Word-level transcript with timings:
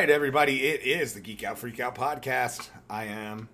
right, 0.00 0.08
everybody. 0.08 0.62
It 0.66 0.80
is 0.80 1.12
the 1.12 1.20
Geek 1.20 1.44
Out 1.44 1.58
Freak 1.58 1.78
Out 1.78 1.94
podcast. 1.94 2.70
I 2.88 3.04
am 3.04 3.50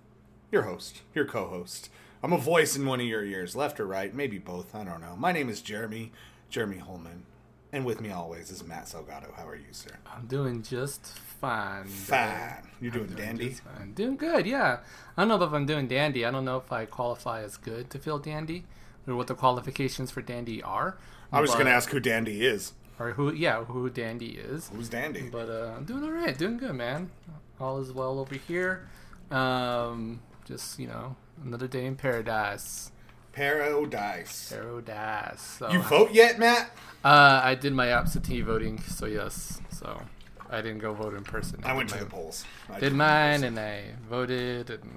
your 0.49 0.61
host, 0.61 1.01
your 1.13 1.25
co 1.25 1.49
host. 1.49 1.89
I'm 2.23 2.31
a 2.31 2.37
voice 2.37 2.77
in 2.77 2.85
one 2.85 3.01
of 3.01 3.05
your 3.05 3.25
ears, 3.25 3.53
left 3.53 3.81
or 3.81 3.85
right, 3.85 4.15
maybe 4.15 4.37
both. 4.37 4.73
I 4.73 4.85
don't 4.85 5.01
know. 5.01 5.17
My 5.17 5.33
name 5.33 5.49
is 5.49 5.59
Jeremy, 5.59 6.13
Jeremy 6.49 6.77
Holman. 6.77 7.25
And 7.73 7.85
with 7.85 7.99
me 7.99 8.11
always 8.11 8.49
is 8.49 8.65
Matt 8.65 8.85
Salgado. 8.85 9.35
How 9.35 9.45
are 9.45 9.57
you, 9.57 9.73
sir? 9.73 9.89
I'm 10.09 10.25
doing 10.27 10.63
just 10.63 11.05
fine. 11.05 11.83
Fine. 11.83 12.69
You're 12.79 12.91
doing, 12.91 13.09
I'm 13.09 13.15
dandy? 13.15 13.49
fine. 13.49 13.91
Doing 13.91 14.15
good, 14.15 14.45
yeah. 14.45 14.79
I 15.17 15.25
don't 15.25 15.27
know 15.27 15.45
if 15.45 15.51
I'm 15.51 15.65
doing 15.65 15.89
dandy. 15.89 16.25
I 16.25 16.31
don't 16.31 16.45
know 16.45 16.55
if 16.55 16.71
I 16.71 16.85
qualify 16.85 17.43
as 17.43 17.57
good 17.57 17.89
to 17.89 17.99
feel 17.99 18.19
dandy 18.19 18.63
or 19.05 19.17
what 19.17 19.27
the 19.27 19.35
qualifications 19.35 20.11
for 20.11 20.21
dandy 20.21 20.63
are. 20.63 20.97
I 21.29 21.41
was 21.41 21.51
going 21.51 21.65
to 21.65 21.73
ask 21.73 21.89
who 21.89 21.99
Dandy 21.99 22.45
is. 22.45 22.71
Or 22.99 23.11
who, 23.11 23.31
yeah, 23.33 23.63
who 23.63 23.89
dandy 23.89 24.31
is. 24.37 24.69
Who's 24.73 24.89
Dandy? 24.89 25.29
But 25.31 25.49
uh, 25.49 25.73
I'm 25.77 25.85
doing 25.85 26.03
all 26.03 26.11
right, 26.11 26.35
doing 26.37 26.57
good, 26.57 26.73
man. 26.73 27.11
All 27.59 27.79
is 27.79 27.91
well 27.91 28.19
over 28.19 28.35
here. 28.35 28.87
Um, 29.29 30.19
just, 30.45 30.79
you 30.79 30.87
know, 30.87 31.15
another 31.43 31.67
day 31.67 31.85
in 31.85 31.95
paradise. 31.95 32.91
Paradise. 33.33 34.51
Paradise. 34.51 35.41
So, 35.59 35.69
You 35.69 35.79
vote 35.83 36.11
yet, 36.11 36.39
Matt? 36.39 36.71
Uh, 37.03 37.39
I 37.43 37.53
did 37.55 37.73
my 37.73 37.89
absentee 37.89 38.41
voting, 38.41 38.81
so 38.81 39.05
yes. 39.05 39.61
So 39.71 40.01
I 40.49 40.61
didn't 40.61 40.79
go 40.79 40.93
vote 40.93 41.13
in 41.13 41.23
person. 41.23 41.59
I 41.63 41.73
went 41.73 41.89
did 41.89 41.99
to 41.99 42.03
the 42.05 42.09
polls. 42.09 42.45
I 42.69 42.79
Did 42.79 42.93
my 42.93 43.05
mine, 43.05 43.43
and 43.43 43.59
I 43.59 43.83
voted, 44.09 44.69
and 44.71 44.89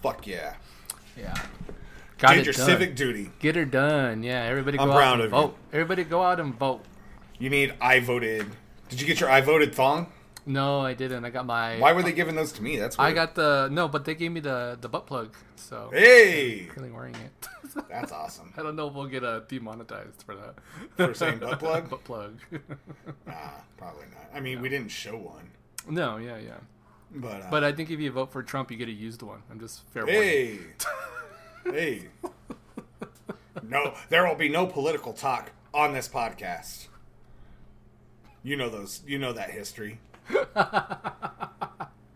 Fuck 0.00 0.26
yeah. 0.26 0.54
yeah, 1.16 1.34
got 2.18 2.30
Did 2.34 2.40
it 2.40 2.44
your 2.46 2.52
done. 2.54 2.66
civic 2.66 2.94
duty. 2.96 3.30
Get 3.40 3.56
her 3.56 3.64
done. 3.64 4.22
Yeah, 4.22 4.42
everybody 4.44 4.76
go 4.78 4.84
I'm 4.84 4.90
out 4.90 4.96
proud 4.96 5.12
and 5.14 5.22
of 5.22 5.26
you. 5.32 5.36
vote. 5.38 5.56
Everybody 5.72 6.04
go 6.04 6.22
out 6.22 6.38
and 6.38 6.54
vote. 6.54 6.84
You 7.38 7.50
need 7.50 7.74
I 7.80 8.00
voted. 8.00 8.46
Did 8.88 9.00
you 9.00 9.06
get 9.06 9.20
your 9.20 9.30
I 9.30 9.40
voted 9.40 9.74
thong? 9.74 10.12
No, 10.48 10.80
I 10.80 10.94
didn't. 10.94 11.24
I 11.24 11.30
got 11.30 11.44
my. 11.44 11.78
Why 11.78 11.92
were 11.92 12.02
they 12.02 12.12
giving 12.12 12.36
those 12.36 12.52
to 12.52 12.62
me? 12.62 12.76
That's 12.76 12.96
weird. 12.96 13.10
I 13.10 13.12
got 13.12 13.34
the 13.34 13.68
no, 13.70 13.88
but 13.88 14.04
they 14.04 14.14
gave 14.14 14.30
me 14.30 14.40
the 14.40 14.78
the 14.80 14.88
butt 14.88 15.06
plug, 15.06 15.34
so 15.56 15.90
Hey, 15.92 16.60
I'm 16.62 16.68
currently 16.68 16.92
wearing 16.92 17.14
it. 17.16 17.48
that's 17.90 18.12
awesome. 18.12 18.54
I 18.56 18.62
don't 18.62 18.76
know 18.76 18.86
if 18.88 18.94
we'll 18.94 19.06
get 19.06 19.24
uh, 19.24 19.40
demonetized 19.40 20.22
for 20.24 20.36
that. 20.36 20.54
For 20.96 21.14
saying 21.14 21.40
butt 21.40 21.58
plug? 21.58 21.90
butt 21.90 22.04
plug. 22.04 22.38
Nah, 23.26 23.34
probably 23.76 24.04
not. 24.14 24.30
I 24.32 24.40
mean, 24.40 24.60
we 24.62 24.68
didn't 24.68 24.90
show 24.90 25.16
one, 25.16 25.50
no, 25.88 26.16
yeah, 26.16 26.38
yeah. 26.38 26.58
but 27.12 27.42
uh, 27.42 27.46
But 27.50 27.64
I 27.64 27.72
think 27.72 27.90
if 27.90 27.98
you 27.98 28.12
vote 28.12 28.30
for 28.32 28.42
Trump, 28.44 28.70
you 28.70 28.76
get 28.76 28.88
a 28.88 28.92
used 28.92 29.22
one. 29.22 29.42
I'm 29.50 29.58
just 29.58 29.82
fair 29.88 30.06
warning. 30.06 30.22
hey, 30.22 30.58
hey, 31.64 32.08
no, 33.62 33.94
there 34.10 34.26
will 34.26 34.36
be 34.36 34.48
no 34.48 34.66
political 34.66 35.12
talk 35.12 35.50
on 35.74 35.92
this 35.92 36.08
podcast. 36.08 36.86
You 38.46 38.56
know 38.56 38.70
those. 38.70 39.02
You 39.04 39.18
know 39.18 39.32
that 39.32 39.50
history. 39.50 39.98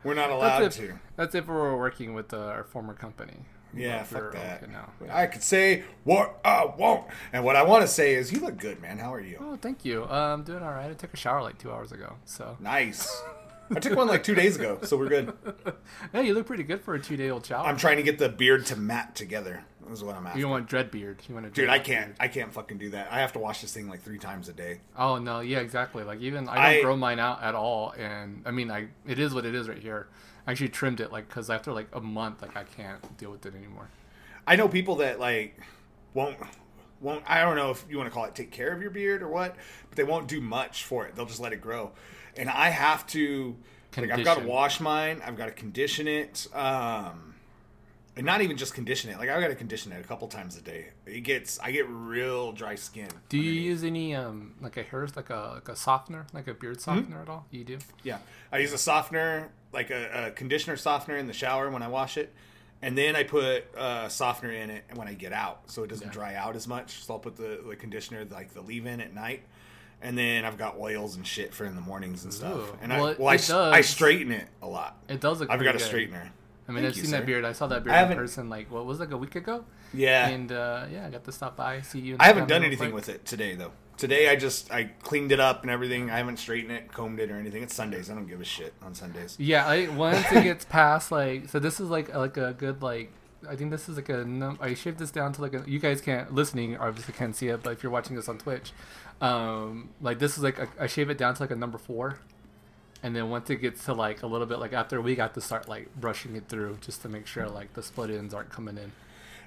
We're 0.05 0.15
not 0.15 0.31
allowed 0.31 0.61
That's 0.61 0.79
if, 0.79 0.87
to. 0.91 0.99
that's 1.17 1.35
if 1.35 1.47
we're 1.49 1.77
working 1.77 2.15
with 2.15 2.33
uh, 2.33 2.39
our 2.39 2.63
former 2.65 2.95
company. 2.95 3.35
Yeah, 3.75 4.03
fuck 4.05 4.33
that. 4.33 4.63
okay. 4.63 5.11
I 5.13 5.27
could 5.27 5.43
say 5.43 5.83
what 6.05 6.41
I 6.45 6.65
won't, 6.65 7.05
and 7.33 7.45
what 7.45 7.55
I 7.57 7.63
want 7.65 7.83
to 7.83 7.89
say 7.89 8.15
is, 8.15 8.33
you 8.33 8.41
look 8.41 8.57
good, 8.57 8.81
man. 8.81 8.97
How 8.99 9.13
are 9.13 9.21
you? 9.21 9.37
Oh, 9.41 9.57
thank 9.57 9.85
you. 9.85 10.05
Uh, 10.05 10.33
I'm 10.33 10.43
doing 10.45 10.63
all 10.63 10.71
right. 10.71 10.89
I 10.91 10.95
took 10.95 11.13
a 11.13 11.17
shower 11.17 11.43
like 11.43 11.59
two 11.59 11.71
hours 11.71 11.93
ago, 11.93 12.15
so 12.25 12.57
Nice. 12.61 13.23
I 13.77 13.79
took 13.81 13.97
one 13.97 14.09
like 14.09 14.25
two 14.25 14.35
days 14.35 14.57
ago, 14.57 14.79
so 14.83 14.97
we're 14.97 15.09
good. 15.09 15.33
hey, 16.13 16.27
you 16.27 16.35
look 16.35 16.47
pretty 16.47 16.63
good 16.65 16.81
for 16.81 16.95
a 16.95 17.01
two 17.01 17.17
day 17.17 17.29
old 17.29 17.45
shower. 17.45 17.67
I'm 17.67 17.77
trying 17.77 17.97
to 17.99 18.03
get 18.05 18.19
the 18.19 18.29
beard 18.29 18.67
to 18.67 18.77
mat 18.77 19.15
together. 19.17 19.65
Is 19.91 20.05
what 20.05 20.15
I'm 20.15 20.27
after. 20.27 20.39
you 20.39 20.45
don't 20.45 20.53
want 20.53 20.69
dread 20.69 20.91
beard. 20.91 21.21
You 21.29 21.35
want 21.35 21.47
a 21.47 21.51
Dude, 21.51 21.69
I 21.69 21.79
can't. 21.79 22.15
I 22.21 22.29
can't 22.29 22.53
fucking 22.53 22.79
do 22.79 22.91
that. 22.91 23.09
I 23.11 23.21
have 23.21 23.33
to 23.33 23.39
wash 23.39 23.61
this 23.61 23.73
thing 23.73 23.89
like 23.89 24.03
three 24.03 24.19
times 24.19 24.49
a 24.49 24.53
day. 24.53 24.81
Oh 24.97 25.19
no, 25.19 25.41
yeah, 25.41 25.59
exactly. 25.59 26.05
Like 26.05 26.21
even 26.21 26.49
I 26.49 26.55
don't 26.55 26.65
I- 26.65 26.83
grow 26.83 26.97
mine 26.97 27.19
out 27.19 27.43
at 27.43 27.55
all, 27.55 27.93
and 27.99 28.43
I 28.47 28.51
mean, 28.53 28.71
I 28.71 28.89
it 29.07 29.19
is 29.19 29.35
what 29.35 29.45
it 29.45 29.55
is 29.55 29.69
right 29.69 29.79
here. 29.79 30.09
I 30.47 30.53
actually 30.53 30.69
trimmed 30.71 31.01
it 31.01 31.13
like 31.13 31.29
because 31.29 31.51
after 31.51 31.73
like 31.73 31.89
a 31.93 32.01
month, 32.01 32.43
like 32.43 32.57
I 32.57 32.65
can't 32.65 33.17
deal 33.19 33.31
with 33.31 33.45
it 33.47 33.55
anymore. 33.55 33.89
I 34.47 34.57
know 34.57 34.69
people 34.69 34.97
that 34.97 35.19
like 35.19 35.59
won't 36.15 36.37
won't. 37.01 37.25
I 37.27 37.41
don't 37.43 37.57
know 37.57 37.71
if 37.71 37.85
you 37.89 37.97
want 37.99 38.09
to 38.09 38.15
call 38.15 38.25
it 38.25 38.35
take 38.35 38.51
care 38.51 38.73
of 38.73 38.81
your 38.81 38.91
beard 38.91 39.23
or 39.23 39.29
what, 39.29 39.57
but 39.89 39.97
they 39.97 40.05
won't 40.05 40.29
do 40.29 40.41
much 40.41 40.85
for 40.85 41.07
it. 41.07 41.15
They'll 41.17 41.27
just 41.27 41.41
let 41.41 41.53
it 41.53 41.61
grow. 41.61 41.93
And 42.37 42.49
I 42.49 42.69
have 42.71 43.07
to. 43.09 43.57
Like 43.97 44.13
I've 44.13 44.25
got 44.25 44.39
to 44.39 44.47
wash 44.47 44.79
mine. 44.81 45.21
I've 45.27 45.37
got 45.37 45.47
to 45.47 45.53
condition 45.53 46.07
it. 46.07 46.47
Um, 46.55 47.30
and 48.21 48.27
not 48.27 48.43
even 48.43 48.59
just 48.59 48.75
condition 48.75 49.09
it. 49.11 49.17
Like 49.19 49.31
I've 49.31 49.41
got 49.41 49.49
to 49.49 49.55
condition 49.55 49.93
it 49.93 50.05
a 50.05 50.07
couple 50.07 50.29
times 50.29 50.55
a 50.59 50.61
day. 50.61 50.89
It 51.07 51.23
gets. 51.23 51.59
I 51.59 51.71
get 51.73 51.89
real 51.89 52.53
dry 52.53 52.75
skin. 52.75 53.09
Do 53.31 53.39
you 53.39 53.45
underneath. 53.45 53.65
use 53.65 53.85
any 53.85 54.15
um 54.15 54.55
like 54.61 54.77
a 54.77 54.83
hair 54.83 55.09
like 55.17 55.31
a 55.31 55.53
like 55.55 55.69
a 55.71 55.75
softener 55.77 56.27
like 56.35 56.47
a 56.47 56.53
beard 56.53 56.77
Mm-hmm. 56.77 56.99
softener 56.99 57.23
at 57.23 57.31
all? 57.31 57.47
You 57.51 57.65
do. 57.65 57.79
Yeah, 58.03 58.19
I 58.53 58.59
use 58.59 58.75
a 58.75 58.79
softener, 58.79 59.49
like 59.73 59.89
a, 59.91 60.27
a 60.27 60.31
conditioner 60.33 60.77
softener 60.77 61.17
in 61.17 61.29
the 61.29 61.33
shower 61.33 61.71
when 61.71 61.83
I 61.83 61.89
wash 61.89 62.19
it, 62.19 62.35
and 62.83 62.97
then 62.99 63.17
I 63.17 63.23
put 63.23 63.65
a 63.75 64.11
softener 64.11 64.53
in 64.53 64.69
it 64.69 64.85
when 64.97 65.09
I 65.09 65.15
get 65.15 65.33
out, 65.33 65.63
so 65.71 65.83
it 65.83 65.89
doesn't 65.89 66.09
Yeah. 66.09 66.13
dry 66.13 66.35
out 66.35 66.57
as 66.57 66.69
much. 66.69 67.03
So 67.05 67.15
I'll 67.15 67.21
put 67.21 67.37
the, 67.37 67.63
the 67.67 67.75
conditioner, 67.75 68.27
like 68.31 68.53
the 68.53 68.61
leave-in 68.61 69.01
at 69.01 69.15
night, 69.15 69.45
and 70.03 70.19
then 70.19 70.45
I've 70.45 70.59
got 70.59 70.77
oils 70.79 71.17
and 71.17 71.27
shit 71.27 71.55
for 71.55 71.65
in 71.65 71.75
the 71.75 71.81
mornings 71.81 72.25
and 72.25 72.35
stuff. 72.35 72.55
Ooh. 72.59 72.77
And 72.83 72.93
Well, 72.93 73.07
I 73.07 73.15
well 73.49 73.73
I, 73.73 73.79
I 73.79 73.81
straighten 73.81 74.31
it 74.31 74.47
a 74.61 74.67
lot. 74.69 74.99
It 75.09 75.21
does 75.23 75.41
look. 75.41 75.49
Good. 75.49 75.55
I've 75.55 75.65
got 75.65 75.75
a 75.75 75.79
good. 75.79 75.89
straightener. 75.91 76.29
I 76.71 76.73
mean, 76.73 76.85
Thank 76.85 76.93
I've 76.93 76.97
you, 76.99 77.03
seen 77.03 77.11
sir. 77.11 77.17
that 77.19 77.27
beard. 77.27 77.45
I 77.45 77.53
saw 77.53 77.67
that 77.67 77.85
beard 77.85 78.11
in 78.11 78.17
person 78.17 78.49
like 78.49 78.71
what 78.71 78.87
was 78.87 78.99
it, 78.99 79.05
like 79.05 79.11
a 79.13 79.17
week 79.17 79.35
ago, 79.37 79.65
Yeah, 79.93 80.29
and 80.29 80.51
uh, 80.53 80.87
yeah, 80.93 81.07
I 81.07 81.11
got 81.11 81.25
to 81.25 81.33
stop 81.33 81.57
by 81.57 81.81
see 81.83 81.99
you. 82.01 82.15
in 82.15 82.21
I 82.21 82.25
haven't 82.27 82.49
done 82.49 82.63
anything 82.65 82.91
quick. 82.93 82.95
with 82.95 83.09
it 83.09 83.25
today 83.27 83.55
though. 83.57 83.73
Today 83.97 84.31
I 84.31 84.37
just 84.37 84.73
I 84.73 84.85
cleaned 85.03 85.31
it 85.33 85.41
up 85.41 85.63
and 85.63 85.71
everything. 85.71 86.11
I 86.11 86.17
haven't 86.19 86.39
straightened 86.39 86.73
it, 86.73 86.91
combed 86.93 87.19
it, 87.21 87.31
or 87.31 87.37
anything. 87.37 87.63
It's 87.63 87.75
Sundays. 87.75 88.09
I 88.11 88.15
don't 88.15 88.27
give 88.27 88.41
a 88.41 88.45
shit 88.45 88.73
on 88.83 88.95
Sundays. 88.95 89.37
Yeah, 89.39 89.67
I 89.67 89.89
once 89.95 90.25
it 90.33 90.45
gets 90.45 90.65
past 90.65 91.11
like 91.13 91.49
so 91.49 91.59
this 91.59 91.81
is 91.81 91.91
like 91.91 92.15
like 92.15 92.37
a 92.39 92.55
good 92.55 92.83
like 92.83 93.11
I 93.49 93.57
think 93.57 93.71
this 93.71 93.89
is 93.89 93.97
like 93.97 94.09
a 94.09 94.25
num- 94.25 94.59
I 94.61 94.73
shaved 94.75 94.99
this 94.99 95.11
down 95.11 95.33
to 95.35 95.43
like 95.43 95.55
a 95.55 95.65
you 95.67 95.79
guys 95.81 96.01
can't 96.01 96.33
listening 96.33 96.77
obviously 96.79 97.13
can't 97.15 97.35
see 97.37 97.49
it 97.49 97.63
but 97.63 97.73
if 97.73 97.83
you're 97.83 97.93
watching 97.93 98.15
this 98.17 98.29
on 98.29 98.39
Twitch, 98.39 98.73
um 99.21 99.91
like 100.01 100.19
this 100.19 100.37
is 100.39 100.43
like 100.45 100.59
a, 100.59 100.69
I 100.79 100.87
shave 100.87 101.11
it 101.11 101.19
down 101.19 101.35
to 101.35 101.43
like 101.43 101.51
a 101.51 101.57
number 101.57 101.77
four, 101.79 102.19
and 103.03 103.15
then 103.17 103.31
once 103.31 103.49
it 103.51 103.57
gets 103.57 103.85
to 103.87 103.95
like 103.95 104.23
a 104.23 104.27
little 104.27 104.47
bit 104.47 104.59
like 104.59 104.73
after 104.73 105.01
we 105.01 105.15
got 105.15 105.35
to 105.35 105.41
start 105.41 105.69
like 105.69 105.95
brushing 105.97 106.37
it 106.37 106.49
through 106.49 106.79
just 106.81 107.03
to 107.03 107.09
make 107.09 107.27
sure 107.27 107.49
like 107.49 107.73
the 107.75 107.83
split 107.83 108.11
ends 108.11 108.35
aren't 108.35 108.51
coming 108.51 108.77
in. 108.79 108.93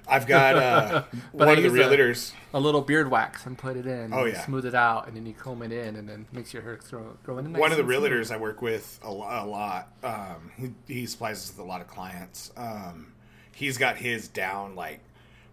I've 0.06 0.26
got 0.26 0.56
uh, 0.56 1.04
one 1.32 1.48
I 1.48 1.52
of 1.52 1.56
the 1.56 1.62
use 1.62 1.72
a- 1.72 1.76
realtors. 1.78 2.32
A 2.52 2.60
little 2.60 2.82
beard 2.82 3.10
wax 3.10 3.46
and 3.46 3.56
put 3.56 3.74
it 3.76 3.86
in. 3.86 4.12
Oh, 4.12 4.24
and 4.24 4.34
yeah. 4.34 4.44
Smooth 4.44 4.66
it 4.66 4.74
out 4.74 5.06
and 5.08 5.16
then 5.16 5.24
you 5.24 5.32
comb 5.32 5.62
it 5.62 5.72
in 5.72 5.96
and 5.96 6.06
then 6.06 6.26
makes 6.30 6.52
your 6.52 6.62
hair 6.62 6.78
grow, 6.90 7.16
grow 7.22 7.38
in. 7.38 7.52
Nice 7.52 7.60
one 7.60 7.70
of 7.72 7.78
the 7.78 7.82
and 7.84 7.90
smooth. 7.92 8.10
realtors 8.12 8.30
I 8.30 8.36
work 8.36 8.60
with 8.60 9.00
a, 9.02 9.08
a 9.08 9.46
lot. 9.46 9.88
Um, 10.02 10.50
he, 10.86 10.92
he 10.92 11.06
supplies 11.06 11.38
us 11.38 11.50
with 11.56 11.64
a 11.64 11.68
lot 11.68 11.80
of 11.80 11.86
clients. 11.86 12.52
Um, 12.56 13.14
he's 13.54 13.78
got 13.78 13.96
his 13.96 14.28
down 14.28 14.74
like 14.74 15.00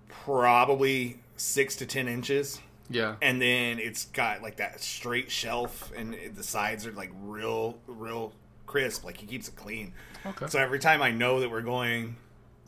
probably 0.09 1.19
six 1.37 1.75
to 1.77 1.85
ten 1.85 2.07
inches, 2.07 2.59
Yeah. 2.91 3.15
and 3.21 3.41
then 3.41 3.79
it's 3.79 4.05
got 4.05 4.41
like 4.41 4.57
that 4.57 4.81
straight 4.81 5.31
shelf, 5.31 5.91
and 5.95 6.15
the 6.35 6.43
sides 6.43 6.85
are 6.85 6.91
like 6.91 7.11
real, 7.23 7.77
real 7.87 8.33
crisp. 8.67 9.03
Like 9.05 9.17
he 9.17 9.25
keeps 9.25 9.47
it 9.47 9.55
clean. 9.55 9.93
Okay. 10.25 10.47
So 10.47 10.59
every 10.59 10.79
time 10.79 11.01
I 11.01 11.11
know 11.11 11.39
that 11.39 11.49
we're 11.49 11.61
going 11.61 12.15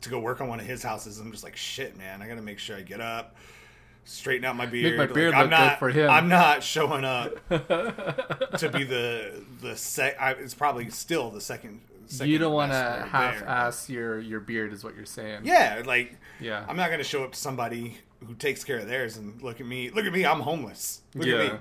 to 0.02 0.10
go 0.10 0.18
work 0.18 0.40
on 0.40 0.48
one 0.48 0.60
of 0.60 0.66
his 0.66 0.82
houses, 0.82 1.18
I'm 1.20 1.30
just 1.30 1.44
like, 1.44 1.56
shit, 1.56 1.96
man, 1.96 2.20
I 2.20 2.28
got 2.28 2.34
to 2.34 2.42
make 2.42 2.58
sure 2.58 2.76
I 2.76 2.82
get 2.82 3.00
up. 3.00 3.36
Straighten 4.06 4.44
out 4.44 4.54
my 4.54 4.66
beard. 4.66 4.98
my 4.98 5.04
Like, 5.04 5.14
beard 5.14 5.32
I'm 5.32 5.42
look 5.48 5.50
good 5.50 5.56
not. 5.64 5.78
for 5.78 5.88
him. 5.88 6.10
I'm 6.10 6.28
not 6.28 6.62
showing 6.62 7.04
up 7.04 7.36
to 7.48 8.70
be 8.72 8.84
the 8.84 9.42
the 9.62 9.76
sec. 9.76 10.20
I, 10.20 10.32
it's 10.32 10.52
probably 10.52 10.90
still 10.90 11.30
the 11.30 11.40
second. 11.40 11.80
second 12.06 12.30
you 12.30 12.36
don't 12.38 12.52
want 12.52 12.72
to 12.72 13.06
half-ass 13.10 13.88
your 13.88 14.20
your 14.20 14.40
beard 14.40 14.74
is 14.74 14.84
what 14.84 14.94
you're 14.94 15.06
saying. 15.06 15.40
Yeah, 15.44 15.82
like 15.86 16.16
Yeah. 16.38 16.66
I'm 16.68 16.76
not 16.76 16.90
gonna 16.90 17.02
show 17.02 17.24
up 17.24 17.32
to 17.32 17.38
somebody 17.38 17.96
who 18.26 18.34
takes 18.34 18.64
care 18.64 18.78
of 18.78 18.86
theirs 18.88 19.16
and 19.16 19.40
look 19.42 19.60
at 19.60 19.66
me. 19.66 19.90
Look 19.90 20.04
at 20.06 20.12
me. 20.12 20.24
I'm 20.26 20.40
homeless. 20.40 21.02
Look 21.14 21.26
Yeah. 21.26 21.34
at 21.36 21.52
me. 21.52 21.58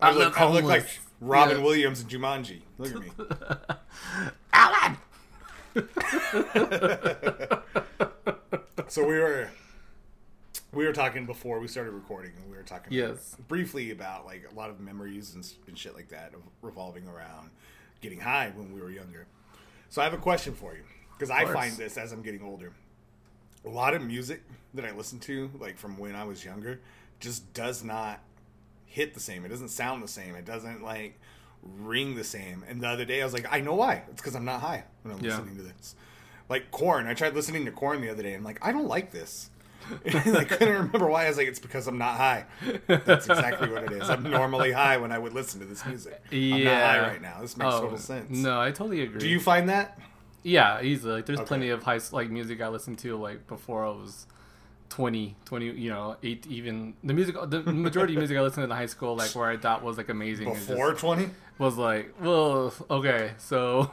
I 0.00 0.08
I 0.08 0.12
look, 0.12 0.18
look 0.24 0.40
I 0.40 0.46
look 0.48 0.64
like. 0.64 0.86
Robin 1.20 1.58
Yeah. 1.58 1.62
Williams 1.64 2.00
and 2.00 2.10
Jumanji. 2.10 2.62
Look 2.78 2.96
at 2.96 3.00
me. 3.00 3.10
Alan. 4.52 4.96
so 8.88 9.06
we 9.06 9.18
were 9.18 9.48
we 10.72 10.84
were 10.86 10.92
talking 10.92 11.26
before 11.26 11.60
we 11.60 11.68
started 11.68 11.92
recording, 11.92 12.32
and 12.40 12.50
we 12.50 12.56
were 12.56 12.62
talking 12.62 12.92
Yes. 12.92 13.36
briefly 13.48 13.90
about 13.90 14.24
like 14.26 14.48
a 14.50 14.54
lot 14.54 14.70
of 14.70 14.80
memories 14.80 15.34
and, 15.34 15.46
and 15.68 15.78
shit 15.78 15.94
like 15.94 16.08
that 16.08 16.32
revolving 16.62 17.06
around 17.06 17.50
getting 18.00 18.20
high 18.20 18.50
when 18.54 18.72
we 18.72 18.80
were 18.80 18.90
younger. 18.90 19.26
So 19.90 20.00
I 20.00 20.04
have 20.04 20.14
a 20.14 20.18
question 20.18 20.54
for 20.54 20.74
you 20.74 20.82
because 21.16 21.30
I 21.30 21.44
find 21.44 21.72
this 21.76 21.96
as 21.98 22.12
I'm 22.12 22.22
getting 22.22 22.42
older. 22.42 22.72
A 23.64 23.68
lot 23.68 23.94
of 23.94 24.02
music 24.02 24.42
that 24.74 24.84
I 24.84 24.90
listen 24.92 25.18
to, 25.20 25.50
like 25.58 25.78
from 25.78 25.96
when 25.98 26.14
I 26.16 26.24
was 26.24 26.44
younger, 26.44 26.80
just 27.20 27.52
does 27.54 27.84
not 27.84 28.20
hit 28.86 29.14
the 29.14 29.20
same. 29.20 29.44
It 29.44 29.48
doesn't 29.48 29.68
sound 29.68 30.02
the 30.02 30.08
same. 30.08 30.34
It 30.34 30.44
doesn't 30.44 30.82
like 30.82 31.18
ring 31.62 32.14
the 32.16 32.24
same. 32.24 32.64
And 32.68 32.80
the 32.80 32.88
other 32.88 33.04
day 33.04 33.22
I 33.22 33.24
was 33.24 33.32
like, 33.32 33.46
I 33.50 33.60
know 33.60 33.74
why. 33.74 34.02
It's 34.10 34.20
because 34.20 34.34
I'm 34.34 34.44
not 34.44 34.60
high 34.60 34.84
when 35.02 35.14
I'm 35.14 35.24
Yeah. 35.24 35.36
listening 35.38 35.56
to 35.56 35.62
this. 35.62 35.94
Like 36.48 36.70
Korn. 36.70 37.06
I 37.06 37.14
tried 37.14 37.34
listening 37.34 37.64
to 37.66 37.70
Korn 37.70 38.00
the 38.00 38.10
other 38.10 38.22
day 38.22 38.30
and 38.34 38.38
I'm 38.38 38.44
like, 38.44 38.58
I 38.66 38.72
don't 38.72 38.88
like 38.88 39.12
this. 39.12 39.48
I 40.06 40.44
couldn't 40.44 40.68
remember 40.74 41.06
why. 41.08 41.24
I 41.24 41.28
was 41.28 41.36
like, 41.36 41.48
it's 41.48 41.58
because 41.58 41.86
I'm 41.88 41.98
not 41.98 42.16
high. 42.16 42.44
That's 42.86 43.26
exactly 43.26 43.68
what 43.70 43.84
it 43.84 43.92
is. 43.92 44.08
I'm 44.08 44.22
normally 44.22 44.70
high 44.72 44.96
when 44.96 45.10
I 45.12 45.18
would 45.18 45.32
listen 45.32 45.60
to 45.60 45.66
this 45.66 45.84
music. 45.86 46.20
I'm 46.30 46.50
not 46.50 46.58
high 46.58 46.96
Yeah. 46.96 47.06
right 47.08 47.22
now. 47.22 47.40
This 47.40 47.56
makes 47.56 47.74
total 47.74 47.90
oh, 47.92 47.96
sense. 47.96 48.26
Oh, 48.30 48.36
No, 48.42 48.60
I 48.60 48.70
totally 48.70 49.02
agree. 49.02 49.20
Do 49.20 49.28
you 49.28 49.40
find 49.40 49.68
that? 49.68 49.98
Yeah, 50.42 50.82
easily. 50.82 51.14
Like, 51.14 51.26
there's 51.26 51.38
Okay. 51.40 51.46
plenty 51.48 51.68
of 51.70 51.82
high 51.82 52.00
like 52.12 52.30
music 52.30 52.60
I 52.60 52.68
listened 52.68 52.98
to 53.00 53.16
like 53.16 53.46
before 53.46 53.84
I 53.86 53.90
was 53.90 54.26
20, 54.88 55.36
20, 55.44 55.66
you 55.70 55.88
know, 55.90 56.16
eight 56.22 56.46
even 56.48 56.94
the 57.04 57.14
music. 57.14 57.36
The 57.46 57.62
majority 57.62 58.14
of 58.14 58.18
music 58.18 58.36
I 58.36 58.42
listened 58.42 58.62
to 58.62 58.64
in 58.64 58.76
high 58.76 58.86
school, 58.86 59.16
like 59.16 59.34
where 59.34 59.48
I 59.48 59.56
thought 59.56 59.82
was 59.82 59.96
like 59.96 60.08
amazing, 60.08 60.46
Before 60.52 60.92
20? 60.94 61.30
was 61.58 61.76
like, 61.76 62.14
well, 62.20 62.74
okay, 62.90 63.32
so 63.38 63.92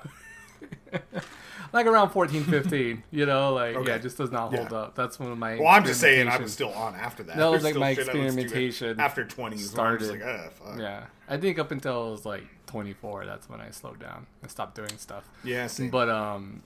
like 1.73 1.85
around 1.85 2.09
14, 2.09 2.43
15, 2.43 3.03
you 3.11 3.25
know, 3.25 3.53
like 3.53 3.73
yeah, 3.73 3.79
Okay. 3.79 3.91
it 3.93 4.01
just 4.01 4.17
does 4.17 4.31
not 4.31 4.53
hold 4.53 4.71
Yeah. 4.71 4.77
up. 4.77 4.95
That's 4.95 5.19
one 5.19 5.31
of 5.31 5.37
my. 5.37 5.55
Well, 5.57 5.67
I'm 5.67 5.83
just 5.85 5.99
saying 6.01 6.27
I 6.27 6.37
was 6.37 6.53
still 6.53 6.73
on 6.73 6.95
after 6.95 7.23
that. 7.23 7.37
That 7.37 7.51
was, 7.51 7.63
There's 7.63 7.75
like, 7.75 7.79
my 7.79 7.93
still 7.93 8.05
shit 8.05 8.15
I 8.15 8.17
listened 8.19 8.37
to 8.37 8.43
experimentation 8.43 8.99
After 8.99 9.23
20 9.25 9.55
is 9.55 9.73
when 9.73 9.85
I'm 9.85 9.97
just 9.99 10.11
like, 10.11 10.21
started. 10.21 10.41
ah, 10.61 10.65
fuck. 10.71 10.79
Yeah, 10.79 11.05
I 11.27 11.37
think 11.37 11.59
up 11.59 11.71
until 11.71 12.07
I 12.07 12.09
was 12.11 12.25
like 12.25 12.43
24, 12.67 13.25
that's 13.25 13.49
when 13.49 13.61
I 13.61 13.71
slowed 13.71 13.99
down 13.99 14.27
and 14.41 14.49
stopped 14.51 14.75
doing 14.75 14.97
stuff. 14.97 15.23
Yeah, 15.43 15.67
same. 15.67 15.89
But 15.89 16.09
um, 16.09 16.63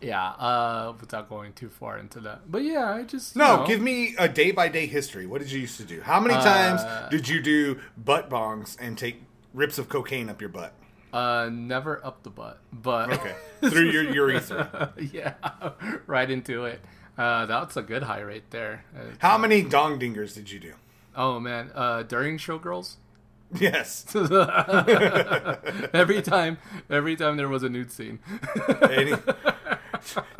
yeah. 0.00 0.30
Uh, 0.30 0.94
without 1.00 1.28
going 1.28 1.52
too 1.52 1.68
far 1.68 1.98
into 1.98 2.20
that, 2.20 2.50
but 2.50 2.62
yeah, 2.64 2.92
I 2.92 3.02
just 3.04 3.36
you 3.36 3.40
No, 3.40 3.58
know, 3.60 3.66
give 3.66 3.80
me 3.80 4.14
a 4.18 4.28
day 4.28 4.50
by 4.50 4.68
day 4.68 4.86
history. 4.86 5.26
What 5.26 5.40
did 5.40 5.50
you 5.52 5.60
used 5.60 5.76
to 5.78 5.84
do? 5.84 6.00
How 6.00 6.18
many 6.20 6.34
Uh, 6.34 6.42
times 6.44 7.10
did 7.10 7.28
you 7.28 7.40
do 7.40 7.80
butt 7.96 8.28
bongs 8.28 8.76
and 8.80 8.96
take 8.98 9.22
rips 9.54 9.78
of 9.78 9.88
cocaine 9.88 10.28
up 10.28 10.40
your 10.40 10.50
butt? 10.50 10.72
Uh 11.12 11.50
never 11.52 12.04
up 12.04 12.22
the 12.22 12.30
butt, 12.30 12.58
but 12.72 13.12
Okay. 13.12 13.34
Through 13.68 13.90
your 13.90 14.04
urethra. 14.12 14.92
yeah, 15.12 15.34
right 16.06 16.30
into 16.30 16.64
it. 16.64 16.80
Uh, 17.18 17.44
that's 17.46 17.76
a 17.76 17.82
good 17.82 18.02
high 18.04 18.20
rate 18.20 18.50
there. 18.50 18.84
How 19.18 19.36
many 19.36 19.62
dong 19.62 19.98
dingers 20.00 20.34
did 20.34 20.50
you 20.50 20.58
do? 20.58 20.72
Oh 21.14 21.38
man, 21.38 21.70
uh, 21.74 22.02
during 22.04 22.38
showgirls. 22.38 22.94
Yes. 23.54 24.06
every 25.92 26.22
time, 26.22 26.56
every 26.88 27.16
time 27.16 27.36
there 27.36 27.48
was 27.48 27.62
a 27.62 27.68
nude 27.68 27.92
scene. 27.92 28.18
Any- 28.90 29.12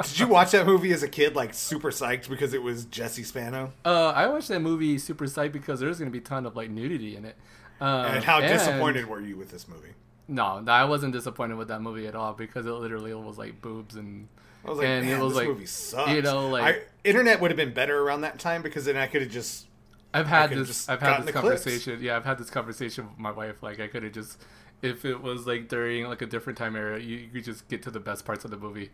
did 0.02 0.19
you 0.19 0.26
watch 0.28 0.50
that 0.52 0.66
movie 0.66 0.92
as 0.92 1.02
a 1.02 1.08
kid, 1.08 1.36
like 1.36 1.54
super 1.54 1.90
psyched 1.90 2.28
because 2.28 2.54
it 2.54 2.62
was 2.62 2.86
Jessie 2.86 3.22
Spano? 3.22 3.72
Uh, 3.84 4.08
I 4.08 4.26
watched 4.28 4.48
that 4.48 4.60
movie 4.60 4.98
super 4.98 5.26
psyched 5.26 5.52
because 5.52 5.78
there's 5.80 5.98
gonna 5.98 6.10
be 6.10 6.19
a 6.19 6.22
ton 6.22 6.46
of 6.46 6.56
like 6.56 6.70
nudity 6.70 7.16
in 7.16 7.24
it. 7.26 7.36
Um, 7.80 8.06
And 8.06 8.24
how 8.24 8.40
disappointed 8.40 9.06
were 9.06 9.20
you 9.20 9.36
with 9.36 9.50
this 9.50 9.69
movie? 9.69 9.92
No, 10.28 10.62
I 10.66 10.84
wasn't 10.84 11.12
disappointed 11.12 11.56
with 11.56 11.69
that 11.69 11.82
movie 11.82 12.06
at 12.06 12.14
all 12.14 12.32
because 12.32 12.64
it 12.66 12.70
literally 12.70 13.12
was 13.14 13.38
like 13.38 13.60
boobs 13.60 13.96
and 13.96 14.28
I 14.64 14.69
was 14.70 14.78
like, 14.78 14.86
and 14.86 15.06
man, 15.06 15.19
it 15.19 15.22
was 15.22 15.32
this 15.32 15.38
like 15.38 15.48
movie 15.48 15.66
sucks. 15.66 16.10
you 16.12 16.22
know 16.22 16.48
like 16.48 16.76
I, 16.76 16.80
internet 17.04 17.40
would 17.40 17.50
have 17.50 17.56
been 17.56 17.74
better 17.74 17.98
around 18.00 18.20
that 18.22 18.38
time 18.38 18.62
because 18.62 18.84
then 18.84 18.96
I 18.96 19.06
could 19.08 19.22
have 19.22 19.30
just 19.30 19.66
I've 20.14 20.26
had 20.28 20.50
this 20.50 20.88
I've 20.88 21.00
had 21.00 21.19
this 21.19 21.26
the 21.26 21.32
clips. 21.32 21.64
conversation. 21.64 21.98
Yeah, 22.02 22.16
I've 22.16 22.24
had 22.24 22.38
this 22.38 22.50
conversation 22.50 23.08
with 23.08 23.19
my 23.19 23.32
wife. 23.32 23.62
Like 23.62 23.80
I 23.80 23.88
could 23.88 24.02
have 24.04 24.12
just 24.12 24.38
if 24.80 25.04
it 25.04 25.20
was 25.22 25.46
like 25.46 25.69
during 25.69 26.04
like 26.06 26.22
a 26.22 26.26
different 26.26 26.58
time 26.58 26.76
era, 26.76 27.00
you, 27.00 27.16
you 27.16 27.28
could 27.28 27.44
just 27.44 27.69
get 27.69 27.82
to 27.84 27.90
the 27.90 28.00
best 28.00 28.24
parts 28.24 28.44
of 28.44 28.50
the 28.50 28.56
movie. 28.56 28.90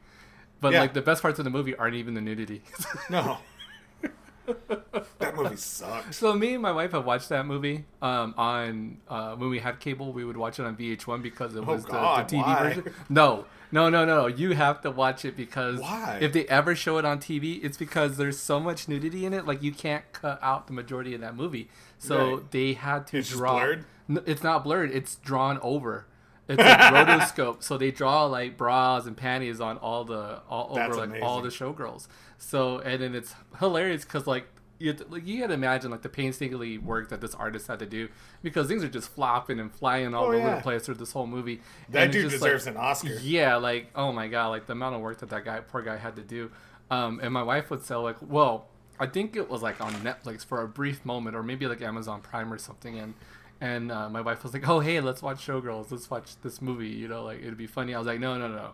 But 0.61 0.73
Yeah. 0.73 0.81
like 0.81 0.95
the 0.95 1.03
best 1.03 1.23
parts 1.23 1.39
of 1.39 1.45
the 1.45 1.51
movie 1.51 1.75
aren't 1.77 1.95
even 1.97 2.15
the 2.15 2.21
nudity. 2.21 2.63
no. 3.11 3.39
That 5.19 5.37
movie 5.37 5.57
sucks. 5.57 6.17
So 6.19 6.33
me 6.35 6.55
and 6.55 6.63
my 6.63 6.73
wife 6.73 6.93
have 6.93 7.05
watched 7.05 7.29
that 7.31 7.47
movie 7.47 7.85
um, 8.03 8.35
on 8.37 8.99
uh, 9.09 9.35
when 9.37 9.51
we 9.51 9.59
had 9.59 9.81
cable. 9.81 10.13
We 10.13 10.25
would 10.25 10.37
watch 10.37 10.59
it 10.59 10.65
on 10.65 10.77
VH1 10.77 11.23
because 11.23 11.55
it 11.55 11.65
was 11.65 11.85
the- 11.85 11.91
Oh, 11.91 11.93
God, 11.93 12.29
the, 12.29 12.37
TV 12.37 12.43
why? 12.43 12.63
version. 12.63 12.95
No, 13.09 13.45
no, 13.73 13.89
no, 13.91 14.05
no. 14.05 14.27
You 14.27 14.53
have 14.53 14.81
to 14.83 14.91
watch 14.91 15.25
it 15.25 15.37
because 15.37 15.81
Why? 15.81 16.19
if 16.21 16.33
they 16.33 16.47
ever 16.47 16.75
show 16.75 16.99
it 16.99 17.05
on 17.05 17.19
TV, 17.19 17.63
it's 17.63 17.77
because 17.77 18.17
there's 18.17 18.39
so 18.39 18.59
much 18.59 18.89
nudity 18.89 19.27
in 19.27 19.35
it. 19.35 19.47
Like 19.47 19.63
you 19.63 19.73
can't 19.73 20.11
cut 20.13 20.39
out 20.43 20.67
the 20.67 20.73
majority 20.73 21.15
of 21.15 21.21
that 21.21 21.35
movie. 21.37 21.69
So 21.99 22.37
Right. 22.37 22.51
they 22.51 22.73
had 22.75 23.07
to 23.09 23.19
It's 23.19 23.29
draw. 23.31 23.53
blurred? 23.59 23.85
No, 24.09 24.23
it's 24.27 24.43
not 24.43 24.65
blurred. 24.65 24.91
It's 24.91 25.17
drawn 25.17 25.59
over. 25.63 26.07
It's 26.49 26.57
like 26.59 26.79
rotoscope. 27.09 27.63
So 27.63 27.77
they 27.77 27.91
draw 27.91 28.25
like 28.25 28.57
bras 28.57 29.05
and 29.07 29.15
panties 29.15 29.61
on 29.61 29.77
all 29.77 30.05
the 30.05 30.41
all 30.49 30.75
That's 30.75 30.97
over 30.97 31.07
like 31.07 31.23
all 31.23 31.43
the 31.43 31.51
showgirls. 31.51 32.09
So 32.39 32.79
and 32.79 33.03
then 33.03 33.15
it's 33.15 33.35
hilarious 33.59 34.05
because 34.05 34.27
like 34.27 34.47
you 34.79 34.95
like 35.11 35.27
you 35.27 35.41
gotta 35.41 35.55
imagine 35.55 35.91
like 35.91 36.03
the 36.03 36.09
painstakingly 36.09 36.79
work 36.79 37.09
that 37.09 37.21
this 37.21 37.35
artist 37.35 37.67
had 37.67 37.81
to 37.81 37.87
do 37.87 38.09
because 38.43 38.69
things 38.69 38.85
are 38.85 38.89
just 38.89 39.09
flopping 39.11 39.59
and 39.59 39.73
flying 39.73 40.15
all 40.15 40.25
Oh, 40.25 40.29
over 40.29 40.39
yeah. 40.39 40.55
the 40.57 40.63
place 40.63 40.87
through 40.87 40.95
this 40.95 41.11
whole 41.13 41.27
movie. 41.27 41.61
That 41.91 42.05
And 42.05 42.13
dude 42.13 42.31
just, 42.31 42.37
deserves 42.43 42.67
like, 42.67 42.77
an 42.77 42.81
Oscar. 42.81 43.15
Yeah, 43.21 43.57
like 43.57 43.91
oh 43.97 44.13
my 44.13 44.29
god, 44.29 44.49
like 44.49 44.67
the 44.67 44.73
amount 44.75 44.95
of 44.95 45.01
work 45.01 45.19
that 45.19 45.31
that 45.31 45.45
guy 45.45 45.59
poor 45.61 45.83
guy 45.83 45.97
had 45.97 46.15
to 46.17 46.23
do. 46.23 46.51
Um, 46.91 47.19
and 47.23 47.33
my 47.35 47.43
wife 47.43 47.71
would 47.71 47.85
say 47.85 47.97
like, 47.97 48.17
well, 48.23 48.69
I 49.01 49.07
think 49.07 49.35
it 49.37 49.51
was 49.51 49.63
like 49.63 49.81
on 49.81 49.93
Netflix 49.95 50.45
for 50.47 50.63
a 50.63 50.69
brief 50.69 51.05
moment, 51.05 51.35
or 51.37 51.43
maybe 51.43 51.67
like 51.67 51.83
Amazon 51.83 52.21
Prime 52.21 52.53
or 52.53 52.59
something, 52.59 52.99
and. 52.99 53.15
And 53.61 53.91
uh, 53.91 54.09
my 54.09 54.21
wife 54.21 54.45
was 54.45 54.53
like, 54.53 54.69
"Oh, 54.69 54.79
hey, 54.79 55.01
let's 55.01 55.21
watch 55.21 55.45
Showgirls. 55.45 55.91
Let's 55.91 56.09
watch 56.09 56.41
this 56.45 56.63
movie. 56.63 56.91
You 56.91 57.09
know, 57.09 57.25
like 57.25 57.41
it'd 57.41 57.57
be 57.57 57.67
funny." 57.67 57.93
I 57.93 57.99
was 57.99 58.07
like, 58.07 58.21
"No, 58.21 58.39
no, 58.39 58.47
no." 58.47 58.71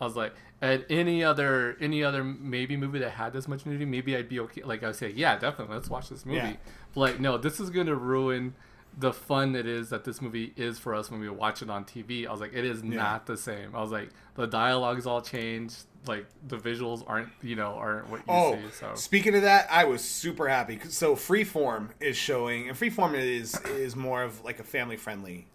I 0.00 0.04
was 0.04 0.16
like, 0.16 0.34
at 0.60 0.84
any 0.90 1.22
other 1.22 1.76
any 1.80 2.02
other 2.02 2.24
maybe 2.24 2.76
movie 2.76 2.98
that 3.00 3.10
had 3.10 3.32
this 3.32 3.46
much 3.48 3.64
nudity, 3.66 3.84
maybe 3.84 4.16
I'd 4.16 4.28
be 4.28 4.40
okay. 4.40 4.62
Like 4.62 4.82
I 4.82 4.86
would 4.88 4.96
say, 4.96 5.10
yeah, 5.10 5.38
definitely, 5.38 5.74
let's 5.74 5.88
watch 5.90 6.08
this 6.08 6.24
movie. 6.26 6.38
Yeah. 6.38 6.52
But 6.94 7.00
like, 7.00 7.20
no, 7.20 7.38
this 7.38 7.60
is 7.60 7.70
going 7.70 7.86
to 7.86 7.96
ruin 7.96 8.54
the 8.96 9.12
fun 9.12 9.56
it 9.56 9.66
is 9.66 9.90
that 9.90 10.04
this 10.04 10.22
movie 10.22 10.52
is 10.56 10.78
for 10.78 10.94
us 10.94 11.10
when 11.10 11.18
we 11.20 11.28
watch 11.28 11.62
it 11.62 11.68
on 11.70 11.84
TV. 11.84 12.26
I 12.28 12.30
was 12.32 12.40
like, 12.40 12.54
it 12.54 12.64
is 12.64 12.82
Yeah. 12.82 12.96
not 12.96 13.26
the 13.26 13.36
same. 13.36 13.74
I 13.74 13.80
was 13.80 13.90
like, 13.90 14.10
the 14.36 14.46
dialogue's 14.46 15.06
all 15.06 15.20
changed. 15.20 15.84
Like 16.06 16.26
the 16.46 16.58
visuals 16.58 17.02
aren't, 17.06 17.30
you 17.42 17.56
know, 17.56 17.74
aren't 17.74 18.08
what 18.10 18.18
you 18.20 18.24
Oh, 18.28 18.54
see. 18.56 18.60
So 18.78 18.90
speaking 18.94 19.34
of 19.34 19.42
that, 19.42 19.66
I 19.70 19.84
was 19.86 20.02
super 20.04 20.48
happy. 20.48 20.78
So 20.90 21.16
Freeform 21.16 21.88
is 21.98 22.16
showing, 22.16 22.68
and 22.68 22.78
Freeform 22.78 23.14
is 23.14 23.58
is 23.62 23.96
more 23.96 24.22
of 24.22 24.44
like 24.44 24.60
a 24.60 24.64
family 24.64 24.96
friendly 24.96 25.46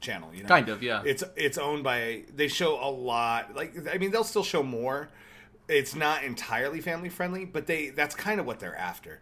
channel. 0.00 0.30
You 0.34 0.42
know, 0.42 0.48
kind 0.48 0.68
of, 0.68 0.82
yeah. 0.82 1.02
It's 1.04 1.24
it's 1.36 1.58
owned 1.58 1.84
by. 1.84 2.24
They 2.34 2.48
show 2.48 2.74
a 2.82 2.90
lot. 2.90 3.54
Like 3.54 3.74
I 3.92 3.98
mean, 3.98 4.10
they'll 4.10 4.24
still 4.24 4.44
show 4.44 4.62
more. 4.62 5.08
It's 5.68 5.94
not 5.94 6.22
entirely 6.22 6.80
family 6.80 7.08
friendly, 7.08 7.44
but 7.44 7.66
they 7.66 7.90
that's 7.90 8.14
kind 8.14 8.40
of 8.40 8.46
what 8.46 8.60
they're 8.60 8.76
after. 8.76 9.20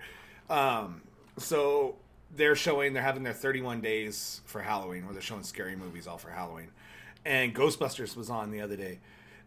Um, 0.51 1.03
so 1.39 1.97
they're 2.35 2.57
showing 2.57 2.93
they're 2.93 3.03
having 3.03 3.23
their 3.23 3.33
31 3.33 3.81
days 3.81 4.41
for 4.45 4.61
Halloween, 4.61 5.05
where 5.05 5.13
they're 5.13 5.23
showing 5.23 5.43
scary 5.43 5.77
movies 5.77 6.07
all 6.07 6.19
for 6.19 6.31
Halloween. 6.31 6.71
And 7.25 7.55
Ghostbusters 7.55 8.17
was 8.17 8.29
on 8.29 8.51
the 8.51 8.61
other 8.61 8.77
day, 8.77 8.99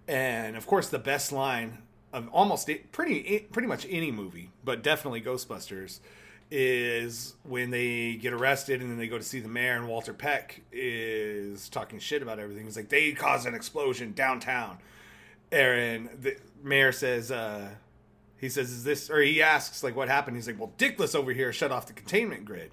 and 0.08 0.56
of 0.58 0.66
course 0.66 0.90
the 0.90 1.00
best 1.00 1.32
line 1.32 1.80
of 2.14 2.28
almost 2.30 2.70
pretty 2.92 3.40
pretty 3.52 3.68
much 3.68 3.86
any 3.90 4.12
movie, 4.12 4.52
but 4.64 4.82
definitely 4.82 5.22
Ghostbusters 5.22 6.00
is 6.50 7.36
when 7.44 7.72
they 7.72 8.16
get 8.16 8.32
arrested 8.34 8.82
and 8.82 8.90
then 8.90 8.98
they 8.98 9.08
go 9.08 9.18
to 9.18 9.24
see 9.24 9.40
the 9.40 9.50
mayor 9.50 9.76
and 9.76 9.88
Walter 9.88 10.14
Peck 10.14 10.62
is 10.72 11.68
talking 11.70 12.00
shit 12.00 12.22
about 12.22 12.40
everything. 12.40 12.66
He's 12.66 12.78
like, 12.78 12.90
they 12.90 13.12
caused 13.12 13.46
an 13.46 13.54
explosion 13.54 14.14
downtown. 14.14 14.78
Aaron, 15.52 16.10
the 16.20 16.38
mayor 16.64 16.92
says, 16.92 17.32
uh, 17.32 17.70
he 18.38 18.50
says, 18.50 18.70
is 18.72 18.84
this, 18.84 19.10
or 19.10 19.20
he 19.22 19.42
asks, 19.42 19.84
like, 19.84 19.96
what 19.96 20.08
happened? 20.08 20.38
He's 20.38 20.48
like, 20.48 20.60
well, 20.60 20.72
Dickless 20.78 21.16
over 21.16 21.32
here 21.34 21.52
shut 21.52 21.72
off 21.72 21.88
the 21.88 21.94
containment 21.94 22.46
grid. 22.46 22.72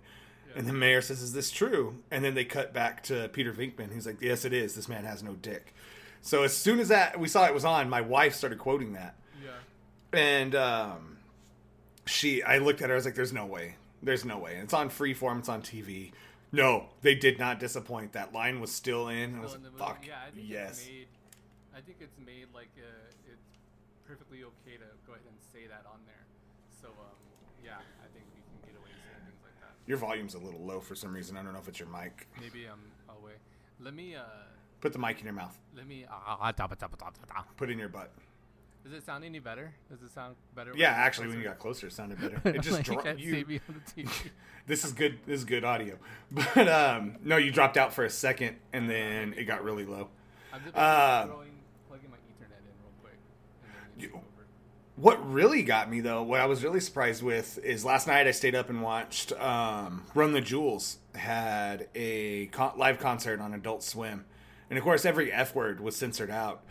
And 0.57 0.69
the 0.69 0.73
mayor 0.73 1.03
says, 1.03 1.21
is 1.21 1.33
this 1.33 1.51
true? 1.51 1.97
And 2.13 2.25
then 2.25 2.35
they 2.35 2.45
cut 2.45 2.73
back 2.73 3.03
to 3.05 3.29
Peter 3.33 3.53
Venkman. 3.53 3.93
He's 3.93 4.07
like, 4.07 4.21
yes, 4.21 4.45
it 4.45 4.53
is. 4.53 4.77
This 4.77 4.89
man 4.89 5.05
has 5.05 5.21
no 5.21 5.33
dick. 5.33 5.75
So 6.21 6.45
as 6.45 6.57
soon 6.57 6.79
as 6.79 6.89
that 6.89 7.19
we 7.19 7.27
saw 7.27 7.47
it 7.47 7.55
was 7.55 7.65
on, 7.65 7.91
my 7.91 8.01
wife 8.01 8.35
started 8.35 8.61
quoting 8.61 8.93
that. 8.93 9.17
yeah. 9.43 9.51
And 10.17 10.55
um, 10.55 11.14
she, 12.07 12.43
I 12.43 12.59
looked 12.59 12.83
at 12.83 12.89
her. 12.89 12.95
I 12.95 12.97
was 12.97 13.05
like, 13.05 13.15
"There's 13.15 13.33
no 13.33 13.47
way. 13.47 13.77
There's 14.03 14.25
no 14.25 14.39
way." 14.39 14.55
And 14.55 14.65
it's 14.65 14.75
on 14.75 14.91
Freeform. 14.91 15.39
It's 15.41 15.49
on 15.49 15.63
TV. 15.63 16.13
No, 16.53 16.87
they 17.03 17.15
did 17.15 17.39
not 17.39 17.59
disappoint. 17.59 18.13
That 18.13 18.33
line 18.33 18.61
was 18.61 18.71
still 18.73 19.09
in. 19.09 19.37
I 19.39 19.41
was 19.41 19.55
in 19.55 19.63
like, 19.65 19.77
"Fuck 19.79 20.07
Yeah, 20.07 20.15
I 20.27 20.31
think 20.31 20.49
yes." 20.49 20.79
it's 20.81 20.89
made. 20.89 21.07
I 21.77 21.81
think 21.81 21.97
it's 22.01 22.19
made 22.25 22.47
like 22.55 22.71
uh, 22.79 23.31
it's 23.33 23.49
perfectly 24.07 24.43
okay 24.45 24.77
to 24.77 24.87
go 25.07 25.13
ahead 25.15 25.25
and 25.29 25.37
say 25.53 25.67
that 25.67 25.85
on 25.93 25.99
there. 26.07 26.25
So 26.81 26.89
um, 26.89 27.17
yeah, 27.65 27.79
I 28.01 28.07
think 28.15 28.25
we 28.35 28.41
can 28.43 28.73
get 28.73 28.79
away 28.79 28.91
with 28.95 29.03
saying 29.03 29.25
things 29.27 29.43
like 29.43 29.59
that. 29.61 29.73
Your 29.87 29.99
volume's 29.99 30.35
a 30.35 30.39
little 30.39 30.61
low 30.65 30.79
for 30.81 30.95
some 30.95 31.13
reason. 31.13 31.37
I 31.37 31.43
don't 31.43 31.53
know 31.53 31.59
if 31.59 31.67
it's 31.69 31.81
your 31.81 31.89
mic. 31.89 32.29
Maybe 32.41 32.67
I'm 32.67 32.81
away. 33.19 33.33
Let 33.81 33.95
me 33.95 34.15
uh, 34.15 34.23
Put 34.81 34.93
the 34.93 34.99
mic 35.01 35.19
in 35.19 35.25
your 35.25 35.35
mouth. 35.35 35.59
let 35.77 35.89
me. 35.89 36.05
Uh. 36.09 36.53
Put 37.57 37.71
it 37.71 37.73
in 37.73 37.79
your 37.79 37.89
butt. 37.89 38.13
Does 38.85 38.93
it 38.93 39.05
sound 39.07 39.25
any 39.25 39.39
better? 39.39 39.73
Does 39.91 40.03
it 40.03 40.13
sound 40.15 40.37
better? 40.55 40.73
Yeah, 40.77 40.91
actually, 40.91 41.29
when 41.29 41.39
you 41.39 41.45
got 41.45 41.59
closer, 41.59 41.87
it 41.87 41.93
sounded 41.95 42.21
better. 42.21 42.41
It 42.45 42.61
just 42.61 42.71
like, 42.77 42.87
you 42.87 42.93
dropped. 42.93 43.07
can't 43.07 43.19
see 43.19 43.25
You, 43.25 43.47
me 43.47 43.61
on 43.69 43.81
the 43.97 44.03
TV. 44.03 44.11
this 44.67 44.85
is 44.85 44.93
good. 44.93 45.19
This 45.27 45.39
is 45.39 45.45
good 45.45 45.65
audio. 45.65 45.97
But 46.31 46.69
um, 46.69 47.17
no, 47.25 47.37
you 47.39 47.51
dropped 47.51 47.77
out 47.79 47.95
for 47.95 48.05
a 48.05 48.11
second, 48.11 48.57
and 48.73 48.89
then 48.91 49.35
it 49.39 49.45
got 49.45 49.65
really 49.65 49.87
low. 49.87 50.09
I'm 50.53 50.63
just 50.63 50.77
Uh, 50.77 51.27
throwing, 51.27 51.51
plugging 51.89 52.11
my 52.11 52.17
Ethernet 52.19 52.59
in 52.61 52.75
real 52.83 52.93
quick. 53.01 53.15
And 53.63 54.03
then 54.03 54.11
You- 54.11 54.21
What 54.97 55.33
really 55.33 55.63
got 55.63 55.91
me 55.91 56.01
though, 56.01 56.23
what 56.23 56.41
I 56.41 56.47
was 56.47 56.63
really 56.63 56.81
surprised 56.81 57.23
with 57.23 57.59
is 57.65 57.85
last 57.87 58.07
night 58.07 58.27
I 58.27 58.33
stayed 58.33 58.55
up 58.55 58.69
and 58.69 58.83
watched 58.83 59.33
um, 59.41 60.05
Run 60.15 60.33
the 60.33 60.41
Jewels 60.43 60.99
had 61.15 61.89
a 61.95 62.47
con- 62.49 62.75
live 62.77 62.99
concert 62.99 63.41
on 63.41 63.55
Adult 63.55 63.83
Swim, 63.83 64.25
and 64.69 64.79
of 64.79 64.85
course 64.85 65.05
every 65.07 65.33
F 65.33 65.55
word 65.55 65.81
was 65.81 65.97
censored 65.97 66.31
out, 66.31 66.63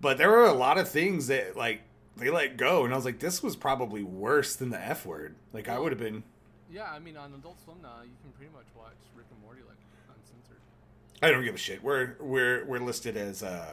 but 0.00 0.18
there 0.18 0.30
were 0.30 0.44
a 0.44 0.52
lot 0.52 0.78
of 0.78 0.88
things 0.88 1.26
that 1.28 1.56
like 1.56 1.82
they 2.16 2.30
let 2.30 2.56
go, 2.56 2.84
and 2.84 2.92
I 2.92 2.96
was 2.96 3.04
like, 3.04 3.18
this 3.18 3.42
was 3.42 3.56
probably 3.56 4.02
worse 4.02 4.54
than 4.56 4.70
the 4.70 4.80
F 4.80 5.04
word. 5.06 5.34
Like 5.52 5.68
I 5.68 5.78
would 5.78 5.92
have 5.92 5.98
been. 5.98 6.22
Yeah, 6.70 6.90
I 6.90 6.98
mean, 6.98 7.16
on 7.16 7.32
Adult 7.34 7.60
Swim 7.62 7.76
now, 7.82 8.02
you 8.02 8.10
can 8.22 8.32
pretty 8.32 8.52
much 8.52 8.66
watch 8.76 8.92
Rick 9.14 9.26
and 9.30 9.40
Morty 9.42 9.60
like 9.68 9.76
uncensored. 10.08 10.58
I 11.22 11.30
don't 11.30 11.44
give 11.44 11.54
a 11.54 11.58
shit. 11.58 11.82
We're 11.82 12.16
we're 12.20 12.64
we're 12.66 12.80
listed 12.80 13.16
as 13.16 13.42
uh 13.42 13.72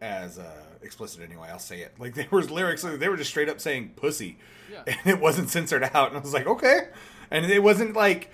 as 0.00 0.38
uh 0.38 0.50
explicit 0.82 1.22
anyway. 1.22 1.48
I'll 1.50 1.58
say 1.58 1.80
it. 1.80 1.94
Like 1.98 2.14
there 2.16 2.28
was 2.30 2.50
lyrics. 2.50 2.82
They 2.82 3.08
were 3.08 3.16
just 3.16 3.30
straight 3.30 3.48
up 3.48 3.60
saying 3.60 3.92
pussy, 3.96 4.38
Yeah. 4.72 4.82
and 4.86 5.06
it 5.06 5.20
wasn't 5.20 5.50
censored 5.50 5.90
out. 5.94 6.08
And 6.08 6.16
I 6.18 6.20
was 6.20 6.32
like, 6.34 6.46
okay. 6.46 6.88
And 7.30 7.44
it 7.44 7.62
wasn't 7.62 7.94
like 7.94 8.30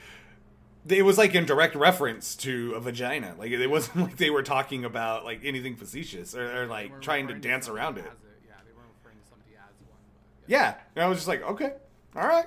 it 0.89 1.03
was 1.03 1.17
like 1.17 1.35
in 1.35 1.47
direct 1.47 1.75
reference 1.75 2.35
to 2.37 2.73
a 2.75 2.81
vagina. 2.81 3.35
Like 3.39 3.51
it 3.51 3.67
wasn't 3.67 3.97
like 4.05 4.17
they 4.17 4.31
were 4.31 4.43
talking 4.43 4.85
about 4.85 5.25
like 5.25 5.41
anything 5.45 5.77
facetious 5.77 6.35
or, 6.35 6.63
or 6.63 6.67
like 6.67 7.01
trying 7.01 7.29
to 7.29 7.35
dance 7.35 7.67
somebody 7.67 7.85
around 7.85 7.99
it. 7.99 8.05
as 8.07 8.13
Yeah, 8.47 8.55
they 8.67 8.73
weren't 8.73 8.89
referring 8.99 9.19
to 9.23 9.29
somebody 9.29 9.53
as 9.57 9.75
one. 9.89 9.99
Yeah. 10.47 10.59
Yeah, 10.59 10.75
and 10.97 11.05
I 11.05 11.09
was 11.09 11.19
just 11.19 11.29
like, 11.29 11.43
okay, 11.43 11.73
all 12.15 12.27
right, 12.27 12.47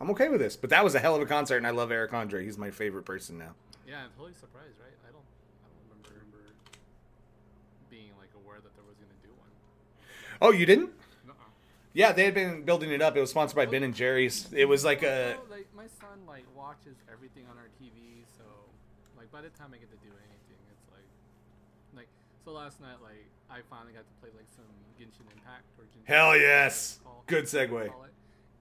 I'm 0.00 0.10
okay 0.10 0.28
with 0.28 0.40
this. 0.40 0.56
But 0.56 0.70
that 0.70 0.84
was 0.84 0.94
a 0.94 0.98
hell 0.98 1.14
of 1.16 1.22
a 1.22 1.26
concert, 1.26 1.56
and 1.56 1.66
I 1.66 1.70
love 1.70 1.90
Eric 1.90 2.12
Andre. 2.12 2.44
He's 2.44 2.58
my 2.58 2.70
favorite 2.70 3.04
person 3.04 3.38
now. 3.38 3.54
Yeah, 3.86 4.00
I'm 4.04 4.10
totally 4.16 4.34
surprised, 4.34 4.76
right? 4.78 4.92
I 5.08 5.12
don't, 5.12 5.24
I 5.64 5.68
don't 5.72 6.12
remember 6.12 6.52
being 7.90 8.10
like 8.18 8.28
aware 8.44 8.58
that 8.62 8.74
there 8.76 8.84
was 8.84 8.96
gonna 8.96 9.18
do 9.22 9.30
one. 9.38 9.48
Oh, 10.42 10.52
you 10.52 10.66
didn't? 10.66 10.90
Yeah, 11.92 12.12
they 12.12 12.24
had 12.24 12.34
been 12.34 12.62
building 12.62 12.90
it 12.90 13.02
up. 13.02 13.16
It 13.16 13.20
was 13.20 13.30
sponsored 13.30 13.56
by 13.56 13.66
Ben 13.66 13.82
and 13.82 13.94
Jerry's. 13.94 14.46
It 14.52 14.66
was 14.66 14.84
like 14.84 15.02
a 15.02 15.36
like 15.50 15.66
my 15.74 15.86
son 16.00 16.26
like 16.26 16.44
watches 16.56 16.96
everything 17.10 17.44
on 17.50 17.56
our 17.56 17.70
TV, 17.80 18.24
so 18.36 18.44
like 19.16 19.30
by 19.32 19.40
the 19.40 19.50
time 19.50 19.70
I 19.72 19.78
get 19.78 19.90
to 19.90 19.96
do 20.04 20.12
anything, 20.12 20.60
it's 20.70 20.86
like, 20.92 21.08
like 21.96 22.08
so 22.44 22.52
last 22.52 22.80
night 22.80 23.00
like 23.02 23.26
I 23.50 23.60
finally 23.70 23.92
got 23.92 24.04
to 24.04 24.14
play 24.20 24.30
like 24.36 24.48
some 24.54 24.68
Genshin 25.00 25.26
Impact 25.32 25.64
or 25.78 25.84
Genshin 25.84 26.06
hell 26.06 26.36
yes, 26.36 27.00
good 27.26 27.44
segue. 27.44 27.90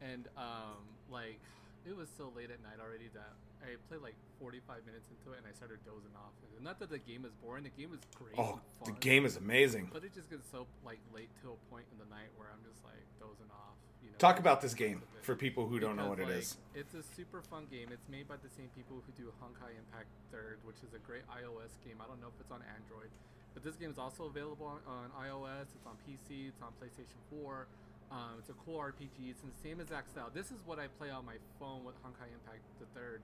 And 0.01 0.27
um, 0.38 0.88
like 1.12 1.39
it 1.86 1.96
was 1.96 2.10
so 2.17 2.31
late 2.36 2.51
at 2.51 2.62
night 2.63 2.79
already 2.81 3.10
that 3.13 3.34
I 3.67 3.75
played 3.91 4.01
like 4.01 4.15
45 4.39 4.88
minutes 4.88 5.12
into 5.12 5.36
it 5.36 5.43
and 5.43 5.47
I 5.47 5.53
started 5.53 5.83
dozing 5.83 6.15
off. 6.15 6.31
And 6.55 6.63
not 6.63 6.79
that 6.79 6.89
the 6.89 6.97
game 7.03 7.27
is 7.27 7.36
boring, 7.43 7.67
the 7.67 7.75
game 7.75 7.91
is 7.91 8.00
great. 8.15 8.33
Oh, 8.39 8.59
the 8.88 8.95
game 9.03 9.25
is 9.27 9.36
amazing. 9.36 9.91
But 9.91 10.03
it 10.07 10.15
just 10.15 10.29
gets 10.31 10.47
so 10.50 10.65
like 10.88 11.00
late 11.13 11.29
to 11.43 11.51
a 11.51 11.59
point 11.69 11.86
in 11.91 12.00
the 12.00 12.07
night 12.09 12.31
where 12.39 12.47
I'm 12.50 12.63
just 12.63 12.79
like 12.88 13.03
dozing 13.19 13.51
off. 13.51 13.75
You 14.01 14.09
know, 14.09 14.17
Talk 14.17 14.39
about 14.39 14.62
this 14.63 14.74
game 14.74 15.03
for 15.21 15.36
people 15.36 15.67
who 15.67 15.77
don't 15.83 15.97
know 16.00 16.07
what 16.07 16.19
it 16.24 16.27
Because, 16.31 16.55
is. 16.55 16.57
like, 16.74 16.86
It's 16.88 16.95
a 16.95 17.03
super 17.13 17.41
fun 17.43 17.67
game. 17.69 17.91
It's 17.91 18.07
made 18.07 18.25
by 18.31 18.39
the 18.39 18.50
same 18.50 18.71
people 18.71 19.03
who 19.03 19.12
do 19.19 19.27
Honkai 19.43 19.75
Impact 19.75 20.07
Third, 20.31 20.57
which 20.63 20.79
is 20.88 20.95
a 20.95 21.01
great 21.03 21.27
iOS 21.27 21.75
game. 21.83 22.00
I 22.00 22.07
don't 22.07 22.21
know 22.24 22.31
if 22.31 22.38
it's 22.39 22.53
on 22.53 22.63
Android, 22.63 23.12
but 23.53 23.62
this 23.67 23.75
game 23.75 23.91
is 23.91 24.00
also 24.00 24.25
available 24.31 24.65
on, 24.65 24.79
on 24.88 25.12
iOS. 25.21 25.67
It's 25.75 25.86
on 25.86 25.97
PC. 26.07 26.50
It's 26.53 26.62
on 26.63 26.71
PlayStation 26.79 27.19
4. 27.43 27.67
Um, 28.09 28.39
it's 28.39 28.47
a 28.50 28.55
cool 28.63 28.79
RPG. 28.79 29.36
It's 29.36 29.43
in 29.43 29.51
the 29.51 29.59
same 29.62 29.81
exact 29.83 30.07
style. 30.15 30.31
This 30.31 30.47
is 30.47 30.63
what 30.63 30.79
I 30.79 30.88
play 30.95 31.09
on 31.12 31.25
my 31.27 31.36
phone 31.59 31.83
with 31.83 31.97
Honkai 32.07 32.31
Impact 32.31 32.63
the 32.79 32.88
Third, 32.95 33.19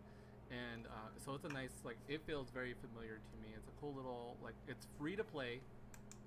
and 0.51 0.85
uh, 0.87 1.11
so 1.23 1.33
it's 1.35 1.45
a 1.45 1.53
nice 1.53 1.73
like. 1.83 1.97
It 2.07 2.21
feels 2.25 2.49
very 2.49 2.75
familiar 2.81 3.17
to 3.17 3.35
me. 3.41 3.53
It's 3.55 3.67
a 3.67 3.75
cool 3.79 3.93
little 3.93 4.35
like. 4.43 4.55
It's 4.67 4.87
free 4.99 5.15
to 5.15 5.23
play. 5.23 5.59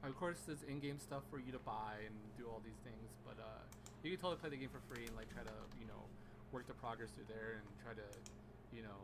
Of 0.05 0.15
course, 0.17 0.39
there's 0.47 0.63
in-game 0.69 1.01
stuff 1.01 1.23
for 1.31 1.41
you 1.41 1.51
to 1.51 1.59
buy 1.67 1.99
and 2.05 2.15
do 2.39 2.47
all 2.47 2.63
these 2.63 2.79
things, 2.85 3.11
but 3.27 3.35
uh, 3.43 3.65
you 4.05 4.15
can 4.15 4.21
totally 4.21 4.39
play 4.39 4.51
the 4.51 4.61
game 4.61 4.71
for 4.71 4.83
free 4.87 5.07
and 5.07 5.17
like 5.17 5.27
try 5.33 5.43
to 5.43 5.59
you 5.81 5.87
know 5.89 5.99
work 6.53 6.67
the 6.69 6.79
progress 6.79 7.11
through 7.11 7.27
there 7.27 7.59
and 7.59 7.67
try 7.83 7.93
to 7.93 8.07
you 8.71 8.83
know 8.83 9.01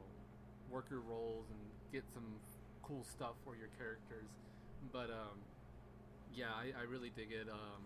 work 0.70 0.86
your 0.88 1.00
roles 1.00 1.44
and 1.50 1.60
get 1.90 2.04
some 2.14 2.38
cool 2.82 3.04
stuff 3.04 3.34
for 3.44 3.56
your 3.56 3.68
characters. 3.78 4.30
But 4.92 5.10
um, 5.10 5.42
yeah, 6.34 6.54
I, 6.54 6.72
I 6.72 6.84
really 6.88 7.10
dig 7.14 7.32
it. 7.32 7.48
Um, 7.48 7.82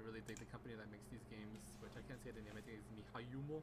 I 0.00 0.06
really 0.08 0.24
dig 0.24 0.40
the 0.40 0.48
company 0.48 0.72
that 0.80 0.88
makes 0.88 1.04
these 1.12 1.20
games, 1.28 1.60
which 1.84 1.92
I 1.92 2.00
can't 2.08 2.16
say 2.24 2.32
the 2.32 2.40
name. 2.40 2.56
I 2.56 2.64
think 2.64 2.80
it's 2.80 2.88
Mihayumo. 2.96 3.60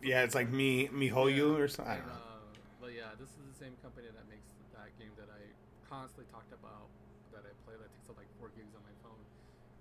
Yeah, 0.00 0.24
it's 0.24 0.32
like 0.34 0.48
me, 0.48 0.88
Mihoyu 0.88 1.60
or 1.60 1.68
something. 1.68 1.92
I 1.92 2.00
don't 2.00 2.08
know. 2.08 2.16
uh, 2.16 2.80
but 2.80 2.96
yeah, 2.96 3.12
this 3.20 3.28
is 3.36 3.44
the 3.52 3.58
same 3.60 3.76
company 3.84 4.08
that 4.08 4.24
makes 4.32 4.48
that 4.72 4.88
game 4.96 5.12
that 5.20 5.28
I 5.28 5.44
constantly 5.92 6.24
talked 6.32 6.50
about 6.56 6.88
that 7.36 7.44
I 7.44 7.52
play 7.68 7.76
that 7.76 7.90
takes 7.92 8.08
up 8.08 8.16
like 8.16 8.30
four 8.40 8.48
gigs 8.56 8.72
on 8.72 8.80
my 8.80 8.96
phone. 9.04 9.20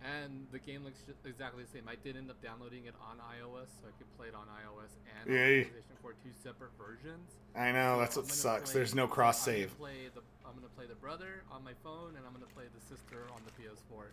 And 0.04 0.48
the 0.52 0.58
game 0.60 0.84
looks 0.84 1.00
exactly 1.26 1.64
the 1.64 1.70
same. 1.70 1.88
I 1.88 1.94
did 2.04 2.18
end 2.18 2.30
up 2.32 2.42
downloading 2.42 2.86
it 2.86 2.96
on 3.02 3.18
iOS, 3.18 3.70
so 3.80 3.88
I 3.88 3.92
could 3.98 4.10
play 4.18 4.28
it 4.28 4.34
on 4.36 4.48
iOS 4.48 4.90
and 5.22 5.30
Yeah, 5.32 5.42
on. 5.46 5.50
PlayStation 5.70 6.02
4, 6.02 6.12
two 6.24 6.30
separate 6.44 6.72
versions. 6.78 7.30
I 7.56 7.72
know 7.72 8.00
that's 8.00 8.16
what 8.18 8.26
sucks. 8.28 8.72
play- 8.72 8.80
There's 8.80 8.96
no 8.96 9.04
I'm 9.04 9.10
cross 9.10 9.46
gonna 9.46 9.58
save. 9.60 9.78
The, 9.78 10.22
I'm 10.46 10.56
gonna 10.56 10.68
play 10.76 10.88
the 10.88 10.96
brother 10.96 11.44
on 11.52 11.64
my 11.64 11.74
phone, 11.84 12.16
and 12.18 12.26
I'm 12.26 12.34
gonna 12.34 12.46
play 12.56 12.64
the 12.74 12.82
sister 12.82 13.28
on 13.36 13.42
the 13.46 13.52
PS4. 13.62 14.06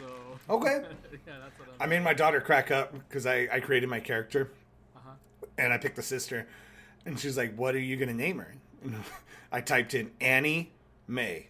So 0.00 0.38
Okay. 0.50 0.82
yeah, 1.26 1.38
that's 1.42 1.58
what 1.58 1.68
I'm. 1.68 1.74
I 1.80 1.86
made 1.86 2.02
my 2.02 2.14
daughter 2.14 2.40
crack 2.40 2.70
up 2.72 2.92
because 2.92 3.24
I, 3.26 3.48
I 3.52 3.60
created 3.60 3.88
my 3.88 4.00
character 4.00 4.50
Uh 4.96 5.00
huh. 5.04 5.46
and 5.58 5.72
I 5.72 5.78
picked 5.78 5.96
the 5.96 6.02
sister, 6.02 6.48
and 7.06 7.18
she's 7.20 7.36
like, 7.36 7.54
"What 7.54 7.76
are 7.76 7.80
you 7.80 7.96
gonna 7.96 8.14
name 8.14 8.38
her?" 8.38 8.54
And 8.82 8.96
I 9.52 9.60
typed 9.60 9.94
in 9.94 10.10
Annie 10.20 10.72
May, 11.06 11.48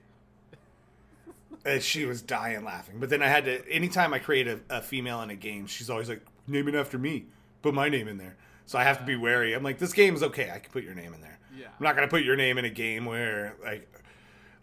and 1.65 1.83
she 1.83 2.05
was 2.05 2.23
dying 2.23 2.65
laughing. 2.65 2.97
But 3.01 3.11
then 3.11 3.23
I 3.23 3.29
had 3.29 3.45
to. 3.47 3.69
Anytime 3.71 4.13
I 4.15 4.19
create 4.19 4.47
a, 4.49 4.61
a 4.71 4.83
female 4.83 5.23
in 5.23 5.31
a 5.31 5.37
game, 5.37 5.67
she's 5.67 5.91
always 5.91 6.09
like, 6.09 6.23
"Name 6.47 6.69
it 6.69 6.75
after 6.75 6.99
me. 6.99 7.27
Put 7.63 7.75
my 7.75 7.89
name 7.89 8.09
in 8.09 8.19
there." 8.19 8.37
So 8.67 8.79
I 8.79 8.85
have 8.85 8.99
to 8.99 9.05
be 9.05 9.17
wary. 9.17 9.55
I'm 9.55 9.63
like, 9.63 9.79
"This 9.79 9.93
game's 9.93 10.23
okay. 10.23 10.51
I 10.51 10.59
can 10.59 10.71
put 10.73 10.85
your 10.85 10.95
name 10.95 11.13
in 11.15 11.21
there. 11.21 11.39
Yeah. 11.59 11.67
I'm 11.67 11.85
not 11.85 11.95
gonna 11.95 12.09
put 12.09 12.23
your 12.25 12.37
name 12.37 12.59
in 12.59 12.65
a 12.65 12.71
game 12.71 13.05
where 13.05 13.55
like." 13.63 13.89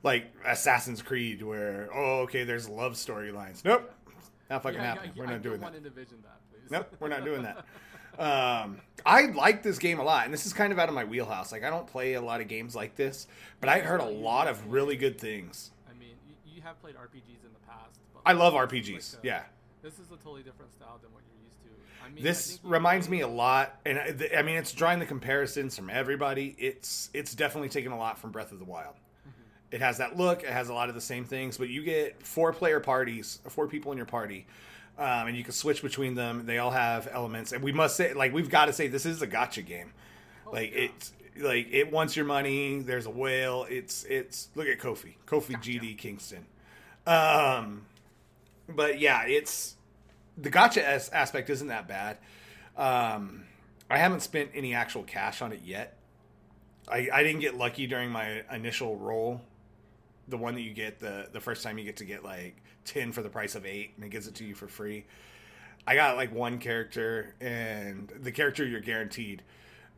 Like 0.04 0.34
Assassin's 0.44 1.04
Creed, 1.04 1.44
where 1.44 1.88
oh 1.94 2.22
okay, 2.22 2.44
there's 2.44 2.68
love 2.68 2.94
storylines. 2.94 3.64
Nope, 3.64 3.94
not 4.50 4.64
fucking 4.64 4.80
Yeah, 4.80 4.86
happening. 4.96 5.12
We're 5.16 5.28
not 5.28 5.44
doing 5.44 5.60
that. 5.60 5.72
want 5.72 5.76
to 5.84 5.88
envision 5.88 6.18
that. 6.24 6.40
Nope, 6.72 6.96
we're 7.00 7.08
not 7.08 7.24
doing 7.24 7.44
that. 7.44 7.66
Um, 8.20 8.82
I 9.06 9.28
like 9.28 9.64
this 9.64 9.78
game 9.80 10.00
a 10.00 10.04
lot, 10.04 10.26
and 10.26 10.34
this 10.34 10.46
is 10.46 10.52
kind 10.54 10.74
of 10.74 10.78
out 10.80 10.90
of 10.90 10.96
my 10.96 11.06
wheelhouse. 11.06 11.52
Like, 11.52 11.64
I 11.64 11.70
don't 11.70 11.88
play 11.88 12.14
a 12.16 12.22
lot 12.22 12.42
of 12.42 12.48
games 12.50 12.76
like 12.76 12.96
this, 12.96 13.26
but 13.62 13.70
I 13.70 13.80
heard 13.80 14.02
a 14.02 14.06
lot 14.06 14.48
of 14.50 14.72
really 14.72 14.98
good 14.98 15.18
things. 15.18 15.72
I 16.62 16.64
you, 16.64 16.68
have 16.68 16.82
played 16.82 16.96
RPGs 16.96 17.44
in 17.46 17.54
the 17.54 17.68
past. 17.68 18.00
But 18.14 18.22
I 18.26 18.34
love 18.34 18.54
RPGs. 18.54 19.16
like 19.16 19.24
a- 19.24 19.28
Yeah, 19.28 19.44
This 19.82 19.94
is 20.00 20.12
a 20.12 20.18
totally 20.18 20.44
different 20.44 20.74
style 20.74 21.00
than 21.02 21.12
what 21.14 21.24
you're 21.28 21.44
used 21.46 21.62
to. 21.64 22.06
I 22.06 22.10
mean, 22.10 22.24
this 22.24 22.60
reminds 22.64 23.10
me 23.10 23.22
a 23.22 23.28
lot, 23.28 23.80
and 23.86 24.00
I, 24.00 24.12
th- 24.12 24.32
I 24.36 24.42
mean, 24.42 24.58
it's 24.58 24.72
drawing 24.72 25.00
the 25.00 25.06
comparisons 25.06 25.76
from 25.76 25.90
everybody. 25.90 26.56
It's 26.58 27.10
it's 27.14 27.34
definitely 27.36 27.70
taken 27.70 27.92
a 27.92 27.98
lot 27.98 28.18
from 28.20 28.32
Breath 28.32 28.52
of 28.52 28.60
the 28.60 28.66
Wild. 28.66 28.96
It 29.72 29.80
has 29.80 30.00
that 30.00 30.18
look. 30.18 30.44
It 30.44 30.50
has 30.50 30.68
a 30.68 30.74
lot 30.74 30.90
of 30.90 30.96
the 30.96 31.02
same 31.02 31.24
things, 31.24 31.58
but 31.58 31.70
you 31.70 31.82
get 31.84 32.22
four 32.26 32.52
player 32.52 32.82
parties, 32.82 33.40
four 33.48 33.68
people 33.68 33.94
in 33.94 33.98
your 33.98 34.06
party, 34.06 34.46
um, 34.98 35.28
and 35.28 35.38
you 35.38 35.46
can 35.46 35.54
switch 35.54 35.82
between 35.82 36.14
them. 36.14 36.46
They 36.46 36.58
all 36.58 36.72
have 36.72 37.08
elements, 37.10 37.54
and 37.54 37.64
we 37.64 37.72
must 37.72 37.96
say, 37.96 38.14
like, 38.14 38.34
we've 38.34 38.50
got 38.50 38.66
to 38.66 38.74
say, 38.74 38.88
this 38.88 39.06
is 39.06 39.22
a 39.22 39.28
gacha 39.28 39.66
game. 39.66 39.94
Oh, 40.46 40.52
like 40.52 40.74
yeah. 40.74 40.82
it's 40.82 41.14
like 41.40 41.68
it 41.72 41.90
wants 41.90 42.18
your 42.18 42.26
money. 42.26 42.80
There's 42.80 43.06
a 43.06 43.10
whale. 43.10 43.66
It's 43.70 44.04
it's 44.04 44.50
look 44.56 44.68
at 44.68 44.80
Kofi, 44.80 45.14
Kofi 45.26 45.56
GD 45.56 45.98
Kingston. 45.98 46.46
Um, 47.06 47.86
but 48.68 49.00
yeah, 49.00 49.26
it's 49.26 49.76
the 50.38 50.50
gacha 50.50 50.84
as- 50.84 51.10
aspect 51.10 51.50
isn't 51.50 51.68
that 51.68 51.88
bad. 51.88 52.18
Um, 52.78 53.44
I 53.90 53.98
haven't 53.98 54.22
spent 54.22 54.52
any 54.54 54.74
actual 54.74 55.04
cash 55.04 55.42
on 55.42 55.52
it 55.52 55.62
yet. 55.64 55.98
I, 56.88 57.10
I 57.14 57.24
didn't 57.24 57.42
get 57.42 57.56
lucky 57.56 57.88
during 57.88 58.10
my 58.10 58.44
initial 58.52 58.98
roll. 58.98 59.42
The 60.28 60.38
one 60.38 60.56
that 60.56 60.62
you 60.62 60.74
get 60.74 61.00
the 61.00 61.28
the 61.32 61.42
first 61.42 61.64
time 61.64 61.78
you 61.78 61.84
get 61.84 61.98
to 61.98 62.06
get 62.06 62.24
like 62.24 62.56
ten 62.86 63.12
for 63.12 63.22
the 63.22 63.30
price 63.30 63.56
of 63.56 63.66
eight, 63.66 63.92
and 63.96 64.06
it 64.06 64.10
gives 64.10 64.28
it 64.28 64.36
to 64.36 64.46
you 64.46 64.56
for 64.56 64.68
free. 64.68 65.06
I 65.86 65.96
got 65.96 66.16
like 66.16 66.34
one 66.34 66.58
character, 66.60 67.36
and 67.42 68.12
the 68.22 68.32
character 68.32 68.66
you're 68.66 68.82
guaranteed, 68.82 69.42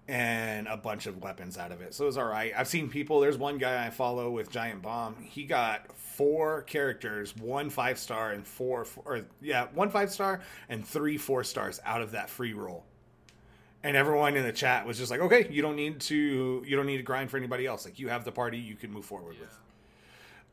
and 0.07 0.67
a 0.67 0.75
bunch 0.75 1.05
of 1.05 1.21
weapons 1.21 1.57
out 1.57 1.71
of 1.71 1.81
it. 1.81 1.93
So 1.93 2.03
it 2.03 2.07
was 2.07 2.17
all 2.17 2.25
right. 2.27 2.51
I've 2.55 2.67
seen 2.67 2.89
people. 2.89 3.19
There's 3.21 3.37
one 3.37 3.57
guy 3.57 3.85
I 3.85 3.89
follow 3.89 4.29
with 4.31 4.49
Giant 4.51 4.81
Bomb. 4.81 5.15
He 5.21 5.45
got 5.45 5.95
four 5.97 6.63
characters, 6.63 7.35
one 7.37 7.69
five 7.69 7.97
star 7.97 8.31
and 8.31 8.45
four, 8.45 8.85
or 9.05 9.21
yeah, 9.41 9.67
one 9.73 9.89
five 9.89 10.11
star 10.11 10.41
and 10.69 10.85
three 10.85 11.17
four 11.17 11.43
stars 11.43 11.79
out 11.85 12.01
of 12.01 12.11
that 12.11 12.29
free 12.29 12.53
roll. 12.53 12.83
And 13.85 13.97
everyone 13.97 14.35
in 14.37 14.43
the 14.43 14.51
chat 14.53 14.85
was 14.85 14.97
just 14.97 15.11
like, 15.11 15.19
"Okay, 15.21 15.47
you 15.49 15.61
don't 15.61 15.75
need 15.75 15.99
to, 16.01 16.63
you 16.65 16.75
don't 16.75 16.85
need 16.85 16.97
to 16.97 17.03
grind 17.03 17.29
for 17.31 17.37
anybody 17.37 17.65
else. 17.65 17.83
Like 17.85 17.99
you 17.99 18.09
have 18.09 18.23
the 18.25 18.31
party, 18.31 18.57
you 18.57 18.75
can 18.75 18.91
move 18.91 19.05
forward 19.05 19.35
Yeah. 19.35 19.41
with." 19.41 19.59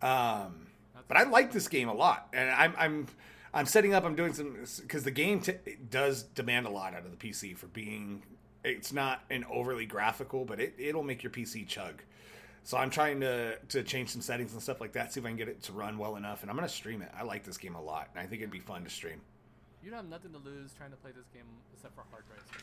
Um, 0.03 0.67
That's 0.95 1.07
but 1.09 1.17
I 1.17 1.25
like 1.25 1.53
this 1.53 1.69
game 1.69 1.89
a 1.89 1.95
lot, 1.95 2.29
and 2.33 2.51
I'm 2.51 2.75
I'm 2.79 3.07
I'm 3.53 3.67
setting 3.67 3.95
up. 3.95 4.05
I'm 4.05 4.15
doing 4.17 4.33
some 4.33 4.57
because 4.83 5.05
the 5.05 5.11
game 5.11 5.41
t- 5.41 5.55
does 5.91 6.23
demand 6.23 6.67
a 6.67 6.71
lot 6.71 6.95
out 6.95 7.05
of 7.05 7.11
the 7.11 7.17
PC 7.17 7.57
for 7.57 7.67
being. 7.67 8.23
It's 8.65 8.93
not 8.93 9.23
an 9.31 9.45
overly 9.51 9.87
graphical, 9.87 10.45
but 10.45 10.61
it 10.61 10.75
it'll 10.79 11.03
make 11.03 11.23
your 11.23 11.33
PC 11.33 11.67
chug. 11.67 12.03
So 12.63 12.77
I'm 12.77 12.91
trying 12.91 13.21
to 13.21 13.57
to 13.57 13.83
change 13.83 14.11
some 14.11 14.21
settings 14.21 14.53
and 14.53 14.63
stuff 14.63 14.81
like 14.81 14.93
that, 14.93 15.13
see 15.13 15.21
if 15.21 15.27
I 15.27 15.31
can 15.31 15.37
get 15.37 15.49
it 15.49 15.63
to 15.65 15.73
run 15.73 15.99
well 15.99 16.17
enough, 16.17 16.43
and 16.43 16.51
I'm 16.51 16.57
gonna 16.57 16.69
stream 16.69 17.03
it. 17.03 17.11
I 17.17 17.23
like 17.23 17.45
this 17.45 17.57
game 17.57 17.75
a 17.75 17.83
lot, 17.83 18.09
and 18.15 18.23
I 18.23 18.27
think 18.27 18.43
it'd 18.43 18.51
be 18.51 18.61
fun 18.61 18.85
to 18.85 18.91
stream. 18.91 19.21
You 19.83 19.93
have 19.95 20.09
nothing 20.09 20.33
to 20.33 20.39
lose 20.39 20.73
trying 20.75 20.91
to 20.91 20.97
play 20.97 21.11
this 21.11 21.27
game 21.33 21.45
except 21.73 21.95
for 21.95 22.05
hard 22.11 22.25
drive 22.27 22.47
space. 22.47 22.63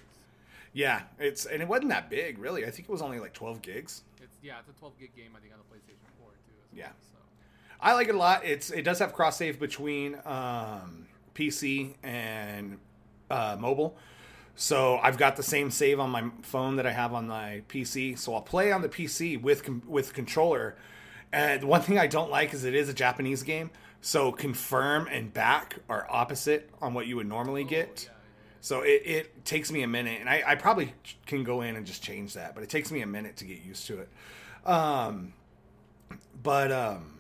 Yeah, 0.73 1.01
it's 1.17 1.45
and 1.45 1.61
it 1.61 1.67
wasn't 1.67 1.89
that 1.89 2.09
big, 2.09 2.37
really. 2.37 2.65
I 2.65 2.69
think 2.69 2.87
it 2.87 2.91
was 2.91 3.01
only 3.01 3.19
like 3.19 3.33
12 3.33 3.61
gigs. 3.61 4.03
It's 4.21 4.37
yeah, 4.43 4.59
it's 4.59 4.69
a 4.69 4.79
12 4.79 4.99
gig 4.99 5.15
game 5.15 5.31
I 5.35 5.39
think 5.39 5.53
on 5.53 5.59
the 5.59 5.75
PlayStation 5.75 6.05
4 6.21 6.29
too. 6.29 6.53
As 6.71 6.77
Yeah. 6.77 6.85
Well, 6.85 6.93
so 7.11 7.17
I 7.81 7.93
like 7.93 8.07
it 8.09 8.15
a 8.15 8.17
lot. 8.17 8.45
It's 8.45 8.69
it 8.69 8.83
does 8.83 8.99
have 8.99 9.13
cross 9.13 9.37
save 9.37 9.59
between 9.59 10.19
um, 10.25 11.07
PC 11.33 11.95
and 12.03 12.77
uh, 13.31 13.57
mobile. 13.59 13.97
So 14.59 14.97
I've 15.03 15.19
got 15.19 15.35
the 15.35 15.43
same 15.43 15.69
save 15.69 15.99
on 15.99 16.09
my 16.09 16.31
phone 16.41 16.77
that 16.77 16.87
I 16.87 16.91
have 16.91 17.13
on 17.13 17.27
my 17.27 17.61
PC. 17.69 18.17
So 18.17 18.33
I'll 18.33 18.41
play 18.41 18.71
on 18.71 18.81
the 18.81 18.89
PC 18.89 19.39
with 19.39 19.69
with 19.85 20.13
controller. 20.13 20.75
And 21.31 21.63
one 21.63 21.81
thing 21.81 21.99
I 21.99 22.07
don't 22.07 22.31
like 22.31 22.55
is 22.55 22.63
it 22.63 22.73
is 22.73 22.89
a 22.89 22.93
Japanese 22.93 23.43
game. 23.43 23.69
So 24.01 24.31
confirm 24.31 25.07
and 25.11 25.31
back 25.31 25.75
are 25.87 26.07
opposite 26.09 26.71
on 26.81 26.95
what 26.95 27.05
you 27.05 27.17
would 27.17 27.27
normally 27.27 27.65
get. 27.65 28.09
So 28.59 28.81
it, 28.81 29.03
it 29.05 29.45
takes 29.45 29.71
me 29.71 29.83
a 29.83 29.87
minute, 29.87 30.19
and 30.19 30.29
I, 30.29 30.41
I 30.45 30.55
probably 30.55 30.91
can 31.27 31.43
go 31.43 31.61
in 31.61 31.75
and 31.75 31.85
just 31.85 32.01
change 32.01 32.33
that, 32.33 32.55
but 32.55 32.63
it 32.63 32.69
takes 32.69 32.91
me 32.91 33.01
a 33.01 33.07
minute 33.07 33.37
to 33.37 33.45
get 33.45 33.61
used 33.63 33.85
to 33.87 33.99
it. 33.99 34.09
Um, 34.67 35.33
but 36.41 36.71
um, 36.71 37.16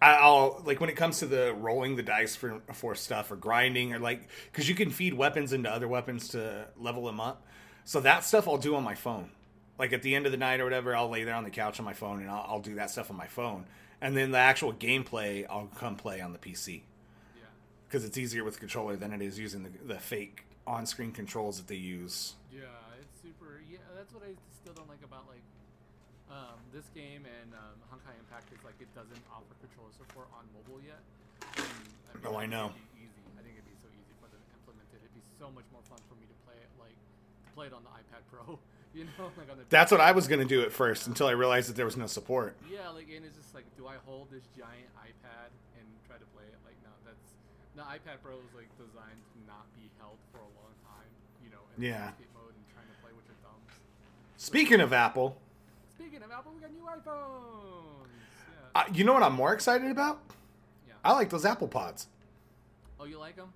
I'll 0.00 0.62
like 0.64 0.80
when 0.80 0.90
it 0.90 0.96
comes 0.96 1.18
to 1.20 1.26
the 1.26 1.52
rolling 1.54 1.96
the 1.96 2.02
dice 2.02 2.36
for 2.36 2.60
for 2.72 2.94
stuff 2.94 3.30
or 3.32 3.36
grinding 3.36 3.92
or 3.94 3.98
like 3.98 4.28
because 4.52 4.68
you 4.68 4.74
can 4.74 4.90
feed 4.90 5.14
weapons 5.14 5.52
into 5.52 5.70
other 5.70 5.88
weapons 5.88 6.28
to 6.28 6.66
level 6.76 7.04
them 7.06 7.20
up. 7.20 7.44
So 7.84 8.00
that 8.00 8.24
stuff 8.24 8.46
I'll 8.46 8.58
do 8.58 8.76
on 8.76 8.84
my 8.84 8.94
phone. 8.94 9.30
Like 9.78 9.92
at 9.92 10.02
the 10.02 10.14
end 10.14 10.26
of 10.26 10.32
the 10.32 10.38
night 10.38 10.60
or 10.60 10.64
whatever, 10.64 10.94
I'll 10.94 11.08
lay 11.08 11.24
there 11.24 11.34
on 11.34 11.44
the 11.44 11.50
couch 11.50 11.78
on 11.78 11.84
my 11.84 11.94
phone 11.94 12.20
and 12.20 12.30
I'll, 12.30 12.44
I'll 12.48 12.60
do 12.60 12.74
that 12.76 12.90
stuff 12.90 13.10
on 13.10 13.16
my 13.16 13.26
phone. 13.26 13.64
And 14.00 14.16
then 14.16 14.30
the 14.30 14.38
actual 14.38 14.72
gameplay 14.72 15.46
I'll 15.48 15.70
come 15.76 15.96
play 15.96 16.20
on 16.20 16.32
the 16.32 16.38
PC 16.38 16.82
Yeah. 17.36 17.42
because 17.88 18.04
it's 18.04 18.16
easier 18.18 18.44
with 18.44 18.54
the 18.54 18.60
controller 18.60 18.94
than 18.96 19.12
it 19.12 19.22
is 19.22 19.38
using 19.38 19.64
the, 19.64 19.94
the 19.94 19.98
fake 19.98 20.44
on-screen 20.66 21.12
controls 21.12 21.56
that 21.58 21.66
they 21.66 21.76
use. 21.76 22.34
Yeah, 22.52 22.60
it's 23.00 23.20
super. 23.22 23.62
Yeah, 23.70 23.78
that's 23.96 24.12
what 24.12 24.22
I 24.22 24.34
still 24.62 24.74
don't 24.74 24.88
like 24.88 25.02
about 25.04 25.26
like 25.28 25.42
um, 26.30 26.56
this 26.72 26.86
game 26.94 27.24
and 27.24 27.50
um, 27.56 27.76
Honkai 27.88 28.12
Impact 28.20 28.52
is 28.52 28.60
like 28.64 28.76
it 28.80 28.90
doesn't 28.94 29.20
offer 29.32 29.52
controller 29.64 29.92
support 29.96 30.28
on 30.36 30.44
mobile 30.52 30.80
yet. 30.84 31.00
And, 31.56 32.24
Oh, 32.26 32.36
I 32.36 32.46
know. 32.46 32.72
it'd 32.74 32.82
be 32.96 33.04
Easy. 33.08 33.22
I 33.38 33.40
think 33.44 33.54
it'd 33.56 33.68
be 33.68 33.78
so 33.80 33.88
easy 33.94 34.14
for 34.20 34.26
them 34.32 34.40
to 34.42 34.52
implement 34.60 34.88
it. 34.92 35.00
It'd 35.04 35.14
be 35.16 35.24
so 35.38 35.48
much 35.54 35.64
more 35.72 35.84
fun 35.88 36.00
for 36.10 36.16
me 36.18 36.26
to 36.28 36.36
play 36.48 36.56
it 36.58 36.68
like 36.80 36.96
to 36.96 37.50
play 37.54 37.66
it 37.70 37.74
on 37.76 37.84
the 37.86 37.92
iPad 37.94 38.22
Pro. 38.32 38.58
You 38.96 39.04
know, 39.20 39.28
like 39.36 39.52
on 39.52 39.60
the. 39.60 39.68
That's 39.68 39.92
what 39.92 40.00
I 40.00 40.12
was 40.16 40.26
gonna 40.26 40.48
do 40.48 40.62
at 40.64 40.72
first 40.72 41.06
until 41.12 41.28
I 41.28 41.36
realized 41.36 41.68
that 41.68 41.76
there 41.76 41.84
was 41.84 41.98
no 42.00 42.08
support. 42.08 42.56
Yeah, 42.72 42.88
like 42.88 43.06
and 43.14 43.20
it's 43.22 43.36
just 43.36 43.54
like, 43.54 43.68
do 43.76 43.86
I 43.86 44.00
hold 44.08 44.32
this 44.32 44.42
giant 44.56 44.88
iPad 44.96 45.52
and 45.76 45.84
try 46.08 46.16
to 46.16 46.24
play 46.32 46.48
it? 46.48 46.56
Like, 46.64 46.74
no, 46.82 46.90
that's 47.04 47.36
the 47.76 47.84
iPad 47.84 48.24
Pro 48.24 48.40
is 48.40 48.48
like 48.56 48.72
designed 48.80 49.20
to 49.20 49.38
not 49.46 49.68
be 49.76 49.92
held 50.00 50.16
for 50.32 50.40
a 50.40 50.50
long 50.56 50.72
time. 50.88 51.04
You 51.44 51.52
know, 51.52 51.60
in 51.76 51.84
Yeah. 51.84 52.16
mode 52.32 52.56
and 52.56 52.64
trying 52.72 52.88
to 52.88 52.96
play 53.04 53.12
with 53.12 53.28
your 53.28 53.36
thumbs. 53.44 53.68
Speaking 54.40 54.80
of 54.80 54.94
Apple, 54.96 55.36
Speaking 55.98 56.22
of 56.22 56.30
Apple, 56.30 56.52
we 56.54 56.60
got 56.60 56.72
new 56.72 56.82
iPhones. 56.82 58.06
Yeah. 58.74 58.80
uh, 58.80 58.84
you 58.94 59.04
know 59.04 59.12
what 59.12 59.22
I'm 59.22 59.34
more 59.34 59.52
excited 59.52 59.90
about? 59.90 60.20
yeah. 60.86 60.94
I 61.04 61.12
like 61.12 61.30
those 61.30 61.44
Apple 61.44 61.68
Pods. 61.68 62.06
oh, 63.00 63.04
you 63.04 63.18
like 63.18 63.36
them? 63.36 63.52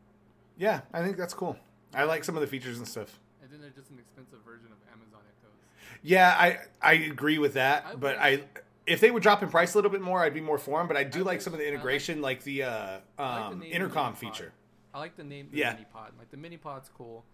Yeah, 0.59 0.81
I 0.93 1.03
think 1.03 1.17
that's 1.17 1.35
cool. 1.35 1.57
I 1.95 2.05
like 2.05 2.25
some 2.25 2.35
of 2.37 2.41
the 2.41 2.47
features 2.47 2.79
and 2.79 2.87
stuff. 2.89 3.19
And 3.43 3.51
then 3.51 3.61
they're 3.61 3.71
just 3.71 3.91
an 3.91 3.99
expensive 3.99 4.39
version 4.45 4.67
of 4.67 4.79
Amazon 4.93 5.21
Echoes. 5.39 5.99
Yeah, 6.03 6.35
I 6.39 6.59
I 6.81 6.95
agree 6.95 7.39
with 7.39 7.55
that, 7.55 7.85
I 7.87 7.95
but 7.95 8.17
wish- 8.17 8.25
I 8.43 8.45
if 8.85 8.99
they 9.01 9.13
would 9.13 9.23
drop 9.23 9.43
in 9.45 9.49
price 9.49 9.75
a 9.75 9.79
little 9.79 9.91
bit 9.93 10.01
more, 10.03 10.25
I'd 10.25 10.35
be 10.35 10.41
more 10.41 10.59
for 10.59 10.79
them. 10.81 10.89
But 10.89 10.97
I 10.97 11.05
do 11.05 11.21
I 11.21 11.23
like 11.23 11.37
wish- 11.39 11.45
some 11.45 11.53
of 11.53 11.59
the 11.61 11.67
I 11.67 11.69
like- 11.69 11.75
integration, 11.75 12.21
like, 12.21 12.43
the 12.43 12.65
uh, 12.65 12.99
I 13.19 13.41
like 13.51 13.51
the 13.61 13.67
um, 13.67 13.73
intercom 13.73 14.15
Minipod. 14.15 14.19
feature. 14.19 14.53
I 14.93 14.99
like 14.99 15.17
the 15.17 15.25
name 15.25 15.49
the 15.53 15.59
Yeah. 15.59 15.73
mini 15.75 15.87
pod. 15.93 16.13
Like 16.19 16.31
the 16.31 16.37
mini 16.37 16.57
pod's 16.57 16.91
cool. 16.97 17.25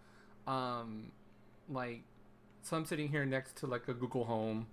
Um, 0.47 1.11
like 1.69 2.03
so 2.61 2.77
I'm 2.77 2.85
sitting 2.85 3.07
here 3.09 3.25
next 3.25 3.55
to 3.57 3.67
like 3.67 3.87
a 3.87 3.93
Google 3.93 4.25
Home, 4.25 4.67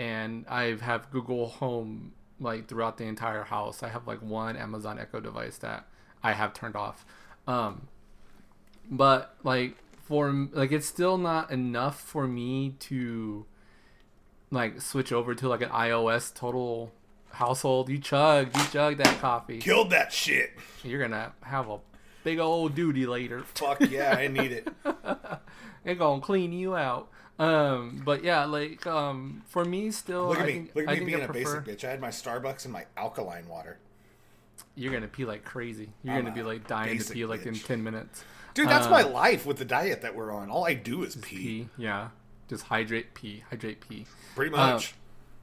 and 0.00 0.46
I 0.48 0.76
have 0.80 1.10
Google 1.10 1.48
Home 1.48 2.12
like 2.40 2.68
throughout 2.68 2.96
the 2.96 3.04
entire 3.04 3.42
house. 3.42 3.82
I 3.82 3.90
have 3.90 4.06
like 4.06 4.22
one 4.22 4.56
Amazon 4.56 4.98
Echo 4.98 5.20
device 5.20 5.58
that 5.58 5.86
I 6.22 6.32
have 6.32 6.54
turned 6.54 6.74
off. 6.74 7.04
Um, 7.46 7.88
but 8.90 9.36
like 9.44 9.76
for 10.02 10.32
like 10.52 10.72
it's 10.72 10.86
still 10.86 11.18
not 11.18 11.50
enough 11.50 12.00
for 12.00 12.26
me 12.26 12.76
to 12.80 13.44
like 14.50 14.80
switch 14.80 15.12
over 15.12 15.34
to 15.34 15.48
like 15.48 15.60
an 15.60 15.68
iOS 15.68 16.34
total 16.34 16.92
household. 17.32 17.90
You 17.90 17.98
chug, 17.98 18.56
you 18.56 18.64
chug 18.72 18.96
that 18.96 19.20
coffee. 19.20 19.58
Killed 19.58 19.90
that 19.90 20.14
shit. 20.14 20.52
You're 20.82 21.02
gonna 21.02 21.34
have 21.42 21.68
a 21.68 21.78
big 22.24 22.38
old 22.38 22.74
duty 22.74 23.04
later. 23.04 23.42
Fuck 23.42 23.82
yeah, 23.90 24.16
I 24.18 24.28
need 24.28 24.52
it. 24.52 24.68
It's 25.82 25.98
gonna 25.98 26.20
clean 26.20 26.52
you 26.52 26.76
out. 26.76 27.08
Um, 27.40 28.02
but 28.04 28.22
yeah, 28.22 28.44
like 28.44 28.86
um, 28.86 29.42
for 29.48 29.64
me, 29.64 29.90
still, 29.90 30.28
Look 30.28 30.38
at 30.38 30.42
I 30.44 30.46
me. 30.46 30.52
think, 30.52 30.74
Look 30.74 30.84
at 30.84 30.90
I 30.90 30.92
me 30.92 30.96
think 30.98 31.06
being 31.08 31.20
I 31.20 31.24
a 31.24 31.28
prefer, 31.28 31.60
basic 31.60 31.80
bitch. 31.80 31.84
I 31.88 31.90
had 31.90 32.00
my 32.00 32.08
Starbucks 32.10 32.64
and 32.64 32.72
my 32.72 32.84
alkaline 32.96 33.48
water. 33.48 33.78
You're 34.74 34.92
gonna 34.92 35.08
pee 35.08 35.24
like 35.24 35.44
crazy. 35.44 35.90
You're 36.02 36.14
I'm 36.14 36.22
gonna 36.24 36.34
be 36.34 36.42
like 36.42 36.66
dying 36.66 36.98
to 36.98 37.12
pee 37.12 37.24
like 37.24 37.46
in 37.46 37.54
ten 37.54 37.82
minutes. 37.82 38.24
Dude, 38.54 38.68
that's 38.68 38.86
Uh, 38.86 38.90
my 38.90 39.02
life 39.02 39.46
with 39.46 39.56
the 39.58 39.64
diet 39.64 40.02
that 40.02 40.14
we're 40.14 40.32
on. 40.32 40.50
All 40.50 40.66
I 40.66 40.74
do 40.74 41.02
is 41.02 41.16
pee. 41.16 41.36
Pee, 41.36 41.68
yeah. 41.78 42.08
Just 42.48 42.64
hydrate, 42.64 43.14
pee, 43.14 43.44
hydrate, 43.48 43.80
pee. 43.88 44.06
Pretty 44.34 44.52
Uh, 44.54 44.72
much. 44.74 44.94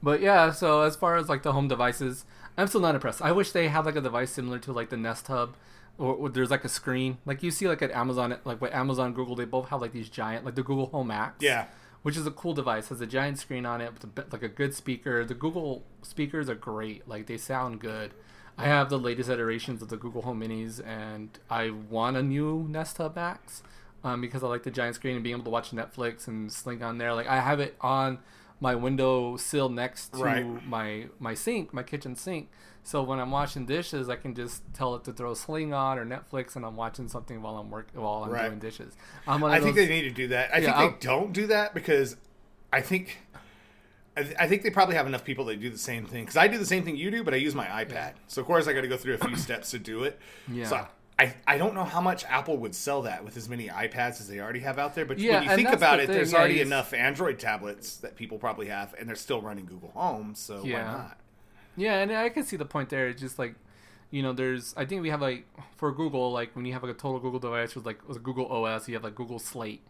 But 0.02 0.20
yeah, 0.20 0.52
so 0.52 0.82
as 0.82 0.94
far 0.94 1.16
as 1.16 1.28
like 1.28 1.42
the 1.42 1.52
home 1.52 1.66
devices, 1.68 2.24
I'm 2.56 2.68
still 2.68 2.80
not 2.80 2.94
impressed. 2.94 3.22
I 3.22 3.32
wish 3.32 3.50
they 3.52 3.68
had 3.68 3.84
like 3.86 3.96
a 3.96 4.00
device 4.00 4.30
similar 4.30 4.58
to 4.60 4.72
like 4.72 4.90
the 4.90 4.96
Nest 4.96 5.26
Hub, 5.26 5.56
or, 5.98 6.14
or 6.14 6.28
there's 6.28 6.50
like 6.50 6.64
a 6.64 6.68
screen, 6.68 7.18
like 7.26 7.42
you 7.42 7.50
see 7.50 7.66
like 7.66 7.82
at 7.82 7.90
Amazon, 7.90 8.36
like 8.44 8.60
with 8.60 8.72
Amazon, 8.72 9.12
Google, 9.14 9.34
they 9.34 9.44
both 9.46 9.68
have 9.70 9.80
like 9.80 9.92
these 9.92 10.08
giant, 10.08 10.44
like 10.44 10.54
the 10.54 10.62
Google 10.62 10.86
Home 10.86 11.08
Max. 11.08 11.36
yeah. 11.40 11.66
Which 12.02 12.16
is 12.16 12.26
a 12.26 12.30
cool 12.30 12.54
device. 12.54 12.88
Has 12.88 13.00
a 13.00 13.06
giant 13.06 13.38
screen 13.38 13.66
on 13.66 13.80
it 13.80 13.92
with 13.92 14.32
like 14.32 14.42
a 14.42 14.48
good 14.48 14.74
speaker. 14.74 15.24
The 15.24 15.34
Google 15.34 15.84
speakers 16.02 16.48
are 16.48 16.54
great. 16.54 17.08
Like 17.08 17.26
they 17.26 17.36
sound 17.36 17.80
good. 17.80 18.12
I 18.56 18.64
have 18.64 18.90
the 18.90 18.98
latest 18.98 19.30
iterations 19.30 19.82
of 19.82 19.88
the 19.88 19.96
Google 19.96 20.22
Home 20.22 20.40
Minis, 20.40 20.84
and 20.84 21.30
I 21.48 21.70
want 21.70 22.16
a 22.16 22.22
new 22.24 22.66
Nest 22.68 22.98
Hub 22.98 23.14
Max 23.14 23.62
um, 24.02 24.20
because 24.20 24.42
I 24.42 24.48
like 24.48 24.64
the 24.64 24.70
giant 24.70 24.96
screen 24.96 25.14
and 25.14 25.22
being 25.22 25.36
able 25.36 25.44
to 25.44 25.50
watch 25.50 25.70
Netflix 25.70 26.26
and 26.26 26.52
Sling 26.52 26.82
on 26.82 26.98
there. 26.98 27.14
Like 27.14 27.28
I 27.28 27.40
have 27.40 27.60
it 27.60 27.76
on 27.80 28.18
my 28.60 28.74
window 28.74 29.36
sill 29.36 29.68
next 29.68 30.08
to 30.14 30.18
Right. 30.24 30.66
my 30.66 31.06
my 31.18 31.34
sink, 31.34 31.72
my 31.72 31.82
kitchen 31.82 32.16
sink. 32.16 32.50
So 32.82 33.02
when 33.02 33.18
I'm 33.20 33.30
washing 33.30 33.66
dishes, 33.66 34.08
I 34.08 34.16
can 34.16 34.34
just 34.34 34.62
tell 34.72 34.94
it 34.94 35.04
to 35.04 35.12
throw 35.12 35.34
Sling 35.34 35.74
on 35.74 35.98
or 35.98 36.06
Netflix, 36.06 36.56
and 36.56 36.64
I'm 36.64 36.74
watching 36.76 37.06
something 37.08 37.42
while 37.42 37.56
I'm 37.58 37.70
work 37.70 37.88
while 37.92 38.24
I'm 38.24 38.30
Right. 38.30 38.46
doing 38.48 38.58
dishes. 38.60 38.96
I'm 39.26 39.44
I 39.44 39.60
think 39.60 39.76
they 39.76 39.86
need 39.88 40.02
to 40.02 40.10
do 40.10 40.28
that. 40.28 40.54
I 40.54 40.58
Yeah, 40.58 40.64
think 40.66 40.76
I'll- 40.76 40.90
they 40.90 40.96
don't 41.00 41.32
do 41.32 41.46
that 41.48 41.74
because 41.74 42.16
I 42.72 42.80
think 42.80 43.18
I, 44.16 44.22
th- 44.24 44.36
I 44.40 44.48
think 44.48 44.62
they 44.62 44.70
probably 44.70 44.96
have 44.96 45.06
enough 45.06 45.24
people 45.24 45.44
that 45.44 45.60
do 45.60 45.70
the 45.70 45.78
same 45.78 46.04
thing. 46.04 46.24
Because 46.24 46.36
I 46.36 46.48
do 46.48 46.58
the 46.58 46.66
same 46.66 46.82
thing 46.84 46.96
you 46.96 47.08
do, 47.12 47.22
but 47.22 47.34
I 47.34 47.36
use 47.36 47.54
my 47.54 47.66
iPad. 47.66 48.14
So 48.26 48.40
of 48.40 48.48
course 48.48 48.66
I 48.66 48.72
got 48.72 48.80
to 48.80 48.88
go 48.88 48.96
through 48.96 49.14
a 49.14 49.18
few 49.18 49.36
steps 49.36 49.70
to 49.70 49.78
do 49.78 50.02
it. 50.02 50.18
Yeah. 50.50 50.64
So 50.66 50.86
I 51.18 51.34
I 51.46 51.58
don't 51.58 51.74
know 51.74 51.84
how 51.84 52.00
much 52.00 52.24
Apple 52.24 52.56
would 52.58 52.74
sell 52.74 53.02
that 53.02 53.24
with 53.24 53.36
as 53.36 53.48
many 53.48 53.68
iPads 53.68 54.20
as 54.20 54.28
they 54.28 54.38
already 54.40 54.60
have 54.60 54.78
out 54.78 54.94
there. 54.94 55.04
But 55.04 55.18
Yeah, 55.18 55.40
when 55.40 55.42
you 55.44 55.56
think 55.56 55.68
about 55.70 55.96
the 55.96 56.04
it, 56.04 56.06
thing, 56.06 56.16
there's 56.16 56.32
yeah, 56.32 56.38
already 56.38 56.60
enough 56.60 56.92
Android 56.94 57.38
tablets 57.38 57.96
that 57.98 58.14
people 58.16 58.38
probably 58.38 58.66
have, 58.68 58.94
and 58.98 59.08
they're 59.08 59.16
still 59.16 59.40
running 59.42 59.66
Google 59.66 59.90
Home. 59.90 60.34
So 60.34 60.62
why 60.62 60.82
not? 60.82 61.18
Yeah, 61.76 61.98
and 62.00 62.12
I 62.12 62.28
can 62.28 62.44
see 62.44 62.56
the 62.56 62.64
point 62.64 62.88
there. 62.88 63.08
It's 63.08 63.20
just 63.20 63.38
like, 63.38 63.54
you 64.10 64.22
know, 64.22 64.32
there's 64.32 64.74
I 64.76 64.84
think 64.84 65.02
we 65.02 65.10
have 65.10 65.20
like 65.20 65.44
for 65.76 65.92
Google, 65.92 66.30
like 66.32 66.54
when 66.54 66.64
you 66.64 66.72
have 66.72 66.82
like 66.82 66.92
a 66.92 66.98
total 66.98 67.18
Google 67.20 67.40
device 67.40 67.74
with 67.74 67.84
like 67.86 68.06
with 68.08 68.22
Google 68.22 68.46
OS, 68.46 68.88
you 68.88 68.94
have 68.94 69.04
like 69.04 69.14
Google 69.16 69.38
Slate, 69.40 69.82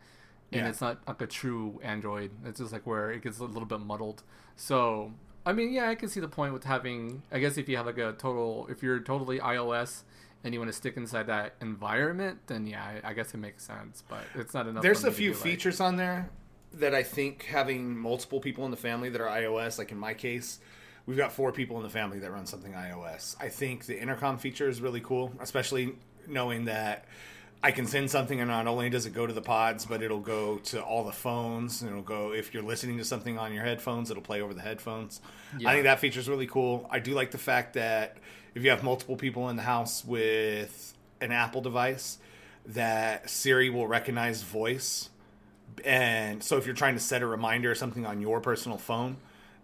and 0.53 0.63
Yeah. 0.63 0.69
it's 0.69 0.81
not 0.81 1.07
like 1.07 1.21
a 1.21 1.27
true 1.27 1.79
Android. 1.83 2.31
It's 2.45 2.59
just 2.59 2.73
like 2.73 2.87
where 2.87 3.11
it 3.11 3.23
gets 3.23 3.39
a 3.39 3.45
little 3.45 3.67
bit 3.67 3.81
muddled. 3.81 4.23
So 4.57 5.13
I 5.47 5.53
mean, 5.53 5.73
yeah, 5.73 5.89
I 5.89 5.95
can 5.95 6.09
see 6.09 6.21
the 6.21 6.29
point 6.29 6.53
with 6.55 6.65
having. 6.65 7.23
I 7.33 7.39
guess 7.39 7.57
if 7.59 7.69
you 7.69 7.77
have 7.77 7.87
like 7.87 7.99
a 7.99 8.13
total, 8.13 8.67
if 8.71 8.83
you're 8.83 9.01
totally 9.01 9.39
iOS 9.41 10.03
and 10.49 10.55
you 10.55 10.61
want 10.61 10.71
to 10.71 10.77
stick 10.77 10.97
inside 10.97 11.27
that 11.27 11.57
environment, 11.61 12.39
then 12.47 12.67
yeah, 12.67 12.83
I, 12.83 13.11
I 13.11 13.13
guess 13.13 13.35
it 13.35 13.37
makes 13.37 13.65
sense. 13.65 14.03
But 14.09 14.23
it's 14.35 14.55
not 14.55 14.67
enough. 14.67 14.83
There's 14.83 15.05
a 15.05 15.13
few 15.13 15.33
be 15.33 15.35
like- 15.35 15.43
features 15.43 15.79
on 15.79 15.97
there 15.97 16.31
that 16.73 16.95
I 16.95 17.03
think 17.03 17.45
having 17.45 17.99
multiple 17.99 18.41
people 18.41 18.65
in 18.65 18.71
the 18.71 18.79
family 18.79 19.11
that 19.11 19.21
are 19.21 19.29
iOS, 19.29 19.77
like 19.77 19.93
in 19.93 19.99
my 19.99 20.15
case, 20.15 20.59
we've 21.05 21.19
got 21.19 21.33
four 21.33 21.53
people 21.53 21.77
in 21.77 21.83
the 21.83 21.91
family 21.91 22.19
that 22.21 22.33
run 22.33 22.47
something 22.47 22.73
iOS. 22.73 23.37
I 23.39 23.51
think 23.51 23.85
the 23.85 24.01
intercom 24.01 24.39
feature 24.39 24.71
is 24.71 24.81
really 24.81 25.03
cool, 25.03 25.35
especially 25.39 25.97
knowing 26.27 26.65
that 26.65 27.05
I 27.63 27.73
can 27.73 27.87
send 27.87 28.11
something 28.11 28.41
and 28.41 28.49
not 28.49 28.67
only 28.67 28.89
does 28.89 29.05
it 29.05 29.13
go 29.13 29.27
to 29.27 29.33
the 29.35 29.43
pods, 29.43 29.85
but 29.85 30.03
it'll 30.03 30.21
go 30.21 30.59
to 30.59 30.83
all 30.83 31.05
the 31.05 31.13
phones. 31.13 31.83
And 31.83 31.91
it'll 31.91 32.03
go 32.03 32.33
if 32.33 32.55
you're 32.55 32.63
listening 32.63 32.97
to 32.99 33.05
something 33.05 33.39
on 33.39 33.53
your 33.53 33.65
headphones, 33.65 34.11
it'll 34.11 34.23
play 34.23 34.41
over 34.41 34.55
the 34.55 34.63
headphones. 34.63 35.21
Yeah. 35.59 35.69
I 35.69 35.73
think 35.73 35.85
that 35.85 35.99
feature 35.99 36.21
is 36.21 36.29
really 36.29 36.47
cool. 36.47 36.89
I 36.91 37.01
do 37.01 37.13
like 37.13 37.33
the 37.33 37.39
fact 37.39 37.75
that 37.75 38.17
if 38.55 38.63
you 38.65 38.71
have 38.71 38.83
multiple 38.83 39.17
people 39.17 39.49
in 39.49 39.57
the 39.57 39.63
house 39.63 40.05
with 40.05 40.95
an 41.21 41.33
Apple 41.33 41.61
device, 41.61 42.19
that 42.67 43.29
Siri 43.31 43.71
will 43.71 43.87
recognize 43.87 44.43
voice. 44.43 45.11
And 45.85 46.43
so 46.43 46.57
if 46.57 46.67
you're 46.67 46.75
trying 46.75 46.95
to 46.95 47.01
set 47.01 47.23
a 47.23 47.27
reminder 47.27 47.71
or 47.71 47.75
something 47.75 48.05
on 48.07 48.21
your 48.21 48.41
personal 48.41 48.79
phone 48.79 49.17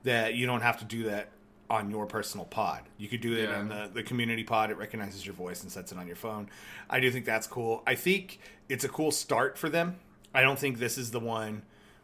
that 0.04 0.34
you 0.34 0.46
don't 0.46 0.60
have 0.60 0.78
to 0.78 0.84
do 0.84 1.04
that 1.04 1.30
on 1.70 1.90
your 1.90 2.04
personal 2.06 2.44
pod. 2.44 2.82
You 2.98 3.08
could 3.08 3.20
do 3.22 3.32
it 3.32 3.48
Yeah. 3.48 3.58
on 3.58 3.68
the, 3.68 3.90
the 3.92 4.02
community 4.02 4.44
pod. 4.44 4.70
It 4.70 4.76
recognizes 4.76 5.24
your 5.24 5.34
voice 5.34 5.62
and 5.62 5.72
sets 5.72 5.92
it 5.92 5.98
on 5.98 6.06
your 6.06 6.14
phone. 6.16 6.48
I 6.90 7.00
do 7.00 7.10
think 7.10 7.24
that's 7.24 7.46
cool. 7.46 7.82
I 7.86 7.94
think 7.94 8.38
it's 8.68 8.84
a 8.84 8.88
cool 8.88 9.10
start 9.10 9.56
for 9.56 9.68
them. 9.68 9.96
I 10.34 10.42
don't 10.42 10.58
think 10.58 10.78
this 10.78 10.98
is 10.98 11.10
the 11.10 11.20
one 11.20 11.62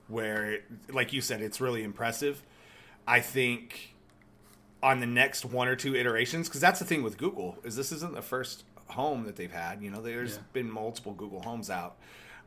where 0.09 0.61
like 0.93 1.13
you 1.13 1.21
said 1.21 1.41
it's 1.43 1.61
really 1.61 1.83
impressive. 1.85 2.43
I 3.07 3.21
think 3.21 3.90
on 4.83 5.01
the 5.01 5.07
next 5.07 5.45
one 5.45 5.69
or 5.69 5.77
two 5.77 5.95
iterations 5.95 6.49
because 6.49 6.61
that's 6.61 6.79
the 6.79 6.85
thing 6.87 7.03
with 7.03 7.19
google 7.19 7.59
is 7.65 7.77
this 7.77 7.93
isn't 7.93 8.15
the 8.15 8.23
first 8.23 8.65
home 8.89 9.25
that 9.25 9.37
they've 9.37 9.53
had. 9.53 9.81
You 9.83 9.91
know, 9.91 10.03
there's 10.03 10.35
Yeah. 10.37 10.43
been 10.53 10.69
multiple 10.71 11.13
Google 11.13 11.43
Homes 11.43 11.71
out. 11.71 11.97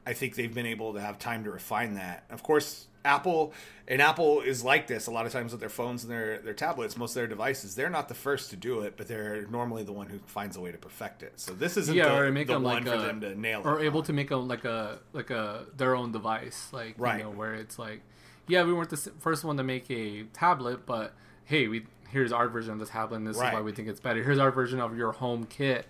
I 0.06 0.12
think 0.12 0.36
they've 0.36 0.54
been 0.54 0.66
able 0.66 0.94
to 0.94 1.00
have 1.00 1.18
time 1.18 1.46
to 1.46 1.52
refine 1.52 1.94
that. 1.94 2.26
Of 2.30 2.44
course, 2.44 2.88
Apple 3.06 3.54
and 3.88 4.02
Apple 4.02 4.42
is 4.42 4.62
like 4.62 4.88
this 4.88 5.08
a 5.08 5.12
lot 5.12 5.26
of 5.26 5.32
times 5.32 5.54
with 5.54 5.62
their 5.62 5.70
phones 5.70 6.04
and 6.04 6.12
their 6.12 6.40
their 6.40 6.54
tablets, 6.54 6.98
most 6.98 7.12
of 7.12 7.16
their 7.16 7.28
devices. 7.28 7.76
They're 7.76 7.90
not 7.90 8.10
the 8.10 8.14
first 8.14 8.50
to 8.50 8.58
do 8.58 8.82
it, 8.82 8.98
but 8.98 9.08
they're 9.08 9.48
normally 9.48 9.84
the 9.84 9.94
one 9.94 10.08
who 10.08 10.20
finds 10.26 10.58
a 10.58 10.60
way 10.62 10.74
to 10.74 10.78
perfect 10.78 11.24
it. 11.24 11.40
So 11.40 11.54
this 11.54 11.78
isn't 11.78 11.96
Yeah, 11.96 12.10
the, 12.10 12.16
or 12.24 12.32
make 12.32 12.48
the 12.48 12.54
them 12.56 12.64
one 12.64 12.84
like 12.84 12.88
for 12.88 12.96
a, 12.96 13.08
them 13.08 13.22
to 13.22 13.40
nail 13.40 13.62
it. 13.62 13.66
or 13.66 13.80
on. 13.80 13.86
able 13.86 14.04
to 14.04 14.12
make 14.12 14.32
a 14.32 14.36
like 14.36 14.66
a 14.66 15.00
like 15.14 15.30
a 15.30 15.66
their 15.78 15.96
own 15.96 16.12
device, 16.12 16.68
like 16.74 16.96
Right. 16.98 17.20
you 17.20 17.24
know, 17.24 17.30
where 17.30 17.54
it's 17.54 17.80
like, 17.80 18.02
yeah, 18.48 18.64
we 18.66 18.74
weren't 18.74 18.90
the 18.90 18.98
first 18.98 19.46
one 19.46 19.56
to 19.56 19.64
make 19.64 19.90
a 19.90 20.24
tablet, 20.34 20.86
but 20.86 21.14
hey, 21.46 21.68
we 21.70 21.86
here's 22.14 22.32
our 22.32 22.48
version 22.48 22.72
of 22.74 22.80
the 22.80 22.86
tablet, 22.86 23.18
and 23.18 23.28
this 23.28 23.38
Right. 23.38 23.50
is 23.50 23.54
why 23.56 23.62
we 23.62 23.72
think 23.74 23.90
it's 23.90 24.00
better. 24.00 24.24
Here's 24.24 24.40
our 24.40 24.52
version 24.52 24.80
of 24.80 24.96
your 24.98 25.12
home 25.12 25.46
kit, 25.46 25.86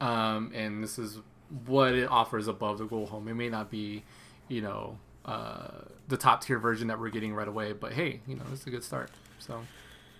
um, 0.00 0.50
and 0.54 0.82
this 0.82 0.98
is 0.98 1.20
what 1.66 1.94
it 1.94 2.08
offers 2.10 2.48
above 2.48 2.78
the 2.78 2.84
Google 2.84 3.06
Home. 3.06 3.28
It 3.28 3.34
may 3.34 3.48
not 3.48 3.70
be, 3.70 4.02
you 4.48 4.60
know, 4.62 4.98
uh, 5.24 5.68
the 6.08 6.16
top 6.16 6.42
tier 6.42 6.58
version 6.58 6.88
that 6.88 6.98
we're 6.98 7.10
getting 7.10 7.34
right 7.34 7.46
away, 7.48 7.72
but 7.72 7.92
hey, 7.92 8.20
you 8.26 8.34
know, 8.36 8.44
it's 8.52 8.66
a 8.66 8.70
good 8.70 8.82
start. 8.84 9.10
So, 9.38 9.60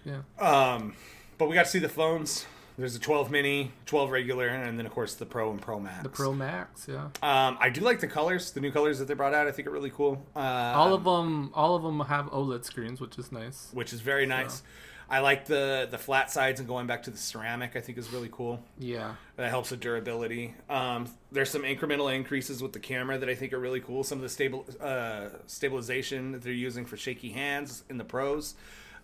yeah. 0.05 0.21
Um, 0.39 0.95
but 1.39 1.49
we 1.49 1.55
got 1.55 1.65
to 1.65 1.71
see 1.71 1.79
the 1.81 1.89
phones. 1.89 2.47
There's 2.79 2.95
a 2.95 2.99
12 3.01 3.31
mini, 3.31 3.73
12 3.87 4.11
regular, 4.11 4.49
and 4.49 4.79
then 4.79 4.85
of 4.85 4.93
course 4.93 5.15
the 5.15 5.25
Pro 5.25 5.51
and 5.51 5.63
Pro 5.63 5.81
Max. 5.81 6.03
The 6.03 6.11
Pro 6.11 6.35
Max, 6.35 6.87
yeah. 6.87 7.05
Um, 7.23 7.57
I 7.59 7.71
do 7.71 7.81
like 7.81 8.01
the 8.01 8.07
colors, 8.07 8.51
the 8.53 8.61
new 8.61 8.71
colors 8.71 8.99
that 8.99 9.09
they 9.09 9.15
brought 9.15 9.33
out. 9.33 9.47
I 9.49 9.51
think 9.53 9.67
are 9.67 9.71
really 9.71 9.89
cool. 9.91 10.23
Uh, 10.37 10.41
All 10.77 10.93
of 10.93 11.03
them, 11.05 11.51
all 11.55 11.75
of 11.75 11.83
them 11.83 12.01
have 12.01 12.27
OLED 12.27 12.65
screens, 12.67 13.01
which 13.01 13.19
is 13.19 13.33
nice. 13.33 13.71
which 13.73 13.95
is 13.95 14.03
very 14.03 14.27
nice. 14.27 14.63
I 15.09 15.21
like 15.21 15.47
the 15.47 15.87
the 15.91 15.99
flat 15.99 16.31
sides 16.33 16.59
and 16.59 16.69
going 16.69 16.87
back 16.89 17.05
to 17.05 17.11
the 17.11 17.17
ceramic. 17.19 17.77
I 17.77 17.81
think 17.81 17.97
is 17.97 18.13
really 18.13 18.29
cool. 18.33 18.61
Yeah. 18.79 19.15
That 19.37 19.51
helps 19.51 19.71
with 19.71 19.81
durability. 19.81 20.55
Um, 20.69 21.09
there's 21.31 21.51
some 21.51 21.63
incremental 21.63 22.13
increases 22.15 22.61
with 22.63 22.73
the 22.73 22.81
camera 22.81 23.17
that 23.19 23.29
I 23.29 23.35
think 23.37 23.53
are 23.53 23.61
really 23.61 23.81
cool. 23.81 24.03
Some 24.03 24.19
of 24.19 24.23
the 24.23 24.29
stable 24.29 24.67
uh, 24.81 25.29
stabilization 25.47 26.33
that 26.33 26.43
they're 26.43 26.53
using 26.53 26.85
for 26.87 26.97
shaky 26.97 27.31
hands 27.31 27.85
in 27.89 27.99
the 27.99 28.05
pros. 28.05 28.55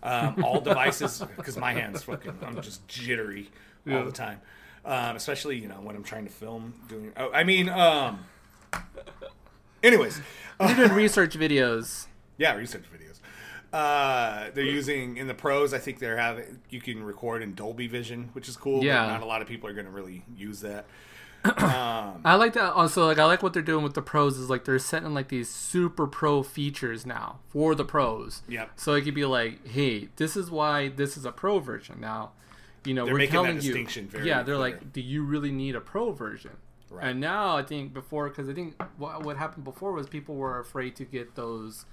Um, 0.01 0.43
all 0.43 0.59
devices, 0.71 1.23
because 1.37 1.55
my 1.55 1.71
hands 1.71 2.03
fucking, 2.03 2.37
I'm 2.45 2.59
just 2.61 2.85
jittery 2.89 3.49
all 3.89 4.03
the 4.03 4.11
time. 4.11 4.41
Um, 4.83 5.15
especially 5.15 5.57
you 5.57 5.69
know 5.69 5.75
when 5.75 5.95
I'm 5.95 6.03
trying 6.03 6.25
to 6.25 6.31
film. 6.31 6.73
Doing, 6.89 7.13
oh, 7.15 7.31
I 7.31 7.45
mean, 7.45 7.69
um, 7.69 8.25
anyways, 9.81 10.19
You're 10.59 10.75
doing 10.75 10.91
research 10.91 11.37
videos. 11.39 12.07
yeah, 12.37 12.53
research 12.55 12.83
videos. 12.93 13.02
Uh, 13.73 14.51
they're 14.53 14.63
using 14.63 15.17
in 15.17 15.27
the 15.27 15.33
pros. 15.33 15.73
I 15.73 15.79
think 15.79 15.97
they're 15.97 16.17
having 16.17 16.59
you 16.69 16.79
can 16.79 17.03
record 17.03 17.41
in 17.41 17.55
Dolby 17.55 17.87
Vision, 17.87 18.29
which 18.33 18.47
is 18.47 18.55
cool. 18.55 18.83
Yeah. 18.83 19.05
but 19.05 19.13
not 19.13 19.21
a 19.23 19.25
lot 19.25 19.41
of 19.41 19.47
people 19.47 19.67
are 19.67 19.73
going 19.73 19.87
to 19.87 19.91
really 19.91 20.23
use 20.37 20.61
that. 20.61 20.85
um, 21.43 22.21
I 22.23 22.35
like 22.35 22.53
that. 22.53 22.71
Also, 22.73 23.05
like 23.05 23.17
I 23.17 23.25
like 23.25 23.43
what 23.43 23.51
they're 23.51 23.61
doing 23.61 23.83
with 23.83 23.95
the 23.95 24.01
pros 24.01 24.37
is 24.37 24.49
like 24.49 24.63
they're 24.63 24.79
setting 24.79 25.13
like 25.13 25.27
these 25.27 25.49
super 25.49 26.07
pro 26.07 26.43
features 26.43 27.05
now 27.05 27.39
for 27.49 27.75
the 27.75 27.83
pros. 27.83 28.43
Yep. 28.47 28.71
So 28.75 28.93
it 28.93 29.01
could 29.01 29.15
be 29.15 29.25
like, 29.25 29.67
hey, 29.67 30.07
this 30.15 30.37
is 30.37 30.49
why 30.49 30.89
this 30.89 31.17
is 31.17 31.25
a 31.25 31.31
pro 31.31 31.59
version. 31.59 31.99
Now, 31.99 32.31
you 32.85 32.93
know, 32.93 33.05
They're 33.05 33.13
we're 33.13 33.17
making 33.19 33.33
that 33.33 33.43
telling 33.43 33.55
you. 33.55 33.61
distinction 33.61 34.07
very 34.07 34.27
yeah, 34.27 34.37
they're 34.43 34.55
clear. 34.55 34.57
like, 34.57 34.93
do 34.93 35.01
you 35.01 35.23
really 35.23 35.51
need 35.51 35.75
a 35.75 35.81
pro 35.81 36.11
version? 36.11 36.51
Right. 36.89 37.09
And 37.09 37.19
now 37.19 37.57
I 37.57 37.63
think 37.63 37.91
before, 37.91 38.29
because 38.29 38.47
I 38.47 38.53
think 38.53 38.79
what, 38.97 39.23
what 39.23 39.37
happened 39.37 39.63
before 39.63 39.93
was 39.93 40.07
people 40.07 40.35
were 40.35 40.59
afraid 40.59 40.95
to 40.97 41.05
get 41.05 41.33
those 41.35 41.85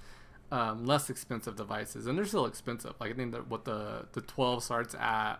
um, 0.51 0.85
less 0.85 1.09
expensive 1.09 1.55
devices, 1.55 2.07
and 2.07 2.17
they're 2.17 2.25
still 2.25 2.45
expensive. 2.45 2.93
Like 2.99 3.11
I 3.11 3.13
think 3.13 3.31
that 3.31 3.47
what 3.49 3.65
the 3.65 4.05
the 4.13 4.21
12 4.21 4.63
starts 4.63 4.95
at 4.95 5.35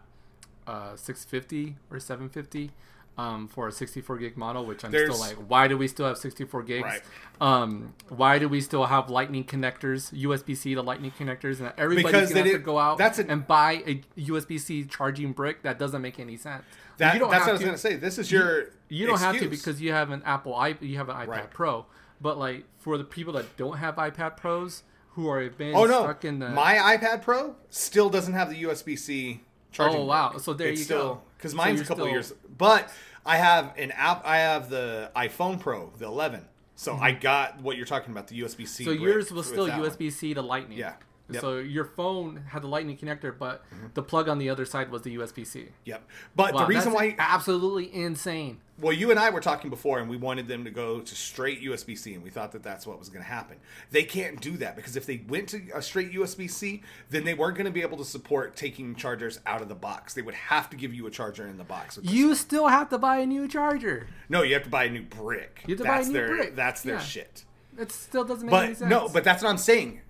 uh, 0.67 0.95
650 0.95 1.76
or 1.89 2.00
750 2.00 2.71
um, 3.17 3.47
for 3.47 3.67
a 3.67 3.71
64 3.71 4.17
gig 4.19 4.38
model, 4.38 4.65
which 4.65 4.86
I'm 4.86 4.91
There's- 4.91 5.13
still 5.13 5.19
like, 5.28 5.36
why 5.50 5.67
do 5.67 5.78
we 5.78 5.88
still 5.89 6.08
have 6.08 6.17
64 6.17 6.63
gigs? 6.63 6.84
Right. 6.86 7.02
Um, 7.41 7.93
why 8.08 8.39
do 8.39 8.47
we 8.47 8.62
still 8.62 8.86
have 8.86 9.10
Lightning 9.10 9.43
connectors, 9.43 10.13
USB 10.13 10.56
C 10.56 10.76
to 10.76 10.82
Lightning 10.82 11.12
connectors, 11.19 11.60
and 11.60 11.74
everybody's 11.78 12.12
Because 12.30 12.30
gonna 12.34 12.43
have 12.45 12.54
to 12.54 12.60
go 12.60 12.80
out 12.80 13.00
a- 13.02 13.26
and 13.30 13.45
buy 13.45 13.84
a 13.86 14.02
USB 14.17 14.58
C 14.60 14.86
charging 14.86 15.34
brick? 15.34 15.63
That 15.63 15.78
doesn't 15.78 16.02
make 16.02 16.19
any 16.19 16.38
sense. 16.38 16.63
that, 16.97 17.13
you 17.15 17.19
don't 17.19 17.32
that's 17.32 17.41
what 17.41 17.50
I 17.50 17.54
was 17.54 17.62
going 17.62 17.74
to 17.74 17.78
say. 17.80 17.95
This 17.95 18.17
is 18.17 18.32
your 18.32 18.67
you 18.88 19.08
don't 19.08 19.19
have 19.19 19.38
to 19.39 19.50
because 19.50 19.82
you 19.82 19.91
have 19.91 20.12
an 20.12 20.21
Apple 20.26 20.54
i 20.56 20.76
you 20.80 20.97
have 20.97 21.10
an 21.10 21.15
iPad 21.15 21.28
Right. 21.28 21.50
Pro. 21.52 21.86
But 22.21 22.38
like 22.38 22.63
for 22.78 22.97
the 22.97 23.04
people 23.04 23.34
that 23.34 23.58
don't 23.58 23.78
have 23.78 23.95
iPad 23.95 24.38
Pros 24.38 24.84
who 25.12 25.28
are 25.30 25.50
been 25.50 25.76
oh 25.76 25.86
no, 25.86 26.04
stuck 26.04 26.26
in 26.26 26.39
the 26.39 26.50
my 26.50 26.97
iPad 26.97 27.21
Pro 27.21 27.56
still 27.69 28.10
doesn't 28.10 28.34
have 28.34 28.50
the 28.50 28.63
USB 28.63 28.97
C 28.97 29.41
charging. 29.71 30.00
Oh, 30.02 30.06
wow. 30.06 30.38
So 30.38 30.54
there 30.54 30.69
It's 30.69 30.80
you 30.80 30.86
still, 30.86 31.15
go. 31.15 31.21
Because 31.38 31.54
mine's 31.54 31.78
you're 31.78 31.86
a 31.86 31.88
couple 31.88 32.06
still- 32.06 32.13
years, 32.13 32.34
but 32.58 32.89
I 33.26 33.38
have 33.38 33.74
an 33.78 33.91
app. 33.91 34.26
I 34.26 34.38
have 34.38 34.69
the 34.69 35.12
iPhone 35.15 35.60
Pro, 35.60 35.91
the 35.97 36.06
11. 36.06 36.47
So 36.76 36.95
I 36.95 37.12
got 37.12 37.62
what 37.62 37.78
you're 37.78 37.86
talking 37.86 38.12
about, 38.12 38.28
the 38.28 38.41
USB 38.41 38.67
C. 38.67 38.84
Mm-hmm. 38.84 38.93
so 38.97 39.04
yours 39.04 39.32
was 39.32 39.47
still 39.47 39.67
USB 39.67 40.12
C 40.12 40.34
to 40.34 40.41
Lightning. 40.41 40.78
Yeah. 40.78 40.93
Yep. 41.33 41.41
So 41.41 41.57
your 41.59 41.85
phone 41.85 42.43
had 42.47 42.63
the 42.63 42.67
Lightning 42.67 42.97
connector, 42.97 43.33
but 43.37 43.63
mm-hmm. 43.73 43.87
the 43.93 44.03
plug 44.03 44.29
on 44.29 44.37
the 44.37 44.49
other 44.49 44.65
side 44.65 44.91
was 44.91 45.01
the 45.01 45.15
USB 45.17 45.45
C. 45.45 45.67
Yep. 45.85 46.03
But 46.35 46.53
Wow, 46.53 46.61
the 46.61 46.65
reason 46.67 46.93
that's 46.93 46.95
why, 46.95 47.15
absolutely 47.17 47.93
insane. 47.93 48.59
well, 48.79 48.93
you 48.93 49.11
and 49.11 49.19
I 49.19 49.29
were 49.29 49.41
talking 49.41 49.69
before, 49.69 49.99
and 49.99 50.09
we 50.09 50.17
wanted 50.17 50.47
them 50.47 50.63
to 50.63 50.71
go 50.71 50.99
to 50.99 51.15
straight 51.15 51.61
USB 51.61 51.97
C, 51.97 52.13
and 52.13 52.23
we 52.23 52.29
thought 52.29 52.51
that 52.53 52.63
that's 52.63 52.87
what 52.87 52.97
was 52.97 53.09
going 53.09 53.23
to 53.23 53.29
happen. 53.29 53.57
They 53.91 54.03
can't 54.03 54.41
do 54.41 54.57
that 54.57 54.75
because 54.75 54.95
if 54.95 55.05
they 55.05 55.21
went 55.27 55.49
to 55.49 55.61
a 55.73 55.81
straight 55.81 56.11
USB 56.13 56.49
C, 56.49 56.81
then 57.09 57.23
they 57.23 57.33
weren't 57.33 57.55
going 57.55 57.65
to 57.65 57.71
be 57.71 57.81
able 57.81 57.97
to 57.97 58.05
support 58.05 58.55
taking 58.55 58.95
chargers 58.95 59.39
out 59.45 59.61
of 59.61 59.69
the 59.69 59.75
box. 59.75 60.13
They 60.13 60.21
would 60.21 60.35
have 60.35 60.69
to 60.71 60.77
give 60.77 60.93
you 60.93 61.07
a 61.07 61.11
charger 61.11 61.47
in 61.47 61.57
the 61.57 61.63
box. 61.63 61.99
You 62.01 62.35
still 62.35 62.67
have 62.67 62.89
to 62.89 62.97
buy 62.97 63.17
a 63.17 63.25
new 63.25 63.47
charger. 63.47 64.07
no, 64.29 64.41
you 64.43 64.53
have 64.53 64.63
to 64.63 64.69
buy 64.69 64.85
a 64.85 64.89
new 64.89 65.03
brick. 65.03 65.63
You 65.67 65.75
have 65.75 65.83
to 65.83 65.87
buy 65.87 65.95
a 65.95 65.97
that's 65.97 66.07
new 66.07 66.13
their, 66.13 66.27
brick. 66.27 66.55
That's 66.55 66.81
their 66.81 66.95
Yeah. 66.95 67.01
shit. 67.01 67.45
It 67.77 67.91
still 67.91 68.23
doesn't 68.23 68.47
make 68.47 68.55
any 68.55 68.73
sense. 68.75 68.89
no, 68.89 69.09
but 69.09 69.23
that's 69.23 69.43
what 69.43 69.49
I'm 69.49 69.57
saying. 69.57 70.01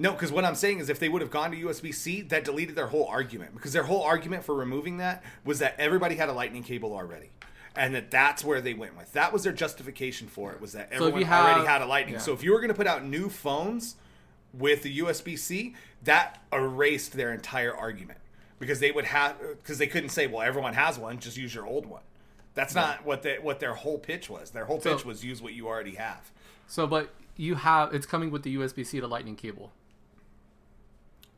No, 0.00 0.12
because 0.12 0.32
what 0.32 0.46
I'm 0.46 0.54
saying 0.54 0.78
is 0.78 0.88
if 0.88 0.98
they 0.98 1.10
would 1.10 1.20
have 1.20 1.30
gone 1.30 1.50
to 1.50 1.56
USB 1.58 1.94
C, 1.94 2.22
that 2.22 2.42
deleted 2.42 2.74
their 2.74 2.86
whole 2.86 3.06
argument. 3.06 3.54
Because 3.54 3.74
their 3.74 3.82
whole 3.82 4.02
argument 4.02 4.44
for 4.44 4.54
removing 4.54 4.96
that 4.96 5.22
was 5.44 5.58
that 5.58 5.74
everybody 5.78 6.14
had 6.16 6.30
a 6.30 6.32
lightning 6.32 6.62
cable 6.62 6.94
already. 6.94 7.28
And 7.76 7.94
that 7.94 8.10
that's 8.10 8.42
where 8.42 8.62
they 8.62 8.72
went 8.72 8.96
with. 8.96 9.12
That 9.12 9.30
was 9.30 9.42
their 9.44 9.52
justification 9.52 10.26
for 10.26 10.52
it, 10.52 10.60
was 10.60 10.72
that 10.72 10.88
if 10.90 10.94
everyone 10.94 11.20
you 11.20 11.26
have- 11.26 11.44
already 11.44 11.66
had 11.66 11.82
a 11.82 11.86
lightning. 11.86 12.14
yeah. 12.14 12.20
So 12.20 12.32
if 12.32 12.42
you 12.42 12.52
were 12.52 12.60
going 12.60 12.70
to 12.70 12.74
put 12.74 12.86
out 12.86 13.04
new 13.04 13.28
phones 13.28 13.96
with 14.54 14.82
the 14.84 15.00
USB 15.00 15.38
C, 15.38 15.74
that 16.04 16.42
erased 16.50 17.12
their 17.12 17.32
entire 17.34 17.76
argument. 17.76 18.18
Because 18.58 18.80
they 18.80 18.90
would 18.92 19.04
have, 19.04 19.36
because 19.58 19.76
they 19.76 19.86
couldn't 19.86 20.08
say, 20.10 20.26
well, 20.26 20.40
everyone 20.40 20.72
has 20.74 20.98
one, 20.98 21.18
just 21.18 21.36
use 21.36 21.54
your 21.54 21.66
old 21.66 21.84
one. 21.84 22.02
That's 22.54 22.74
not 22.74 23.04
what 23.04 23.22
they, 23.22 23.36
what 23.38 23.60
their 23.60 23.74
whole 23.74 23.98
pitch 23.98 24.30
was. 24.30 24.50
Their 24.50 24.64
whole 24.64 24.80
So- 24.80 24.96
pitch 24.96 25.04
was 25.04 25.22
use 25.24 25.42
what 25.42 25.52
you 25.52 25.68
already 25.68 25.96
have. 25.96 26.30
so 26.66 26.86
but 26.86 27.10
you 27.36 27.54
have 27.56 27.92
it's 27.94 28.06
coming 28.06 28.30
with 28.30 28.42
the 28.44 28.56
USB 28.56 28.84
C 28.84 28.98
to 29.00 29.06
Lightning 29.06 29.36
cable. 29.36 29.72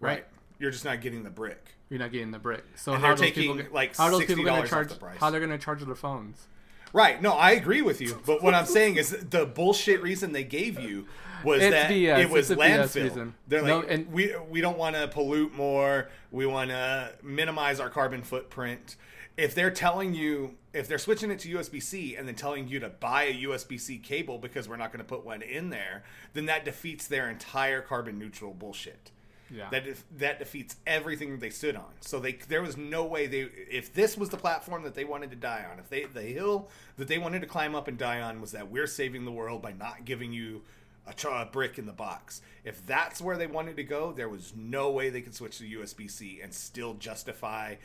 Right. 0.06 0.24
You're 0.58 0.70
just 0.70 0.84
not 0.84 1.00
getting 1.00 1.22
the 1.24 1.30
brick. 1.30 1.64
You're 1.90 1.98
not 1.98 2.12
getting 2.12 2.30
the 2.30 2.38
brick. 2.38 2.64
So 2.76 2.92
And 2.92 3.02
how 3.02 3.08
are 3.12 3.16
they're 3.16 3.26
those 3.26 3.34
people 3.34 3.56
taking, 3.56 3.72
like, 3.72 3.96
how 3.96 4.04
are 4.04 4.10
those 4.10 4.24
people 4.24 4.44
$60 4.44 4.46
going 4.46 4.62
to 4.62 4.68
charge 4.68 4.88
the 4.88 4.94
price. 4.94 5.18
how 5.18 5.30
they're 5.30 5.40
going 5.40 5.50
to 5.50 5.58
charge 5.58 5.82
their 5.84 5.94
phones? 5.94 6.46
Right. 6.92 7.20
No, 7.22 7.32
I 7.32 7.52
agree 7.52 7.82
with 7.82 8.00
you. 8.00 8.20
But 8.26 8.42
what 8.42 8.54
I'm 8.54 8.66
saying 8.66 8.96
is 8.96 9.10
the 9.10 9.46
bullshit 9.46 10.02
reason 10.02 10.32
they 10.32 10.44
gave 10.44 10.78
you 10.78 11.06
was 11.42 11.62
It's 11.62 11.72
that 11.72 11.90
BS. 11.90 12.18
it 12.20 12.30
was 12.30 12.50
landfill. 12.50 13.32
They're 13.48 13.62
No, 13.62 13.78
like, 13.78 13.90
and- 13.90 14.12
we 14.12 14.34
we 14.50 14.60
don't 14.60 14.76
want 14.78 14.94
to 14.96 15.08
pollute 15.08 15.54
more. 15.54 16.08
We 16.30 16.44
want 16.46 16.70
to 16.70 17.12
minimize 17.22 17.80
our 17.80 17.88
carbon 17.90 18.22
footprint. 18.22 18.96
If 19.38 19.54
they're 19.54 19.70
telling 19.70 20.12
you, 20.14 20.56
if 20.74 20.86
they're 20.88 20.98
switching 20.98 21.30
it 21.30 21.38
to 21.40 21.48
USB 21.56 21.80
C 21.82 22.14
and 22.16 22.28
then 22.28 22.34
telling 22.34 22.68
you 22.68 22.78
to 22.80 22.90
buy 22.90 23.22
a 23.24 23.34
USB 23.44 23.80
C 23.80 23.96
cable 23.98 24.36
because 24.38 24.68
we're 24.68 24.76
not 24.76 24.92
going 24.92 25.02
to 25.02 25.08
put 25.08 25.24
one 25.24 25.40
in 25.40 25.70
there, 25.70 26.04
then 26.34 26.44
that 26.46 26.66
defeats 26.66 27.06
their 27.06 27.30
entire 27.30 27.80
carbon 27.80 28.18
neutral 28.18 28.52
bullshit. 28.52 29.10
Yeah. 29.54 29.68
That 29.70 29.84
def- 29.84 30.04
that 30.18 30.38
defeats 30.38 30.76
everything 30.86 31.38
they 31.38 31.50
stood 31.50 31.76
on. 31.76 31.92
So 32.00 32.18
they 32.18 32.32
there 32.48 32.62
was 32.62 32.76
no 32.76 33.04
way 33.04 33.26
they 33.26 33.40
if 33.70 33.92
this 33.92 34.16
was 34.16 34.30
the 34.30 34.36
platform 34.36 34.82
that 34.84 34.94
they 34.94 35.04
wanted 35.04 35.30
to 35.30 35.36
die 35.36 35.64
on, 35.70 35.78
if 35.78 35.88
they 35.90 36.04
the 36.04 36.22
hill 36.22 36.70
that 36.96 37.08
they 37.08 37.18
wanted 37.18 37.40
to 37.40 37.46
climb 37.46 37.74
up 37.74 37.88
and 37.88 37.98
die 37.98 38.20
on 38.20 38.40
was 38.40 38.52
that 38.52 38.70
we're 38.70 38.86
saving 38.86 39.24
the 39.24 39.32
world 39.32 39.60
by 39.60 39.72
not 39.72 40.04
giving 40.04 40.32
you 40.32 40.62
a, 41.06 41.28
a 41.28 41.46
brick 41.46 41.78
in 41.78 41.86
the 41.86 41.92
box. 41.92 42.40
If 42.64 42.86
that's 42.86 43.20
where 43.20 43.36
they 43.36 43.46
wanted 43.46 43.76
to 43.76 43.84
go, 43.84 44.12
there 44.12 44.28
was 44.28 44.52
no 44.56 44.90
way 44.90 45.10
they 45.10 45.20
could 45.20 45.34
switch 45.34 45.58
to 45.58 45.64
USB 45.64 46.10
C 46.10 46.40
and 46.42 46.52
still 46.54 46.94
justify 46.94 47.76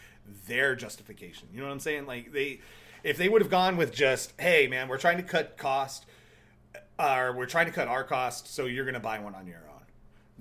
their 0.48 0.76
justification. 0.76 1.48
You 1.54 1.60
know 1.60 1.68
what 1.68 1.74
I'm 1.74 1.80
saying? 1.80 2.06
Like 2.06 2.32
they 2.32 2.62
if 3.04 3.18
they 3.18 3.30
would 3.30 3.42
have 3.42 3.52
gone 3.52 3.78
with 3.78 3.94
just, 3.94 4.34
hey 4.40 4.68
man, 4.68 4.88
we're 4.88 4.98
trying 4.98 5.18
to 5.18 5.24
cut 5.24 5.58
cost 5.58 6.06
uh, 7.00 7.16
or 7.18 7.34
we're 7.34 7.46
trying 7.46 7.68
to 7.68 7.72
cut 7.72 7.88
our 7.88 8.04
cost, 8.04 8.54
so 8.54 8.66
you're 8.66 8.86
gonna 8.86 9.00
buy 9.00 9.20
one 9.20 9.36
on 9.36 9.48
your 9.48 9.58
own. 9.58 9.67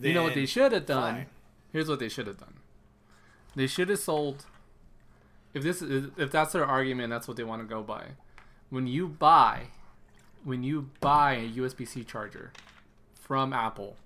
You 0.01 0.15
know 0.15 0.23
what 0.23 0.35
they 0.35 0.47
should 0.47 0.73
have 0.73 0.87
done? 0.87 1.15
fine. 1.15 1.27
Here's 1.73 1.89
what 1.89 1.99
they 1.99 2.09
should 2.09 2.27
have 2.27 2.39
done. 2.39 2.55
They 3.55 3.67
should 3.67 3.89
have 3.89 3.99
sold. 3.99 4.47
If 5.55 5.63
this 5.63 5.81
is 5.81 6.11
if 6.17 6.31
that's 6.31 6.53
their 6.53 6.65
argument, 6.65 7.11
that's 7.11 7.27
what 7.27 7.37
they 7.37 7.45
want 7.45 7.63
to 7.63 7.69
go 7.69 7.83
by. 7.83 8.09
When 8.71 8.87
you 8.87 9.09
buy, 9.09 9.69
when 10.45 10.63
you 10.63 10.91
buy 11.01 11.35
a 11.35 11.49
USB 11.49 11.87
C 11.87 12.05
charger 12.05 12.53
from 13.15 13.53
Apple, 13.53 13.97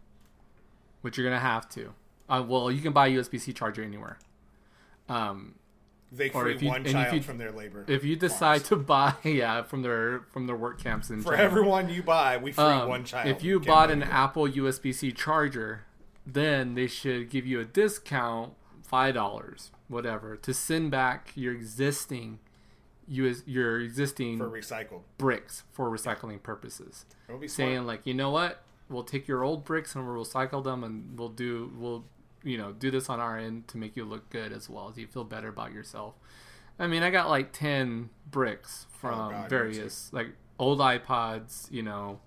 which 1.03 1.16
you're 1.16 1.26
gonna 1.26 1.40
have 1.40 1.68
to. 1.70 1.94
Uh, 2.29 2.44
well, 2.46 2.70
you 2.70 2.81
can 2.81 2.92
buy 2.92 3.09
a 3.09 3.11
USB 3.11 3.40
C 3.40 3.53
charger 3.53 3.83
anywhere. 3.83 4.18
Um, 5.09 5.57
They 6.12 6.31
Or 6.31 6.42
free 6.42 6.57
you- 6.59 6.68
one 6.68 6.85
child 6.85 7.14
you- 7.14 7.23
from 7.23 7.38
their 7.38 7.53
labor. 7.53 7.85
If 7.87 8.03
you 8.05 8.16
decide 8.16 8.64
to 8.64 8.77
buy, 8.77 9.14
yeah, 9.25 9.62
from 9.62 9.83
their 9.83 10.20
from 10.33 10.46
their 10.49 10.57
work 10.57 10.83
camps 10.83 11.09
and 11.09 11.23
For 11.23 11.35
everyone 11.35 11.88
you 11.88 12.03
buy, 12.03 12.37
we 12.37 12.51
free 12.53 12.64
Um, 12.64 12.88
one 12.88 13.05
child. 13.05 13.29
If 13.29 13.44
you 13.44 13.61
bought 13.61 13.90
an 13.90 14.01
believe. 14.01 14.12
Apple 14.14 14.49
USB 14.49 14.92
C 14.92 15.12
charger, 15.12 15.85
then 16.27 16.75
they 16.75 16.88
should 16.88 17.31
give 17.31 17.46
you 17.46 17.61
a 17.61 17.64
discount, 17.64 18.55
five 18.83 19.14
dollars, 19.14 19.70
whatever, 19.88 20.37
to 20.37 20.53
send 20.53 20.90
back 20.90 21.31
your 21.37 21.53
existing 21.55 22.40
US 23.07 23.42
your 23.46 23.81
existing 23.81 24.38
for 24.38 24.49
recycled, 24.49 25.03
bricks 25.18 25.62
for 25.70 25.90
recycling 25.90 26.42
purposes. 26.42 27.05
Saying 27.29 27.49
smart. 27.49 27.87
like, 27.87 28.07
you 28.07 28.14
know 28.14 28.31
what, 28.31 28.62
we'll 28.88 29.05
take 29.05 29.29
your 29.29 29.44
old 29.44 29.64
bricks 29.64 29.94
and 29.94 30.05
we'll 30.07 30.25
recycle 30.25 30.62
them, 30.64 30.83
and 30.83 31.16
we'll 31.18 31.29
do 31.29 31.73
we'll 31.77 32.05
you 32.42 32.57
know 32.59 32.72
do 32.72 32.90
this 32.90 33.09
on 33.09 33.20
our 33.20 33.38
end 33.38 33.68
to 33.68 33.79
make 33.79 33.96
you 33.96 34.05
look 34.05 34.29
good 34.31 34.53
as 34.53 34.68
well, 34.68 34.92
so 34.92 35.00
you 35.00 35.07
feel 35.07 35.24
better 35.24 35.48
about 35.48 35.72
yourself. 35.72 36.14
I 36.79 36.87
mean, 36.87 37.03
I 37.03 37.11
got 37.11 37.29
like 37.29 37.53
ten 37.53 38.11
bricks 38.31 38.87
from 38.90 39.18
Oh, 39.18 39.31
God, 39.31 39.50
various 39.50 40.12
like 40.12 40.29
old 40.59 40.79
iPods, 40.79 41.70
you 41.70 41.83
know, 41.83 42.20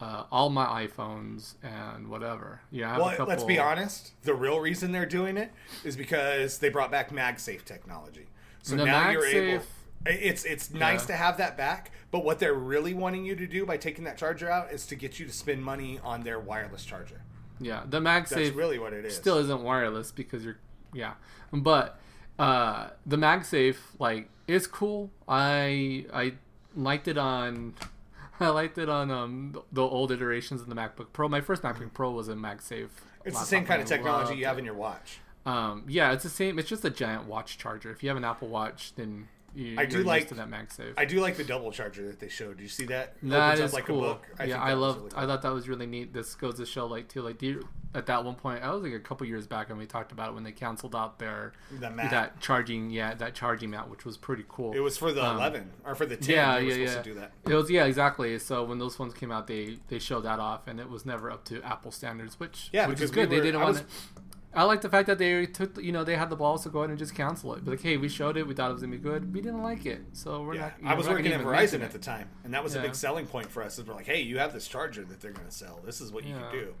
uh, 0.00 0.24
all 0.30 0.50
my 0.50 0.86
iPhones 0.86 1.54
and 1.62 2.08
whatever. 2.08 2.60
Yeah, 2.70 2.88
I 2.88 2.92
have 2.92 2.98
a 3.00 3.02
Well, 3.20 3.28
let's 3.28 3.44
be 3.44 3.58
honest. 3.58 4.12
The 4.22 4.34
real 4.34 4.60
reason 4.60 4.92
they're 4.92 5.06
doing 5.06 5.36
it 5.36 5.50
is 5.84 5.96
because 5.96 6.58
they 6.58 6.68
brought 6.68 6.90
back 6.90 7.10
MagSafe 7.10 7.64
technology. 7.64 8.26
So 8.62 8.76
The 8.76 8.84
now 8.84 9.10
you're 9.10 9.24
able. 9.26 9.64
It's 10.06 10.44
it's 10.44 10.70
nice 10.70 11.02
Yeah. 11.02 11.06
to 11.08 11.12
have 11.14 11.36
that 11.38 11.56
back, 11.56 11.90
but 12.10 12.24
what 12.24 12.38
they're 12.38 12.54
really 12.54 12.94
wanting 12.94 13.24
you 13.24 13.34
to 13.34 13.46
do 13.46 13.66
by 13.66 13.76
taking 13.76 14.04
that 14.04 14.16
charger 14.16 14.48
out 14.50 14.70
is 14.72 14.86
to 14.86 14.94
get 14.94 15.18
you 15.18 15.26
to 15.26 15.32
spend 15.32 15.64
money 15.64 15.98
on 16.04 16.22
their 16.22 16.38
wireless 16.38 16.84
charger. 16.84 17.22
Yeah, 17.60 17.82
the 17.88 18.00
That's 18.00 18.32
MagSafe 18.32 18.54
really 18.54 18.78
what 18.78 18.92
it 18.92 19.04
is. 19.04 19.14
still 19.16 19.38
isn't 19.38 19.62
wireless 19.62 20.12
because 20.12 20.44
you're 20.44 20.58
yeah 20.94 21.14
but 21.52 21.98
uh 22.38 22.88
the 23.04 23.16
magsafe 23.16 23.76
like 23.98 24.28
is 24.46 24.66
cool 24.66 25.10
i 25.28 26.06
i 26.14 26.32
liked 26.74 27.08
it 27.08 27.18
on 27.18 27.74
i 28.40 28.48
liked 28.48 28.78
it 28.78 28.88
on 28.88 29.10
um 29.10 29.54
the 29.70 29.82
old 29.82 30.10
iterations 30.10 30.60
of 30.62 30.68
the 30.68 30.74
macbook 30.74 31.06
pro 31.12 31.28
my 31.28 31.40
first 31.42 31.62
macbook 31.62 31.92
pro 31.92 32.10
was 32.10 32.28
a 32.28 32.34
magsafe 32.34 32.88
it's 33.24 33.38
the 33.38 33.44
same 33.44 33.66
kind 33.66 33.82
of 33.82 33.88
technology 33.88 34.34
you 34.36 34.46
have 34.46 34.56
it. 34.56 34.60
in 34.60 34.64
your 34.64 34.74
watch. 34.74 35.18
um 35.44 35.84
yeah 35.88 36.12
it's 36.12 36.22
the 36.22 36.30
same 36.30 36.58
it's 36.58 36.68
just 36.70 36.84
a 36.84 36.90
giant 36.90 37.26
watch 37.26 37.58
charger 37.58 37.90
if 37.90 38.02
you 38.02 38.08
have 38.08 38.16
an 38.16 38.24
apple 38.24 38.48
watch 38.48 38.94
then 38.96 39.28
you, 39.58 39.74
I 39.78 39.86
do 39.86 40.02
like- 40.02 40.28
that 40.28 40.48
magsafe 40.48 40.94
I 40.96 41.04
do 41.04 41.20
like 41.20 41.36
the 41.36 41.44
double 41.44 41.72
charger 41.72 42.06
that 42.06 42.20
they 42.20 42.28
showed. 42.28 42.56
Did 42.58 42.62
you 42.62 42.68
see 42.68 42.86
that? 42.86 43.14
that 43.22 43.52
Opens 43.54 43.60
is 43.60 43.70
up 43.70 43.74
like 43.74 43.86
cool. 43.86 44.04
a 44.04 44.08
book. 44.14 44.26
yeah, 44.46 44.62
I 44.62 44.70
that 44.70 44.78
was 44.78 44.96
love. 44.96 45.12
I 45.16 45.26
thought 45.26 45.42
that 45.42 45.52
was 45.52 45.68
really 45.68 45.86
neat. 45.86 46.12
This 46.12 46.34
goes 46.34 46.56
to 46.58 46.66
show, 46.66 46.86
like, 46.86 47.08
too, 47.08 47.22
like, 47.22 47.38
do 47.38 47.46
you, 47.46 47.68
at 47.94 48.06
that 48.06 48.24
one 48.24 48.34
point, 48.36 48.62
I 48.62 48.70
was 48.72 48.82
like 48.82 48.92
a 48.92 49.00
couple 49.00 49.26
years 49.26 49.46
back, 49.46 49.70
and 49.70 49.78
we 49.78 49.86
talked 49.86 50.12
about 50.12 50.30
it 50.30 50.34
when 50.34 50.44
they 50.44 50.52
canceled 50.52 50.94
out 50.94 51.18
their 51.18 51.52
the 51.72 51.88
that 51.88 52.38
charging, 52.40 52.90
yeah, 52.90 53.14
that 53.14 53.34
charging 53.34 53.70
mat, 53.70 53.88
which 53.90 54.04
was 54.04 54.16
pretty 54.16 54.44
cool. 54.48 54.72
It 54.74 54.80
was 54.80 54.96
for 54.96 55.10
the 55.12 55.24
Um, 55.24 55.36
11 55.36 55.70
or 55.84 55.94
for 55.94 56.06
the 56.06 56.16
10. 56.16 56.34
yeah, 56.34 56.58
they 56.58 56.64
were 56.64 56.68
yeah, 56.70 56.74
supposed 56.74 56.92
yeah. 56.96 57.02
to 57.02 57.08
do 57.08 57.14
that. 57.20 57.32
It 57.48 57.54
was 57.54 57.70
yeah, 57.70 57.84
exactly. 57.86 58.38
So 58.38 58.62
when 58.64 58.78
those 58.78 58.98
ones 58.98 59.14
came 59.14 59.32
out, 59.32 59.46
they 59.46 59.78
they 59.88 59.98
showed 59.98 60.20
that 60.22 60.38
off, 60.38 60.68
and 60.68 60.78
it 60.78 60.88
was 60.88 61.04
never 61.06 61.30
up 61.30 61.44
to 61.46 61.62
Apple 61.62 61.90
standards, 61.90 62.38
which 62.38 62.68
Yeah, 62.72 62.86
which 62.86 63.00
is 63.00 63.10
because 63.10 63.28
we 63.28 63.34
good. 63.36 63.42
they 63.42 63.46
didn't 63.46 63.60
I 63.60 63.64
want 63.64 63.76
was- 63.76 63.80
to. 63.82 64.22
I 64.54 64.64
like 64.64 64.80
the 64.80 64.88
fact 64.88 65.06
that 65.08 65.18
they 65.18 65.44
took, 65.46 65.76
you 65.82 65.92
know, 65.92 66.04
they 66.04 66.16
had 66.16 66.30
the 66.30 66.36
balls 66.36 66.62
to 66.64 66.70
go 66.70 66.80
ahead 66.80 66.90
and 66.90 66.98
just 66.98 67.14
cancel 67.14 67.54
it. 67.54 67.64
But 67.64 67.72
like, 67.72 67.82
hey, 67.82 67.96
we 67.98 68.08
showed 68.08 68.36
it, 68.36 68.46
we 68.46 68.54
thought 68.54 68.70
it 68.70 68.72
was 68.74 68.82
gonna 68.82 68.92
be 68.92 68.98
good, 68.98 69.32
we 69.32 69.40
didn't 69.40 69.62
like 69.62 69.84
it, 69.86 70.00
so 70.14 70.42
we're 70.42 70.54
Yeah, 70.54 70.60
not. 70.62 70.72
you 70.82 70.88
I 70.88 70.94
was 70.94 71.06
working 71.08 71.26
at 71.32 71.42
gonna 71.42 71.44
Verizon 71.56 71.82
at 71.82 71.92
the 71.92 71.98
time, 71.98 72.28
and 72.44 72.54
that 72.54 72.64
was 72.64 72.74
a 72.74 72.80
big 72.80 72.94
selling 72.94 73.26
point 73.26 73.50
for 73.50 73.62
us. 73.62 73.78
Is 73.78 73.86
we're 73.86 73.94
like, 73.94 74.06
hey, 74.06 74.22
you 74.22 74.38
have 74.38 74.52
this 74.54 74.66
charger 74.66 75.04
that 75.04 75.20
they're 75.20 75.32
going 75.32 75.46
to 75.46 75.52
sell. 75.52 75.80
This 75.84 76.00
is 76.00 76.10
what 76.12 76.24
you 76.24 76.34
Yeah. 76.34 76.48
can 76.50 76.52
do. 76.52 76.74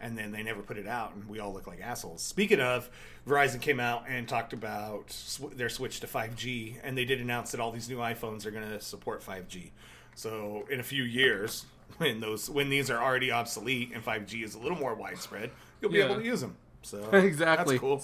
And 0.00 0.18
then 0.18 0.32
they 0.32 0.42
never 0.42 0.62
put 0.62 0.78
it 0.78 0.88
out, 0.88 1.14
and 1.14 1.28
we 1.28 1.38
all 1.38 1.52
look 1.52 1.68
like 1.68 1.80
assholes. 1.80 2.22
Speaking 2.24 2.58
of, 2.60 2.90
Verizon 3.24 3.60
came 3.60 3.78
out 3.78 4.04
and 4.08 4.28
talked 4.28 4.52
about 4.52 5.12
sw- 5.12 5.54
their 5.54 5.68
switch 5.68 6.00
to 6.00 6.08
5G, 6.08 6.78
and 6.82 6.98
they 6.98 7.04
did 7.04 7.20
announce 7.20 7.52
that 7.52 7.60
all 7.60 7.70
these 7.70 7.88
new 7.88 7.98
iPhones 7.98 8.44
are 8.44 8.50
going 8.50 8.68
to 8.68 8.80
support 8.80 9.22
5G. 9.22 9.70
So 10.16 10.66
in 10.68 10.80
a 10.80 10.82
few 10.82 11.04
years, 11.04 11.66
when 11.98 12.18
those 12.18 12.50
when 12.50 12.68
these 12.68 12.90
are 12.90 13.00
already 13.00 13.30
obsolete 13.30 13.92
and 13.94 14.02
5G 14.04 14.42
is 14.42 14.56
a 14.56 14.58
little 14.58 14.76
more 14.76 14.94
widespread, 14.96 15.50
you'll 15.80 15.92
be 15.92 15.98
Yeah. 15.98 16.06
able 16.06 16.16
to 16.16 16.24
use 16.24 16.40
them. 16.40 16.56
So 16.82 16.98
Exactly. 17.12 17.74
that's 17.76 17.80
cool. 17.80 18.02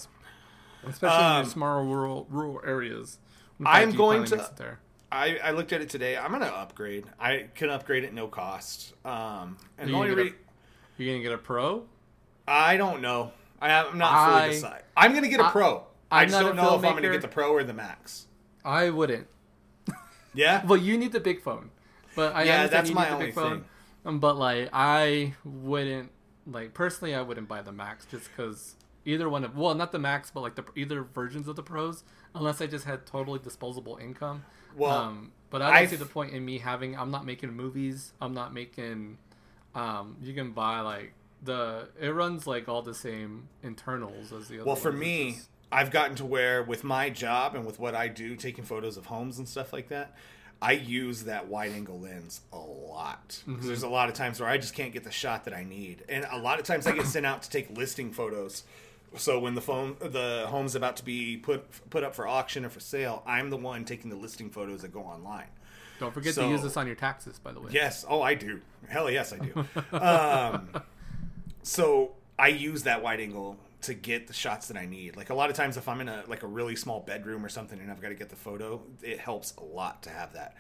especially 0.87 1.17
in 1.19 1.25
Um, 1.25 1.37
your 1.45 1.51
smaller 1.51 1.85
rural 1.85 2.27
rural 2.31 2.61
areas. 2.65 3.19
I'm 3.65 3.93
going 3.93 4.25
to- 4.27 4.51
there. 4.57 4.81
I, 5.11 5.39
I 5.43 5.51
looked 5.53 5.73
at 5.73 5.81
it 5.81 5.89
today. 5.89 6.19
I'm 6.19 6.31
gonna 6.33 6.45
upgrade. 6.47 7.07
I 7.19 7.47
can 7.55 7.71
upgrade 7.71 8.05
at 8.05 8.13
no 8.13 8.29
cost. 8.29 8.93
Um, 9.07 9.57
and 9.79 9.89
the 9.89 9.95
only 9.95 10.11
re- 10.15 10.25
get 10.25 10.35
You're 10.99 11.15
gonna 11.15 11.23
get 11.23 11.33
a 11.33 11.39
pro. 11.39 11.85
I 12.47 12.77
don't 12.77 13.01
know. 13.01 13.33
I 13.61 13.71
am 13.71 13.87
I'm 13.93 13.99
not 13.99 14.27
fully 14.29 14.43
I- 14.43 14.49
decided. 14.49 14.85
I'm 14.97 15.15
gonna 15.15 15.29
get 15.29 15.41
a 15.41 15.47
I- 15.47 15.51
pro. 15.51 15.85
I, 16.11 16.23
I'm 16.23 16.29
just 16.29 16.41
don't 16.41 16.57
know 16.57 16.77
if 16.79 16.85
I'm 16.85 16.95
gonna 16.95 17.11
get 17.11 17.23
the 17.23 17.29
pro 17.29 17.51
or 17.53 17.65
the 17.65 17.73
max. 17.75 18.27
I 18.65 18.91
wouldn't. 18.91 19.27
Yeah. 20.35 20.65
Well, 20.67 20.79
you 20.79 20.97
need 20.99 21.13
the 21.13 21.21
big 21.21 21.41
phone, 21.43 21.71
but 22.15 22.35
I 22.35 22.43
Yeah, 22.45 22.67
that's 22.67 22.91
my 22.91 23.09
only 23.11 23.27
big 23.27 23.35
phone. 23.35 23.51
thing. 23.61 23.65
Um, 24.05 24.19
but 24.21 24.37
like, 24.37 24.69
I 24.73 25.35
wouldn't 25.45 26.11
like 26.51 26.75
personally. 26.75 27.15
I 27.15 27.23
wouldn't 27.23 27.49
buy 27.49 27.63
the 27.63 27.73
Max 27.73 28.07
just 28.11 28.29
because 28.31 28.75
either 29.05 29.29
one 29.29 29.45
of 29.45 29.57
well, 29.57 29.75
not 29.75 29.93
the 29.93 29.99
Max, 29.99 30.31
but 30.31 30.41
like 30.41 30.55
the 30.55 30.65
either 30.77 31.03
versions 31.03 31.49
of 31.49 31.57
the 31.57 31.63
Pros, 31.63 32.05
unless 32.35 32.61
I 32.61 32.67
just 32.67 32.85
had 32.85 33.07
totally 33.07 33.39
disposable 33.39 33.97
income. 33.97 34.45
Well, 34.77 34.91
um, 34.97 35.33
but 35.51 35.63
I 35.63 35.67
don't 35.69 35.77
I've- 35.77 35.87
see 35.91 35.97
the 35.97 36.07
point 36.07 36.33
in 36.33 36.45
me 36.45 36.59
having. 36.59 36.97
I'm 36.97 37.11
not 37.11 37.25
making 37.25 37.53
movies. 37.53 38.13
I'm 38.21 38.35
not 38.35 38.53
making. 38.53 39.19
Um, 39.75 40.17
you 40.23 40.35
can 40.35 40.53
buy 40.53 40.81
like 40.81 41.13
the 41.43 41.89
it 42.01 42.09
runs 42.09 42.47
like 42.47 42.69
all 42.69 42.83
the 42.83 42.95
same 42.95 43.49
internals 43.63 44.33
as 44.33 44.49
the 44.49 44.57
other. 44.57 44.67
Well, 44.67 44.77
for. 44.77 44.93
Me, 44.93 45.39
I've 45.71 45.91
gotten 45.91 46.17
to 46.17 46.25
where 46.25 46.63
with 46.63 46.83
my 46.85 47.11
job 47.11 47.55
and 47.55 47.65
with 47.67 47.79
what 47.79 47.95
I 47.95 48.09
do, 48.09 48.37
taking 48.37 48.65
photos 48.65 48.97
of 48.97 49.07
homes 49.07 49.39
and 49.39 49.49
stuff 49.49 49.73
like 49.73 49.89
that, 49.89 50.17
I 50.61 50.73
use 50.73 51.25
that 51.25 51.47
wide 51.47 51.73
angle 51.73 52.01
lens 52.01 52.41
a 52.53 52.59
lot. 52.59 53.43
'Cause 53.47 53.67
There's 53.67 53.83
a 53.85 53.89
lot 53.89 54.09
of 54.09 54.15
times 54.17 54.41
where 54.41 54.49
I 54.49 54.59
just 54.59 54.75
can't 54.75 54.93
get 54.93 55.05
the 55.05 55.11
shot 55.11 55.45
that 55.45 55.55
I 55.55 55.63
need, 55.65 56.05
and 56.09 56.27
a 56.31 56.37
lot 56.39 56.59
of 56.59 56.65
times 56.67 56.87
I 56.87 56.93
get 56.93 57.07
sent 57.07 57.25
out 57.27 57.43
to 57.43 57.51
take 57.51 57.71
listing 57.77 58.13
photos. 58.13 58.65
So 59.17 59.39
when 59.39 59.55
the 59.55 59.63
phone, 59.63 59.97
the 60.01 60.47
home's 60.49 60.75
about 60.75 60.97
to 60.97 61.05
be 61.05 61.37
put 61.37 61.65
put 61.91 62.03
up 62.03 62.15
for 62.15 62.27
auction 62.27 62.65
or 62.65 62.69
for 62.71 62.81
sale, 62.81 63.23
I'm 63.27 63.51
the 63.51 63.57
one 63.57 63.85
taking 63.85 64.11
the 64.11 64.17
listing 64.17 64.51
photos 64.51 64.83
that 64.83 64.93
go 64.93 65.01
online. 65.03 65.47
don't 66.01 66.13
forget 66.15 66.35
so- 66.35 66.43
to 66.43 66.49
use 66.49 66.63
this 66.63 66.77
on 66.77 66.87
your 66.87 66.95
taxes, 66.97 67.39
by 67.39 67.53
the 67.53 67.61
way. 67.61 67.71
Yes. 67.73 68.05
Oh, 68.09 68.21
I 68.23 68.35
do. 68.35 68.61
Hell 68.89 69.11
yes, 69.11 69.33
I 69.33 69.39
do. 69.39 69.67
um, 69.97 70.83
so 71.63 72.13
I 72.39 72.49
use 72.49 72.83
that 72.85 73.03
wide 73.03 73.21
angle 73.21 73.57
to 73.83 73.95
get 73.95 74.27
the 74.27 74.33
shots 74.33 74.69
that 74.69 74.77
I 74.77 74.87
need. 74.87 75.17
Like 75.17 75.31
a 75.31 75.35
lot 75.35 75.51
of 75.51 75.57
times, 75.57 75.77
if 75.77 75.89
I'm 75.89 76.01
in 76.01 76.09
a 76.09 76.25
like 76.27 76.43
a 76.43 76.47
really 76.47 76.77
small 76.77 77.01
bedroom 77.01 77.45
or 77.45 77.49
something, 77.49 77.79
and 77.79 77.91
I've 77.91 78.01
got 78.01 78.09
to 78.09 78.15
get 78.15 78.29
the 78.29 78.37
photo, 78.37 78.83
it 79.03 79.19
helps 79.19 79.55
a 79.57 79.63
lot 79.63 80.03
to 80.05 80.11
have 80.11 80.33
that. 80.35 80.57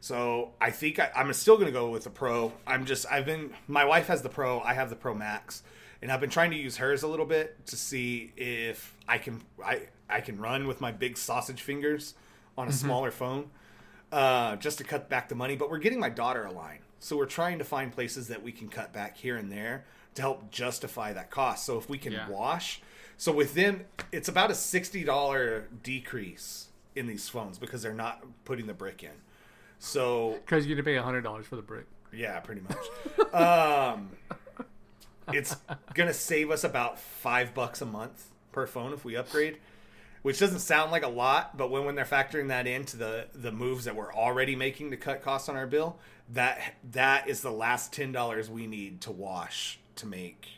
So 0.00 0.52
I 0.60 0.70
think 0.70 0.98
I, 0.98 1.10
I'm 1.14 1.32
still 1.32 1.56
going 1.56 1.66
to 1.66 1.72
go 1.72 1.90
with 1.90 2.04
the 2.04 2.10
Pro. 2.10 2.52
I'm 2.66 2.86
just 2.86 3.06
I've 3.10 3.26
been 3.26 3.52
my 3.68 3.84
wife 3.84 4.06
has 4.08 4.22
the 4.22 4.28
Pro, 4.28 4.60
I 4.60 4.74
have 4.74 4.90
the 4.90 4.96
Pro 4.96 5.14
Max, 5.14 5.62
and 6.00 6.10
I've 6.10 6.20
been 6.20 6.30
trying 6.30 6.50
to 6.50 6.56
use 6.56 6.78
hers 6.78 7.02
a 7.02 7.08
little 7.08 7.26
bit 7.26 7.66
to 7.66 7.76
see 7.76 8.32
if 8.36 8.96
I 9.06 9.18
can 9.18 9.42
I 9.64 9.82
I 10.08 10.20
can 10.20 10.38
run 10.38 10.66
with 10.66 10.80
my 10.80 10.92
big 10.92 11.18
sausage 11.18 11.62
fingers 11.62 12.14
on 12.56 12.68
a 12.68 12.72
smaller 12.72 13.10
phone 13.10 13.50
uh, 14.12 14.56
just 14.56 14.78
to 14.78 14.84
cut 14.84 15.08
back 15.08 15.28
the 15.28 15.34
money. 15.34 15.56
But 15.56 15.70
we're 15.70 15.78
getting 15.78 16.00
my 16.00 16.10
daughter 16.10 16.44
a 16.44 16.52
line, 16.52 16.80
so 16.98 17.16
we're 17.16 17.26
trying 17.26 17.58
to 17.58 17.64
find 17.64 17.92
places 17.92 18.28
that 18.28 18.42
we 18.42 18.50
can 18.50 18.68
cut 18.68 18.92
back 18.92 19.18
here 19.18 19.36
and 19.36 19.52
there 19.52 19.84
to 20.14 20.22
help 20.22 20.50
justify 20.50 21.12
that 21.12 21.30
cost. 21.30 21.64
So 21.64 21.78
if 21.78 21.88
we 21.88 21.98
can 21.98 22.12
Yeah. 22.12 22.28
wash, 22.28 22.80
so 23.16 23.32
with 23.32 23.54
them, 23.54 23.84
it's 24.10 24.28
about 24.28 24.50
a 24.50 24.54
sixty 24.54 25.04
dollar 25.04 25.68
decrease 25.82 26.68
in 26.94 27.06
these 27.06 27.28
phones 27.28 27.58
because 27.58 27.82
they're 27.82 27.94
not 27.94 28.22
putting 28.44 28.66
the 28.66 28.74
brick 28.74 29.02
in. 29.02 29.10
So 29.78 30.38
because 30.44 30.66
you're 30.66 30.76
gonna 30.76 30.84
pay 30.84 30.96
hundred 30.96 31.22
dollars 31.22 31.46
for 31.46 31.56
the 31.56 31.62
brick. 31.62 31.86
yeah, 32.12 32.38
pretty 32.40 32.60
much. 32.62 33.32
um, 33.34 34.10
it's 35.32 35.56
gonna 35.94 36.12
save 36.14 36.50
us 36.50 36.64
about 36.64 36.98
five 36.98 37.54
bucks 37.54 37.80
a 37.80 37.86
month 37.86 38.26
per 38.50 38.66
phone 38.66 38.92
if 38.92 39.04
we 39.04 39.16
upgrade, 39.16 39.58
which 40.22 40.38
doesn't 40.38 40.58
sound 40.60 40.90
like 40.90 41.02
a 41.04 41.08
lot, 41.08 41.56
but 41.56 41.70
when 41.70 41.84
when 41.84 41.94
they're 41.94 42.04
factoring 42.04 42.48
that 42.48 42.66
into 42.66 42.96
the 42.96 43.28
the 43.34 43.52
moves 43.52 43.84
that 43.84 43.96
we're 43.96 44.12
already 44.12 44.54
making 44.56 44.90
to 44.90 44.96
cut 44.96 45.22
costs 45.22 45.48
on 45.48 45.56
our 45.56 45.66
bill, 45.66 45.98
that 46.28 46.74
that 46.90 47.28
is 47.28 47.40
the 47.40 47.52
last 47.52 47.92
ten 47.92 48.12
dollars 48.12 48.50
we 48.50 48.66
need 48.66 49.00
to 49.02 49.10
wash 49.12 49.78
to 49.96 50.06
make 50.06 50.48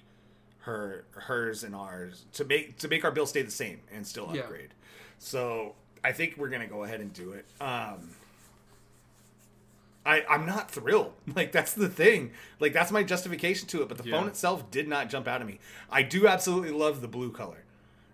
her 0.61 1.05
hers 1.13 1.63
and 1.65 1.75
ours 1.75 2.25
to 2.33 2.45
make 2.45 2.79
to 2.79 2.89
make 2.89 3.05
our 3.05 3.11
bill 3.11 3.27
stay 3.27 3.43
the 3.43 3.51
same 3.51 3.81
and 3.93 4.07
still 4.07 4.31
Yeah. 4.33 4.43
upgrade. 4.43 4.71
So 5.19 5.75
I 6.03 6.13
think 6.13 6.37
we're 6.37 6.49
gonna 6.49 6.67
go 6.67 6.85
ahead 6.85 7.01
and 7.01 7.13
do 7.13 7.33
it. 7.33 7.45
Um, 7.61 8.11
I, 10.07 10.23
I'm 10.29 10.45
not 10.47 10.71
thrilled. 10.71 11.13
Like 11.35 11.53
that's 11.53 11.73
the 11.73 11.89
thing. 11.89 12.31
Like 12.61 12.73
that's 12.73 12.91
my 12.93 13.03
justification 13.03 13.67
to 13.69 13.83
it. 13.83 13.89
But 13.89 13.99
the 13.99 14.05
Yeah. 14.09 14.19
phone 14.19 14.29
itself 14.29 14.71
did 14.71 14.87
not 14.89 15.09
jump 15.11 15.27
out 15.27 15.41
at 15.41 15.47
me. 15.47 15.59
I 15.91 16.03
do 16.03 16.27
absolutely 16.27 16.71
love 16.71 17.01
the 17.01 17.09
blue 17.09 17.31
color. 17.31 17.65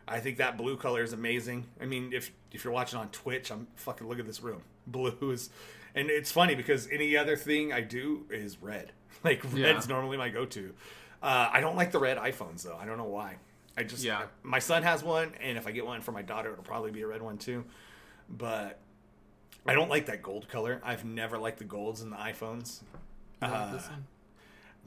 I 0.08 0.18
think 0.20 0.38
that 0.38 0.56
blue 0.56 0.76
color 0.76 1.02
is 1.02 1.12
amazing. 1.12 1.66
I 1.80 1.84
mean, 1.86 2.12
if 2.12 2.30
if 2.52 2.64
you're 2.64 2.72
watching 2.72 2.98
on 2.98 3.08
Twitch, 3.10 3.50
I'm 3.52 3.68
fucking 3.76 4.08
look 4.08 4.18
at 4.18 4.26
this 4.26 4.42
room. 4.42 4.62
Blue 4.86 5.30
is, 5.30 5.50
and 5.94 6.10
it's 6.10 6.32
funny 6.32 6.56
because 6.56 6.88
any 6.90 7.16
other 7.16 7.36
thing 7.36 7.72
I 7.72 7.80
do 7.80 8.24
is 8.30 8.60
red. 8.60 8.92
Like 9.22 9.44
red 9.44 9.54
Yeah. 9.58 9.78
is 9.78 9.86
normally 9.88 10.16
my 10.16 10.30
go-to. 10.30 10.72
Uh, 11.22 11.50
I 11.52 11.60
don't 11.60 11.76
like 11.76 11.92
the 11.92 11.98
red 11.98 12.16
iPhones 12.18 12.62
though. 12.62 12.76
I 12.80 12.84
don't 12.86 12.96
know 12.98 13.04
why. 13.04 13.36
I 13.76 13.82
just 13.84 14.02
Yeah. 14.04 14.24
my 14.42 14.58
son 14.58 14.82
has 14.82 15.02
one, 15.02 15.32
and 15.40 15.56
if 15.58 15.66
I 15.66 15.70
get 15.72 15.84
one 15.86 16.00
for 16.00 16.12
my 16.12 16.22
daughter, 16.22 16.50
it'll 16.52 16.64
probably 16.64 16.90
be 16.90 17.02
a 17.02 17.06
red 17.06 17.22
one 17.22 17.38
too. 17.38 17.64
but 18.28 18.78
I 19.66 19.74
don't 19.74 19.90
like 19.90 20.06
that 20.06 20.22
gold 20.22 20.48
color. 20.48 20.80
I've 20.84 21.04
never 21.04 21.36
liked 21.36 21.58
the 21.58 21.64
golds 21.64 22.00
in 22.00 22.10
the 22.10 22.16
iPhones. 22.16 22.80
You 23.42 23.48
want 23.48 23.54
Uh, 23.54 23.72
this 23.72 23.88
one? 23.88 24.06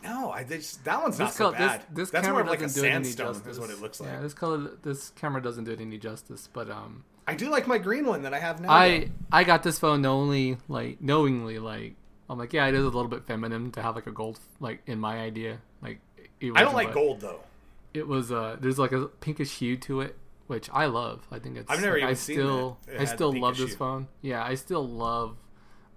No, 0.04 0.32
I 0.32 0.44
just 0.44 0.84
that 0.86 1.02
one's 1.02 1.20
not 1.20 1.28
This 1.30 1.36
so 1.36 1.52
bad. 1.52 1.82
This, 1.82 1.88
this 1.94 2.10
That's 2.12 2.26
camera 2.26 2.44
more 2.44 2.54
of 2.54 2.60
like 2.60 2.60
a 2.60 2.64
doesn't 2.64 2.82
do 2.82 2.88
it 2.88 2.92
any 2.92 3.04
sandstone, 3.06 3.34
justice. 3.36 3.52
is 3.54 3.60
what 3.60 3.70
it 3.70 3.80
looks 3.82 4.00
like. 4.00 4.10
Yeah, 4.10 4.20
this 4.22 4.34
color, 4.34 4.72
this 4.82 5.10
camera 5.12 5.42
doesn't 5.42 5.64
do 5.66 5.72
it 5.72 5.80
any 5.82 5.98
justice. 5.98 6.50
But 6.52 6.70
um, 6.70 7.04
I 7.28 7.36
do 7.36 7.50
like 7.50 7.68
my 7.68 7.78
green 7.78 8.06
one 8.06 8.24
that 8.24 8.34
I 8.34 8.40
have 8.40 8.60
now. 8.62 8.72
I 8.72 9.00
though. 9.00 9.06
I 9.32 9.44
got 9.44 9.64
this 9.64 9.78
phone 9.80 10.06
only 10.06 10.58
like 10.68 11.00
knowingly 11.02 11.60
like 11.60 11.96
I'm 12.30 12.38
like 12.38 12.54
yeah 12.54 12.68
it 12.68 12.74
is 12.76 12.82
a 12.84 12.86
little 12.90 13.08
bit 13.08 13.26
feminine 13.26 13.72
to 13.74 13.82
have 13.82 13.96
like 13.96 14.08
a 14.08 14.12
gold 14.12 14.40
like 14.60 14.82
in 14.88 15.00
my 15.00 15.20
idea 15.20 15.60
like 15.82 16.00
it 16.13 16.13
I 16.56 16.64
don't 16.64 16.74
like 16.74 16.94
gold 16.94 17.22
though. 17.22 17.42
It 17.94 18.08
was 18.08 18.32
uh 18.32 18.58
there's 18.60 18.80
like 18.80 18.92
a 18.92 19.06
pinkish 19.06 19.58
hue 19.60 19.78
to 19.78 20.02
it 20.02 20.18
which 20.48 20.70
I 20.74 20.88
love. 20.88 21.26
I 21.32 21.40
think 21.40 21.58
it's 21.58 21.72
I've 21.72 21.82
never 21.82 21.96
like, 21.96 22.04
I 22.04 22.08
even 22.08 22.16
seen 22.18 22.36
still 22.36 22.78
that. 22.86 22.96
It 22.96 23.02
I 23.02 23.06
still 23.06 23.32
love 23.34 23.58
this 23.58 23.70
hue. 23.70 23.78
phone. 23.78 24.08
Yeah, 24.22 24.44
I 24.44 24.56
still 24.56 24.88
love 24.88 25.38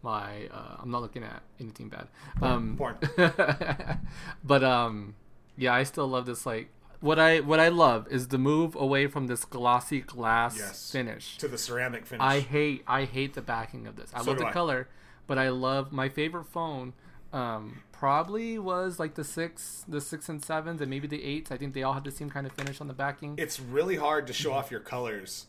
my 0.03 0.47
uh 0.49 0.77
I'm 0.79 0.91
not 0.91 1.03
looking 1.03 1.25
at 1.25 1.43
anything 1.61 1.89
bad. 1.89 2.09
Um 2.41 2.77
Porn. 2.77 2.97
but 4.45 4.63
um 4.65 5.15
yeah, 5.57 5.75
I 5.75 5.83
still 5.85 6.07
love 6.07 6.27
this 6.27 6.47
like 6.47 6.69
what 7.01 7.19
I 7.19 7.41
what 7.41 7.61
I 7.61 7.69
love 7.69 8.07
is 8.11 8.29
the 8.29 8.39
move 8.39 8.75
away 8.77 9.07
from 9.07 9.27
this 9.27 9.45
glossy 9.45 10.01
glass 10.01 10.57
Yes. 10.59 10.91
finish. 10.93 11.37
to 11.39 11.49
the 11.49 11.59
ceramic 11.59 12.07
finish. 12.07 12.25
I 12.25 12.41
hate 12.41 12.85
I 12.87 13.05
hate 13.05 13.35
the 13.35 13.43
backing 13.43 13.87
of 13.87 13.97
this. 13.97 14.11
I 14.15 14.23
So 14.23 14.31
love 14.31 14.39
the 14.39 14.47
I. 14.47 14.53
color, 14.53 14.89
but 15.27 15.39
I 15.39 15.49
love 15.51 15.93
my 15.93 16.09
favorite 16.09 16.47
phone. 16.47 16.93
Um, 17.33 17.83
probably 17.93 18.59
was 18.59 18.99
like 18.99 19.15
the 19.15 19.25
six, 19.25 19.85
the 19.89 20.01
six 20.01 20.29
and 20.29 20.43
sevens, 20.45 20.81
and 20.81 20.89
maybe 20.91 21.07
the 21.09 21.23
eights. 21.23 21.51
I 21.51 21.57
think 21.57 21.75
they 21.75 21.83
all 21.83 21.93
had 21.95 22.05
the 22.05 22.11
same 22.11 22.31
kind 22.31 22.47
of 22.47 22.53
finish 22.53 22.81
on 22.81 22.87
the 22.89 22.95
backing. 22.95 23.35
it's 23.39 23.59
really 23.61 23.97
hard 23.97 24.27
to 24.29 24.33
show 24.33 24.53
off 24.53 24.71
your 24.71 24.81
colors 24.81 25.47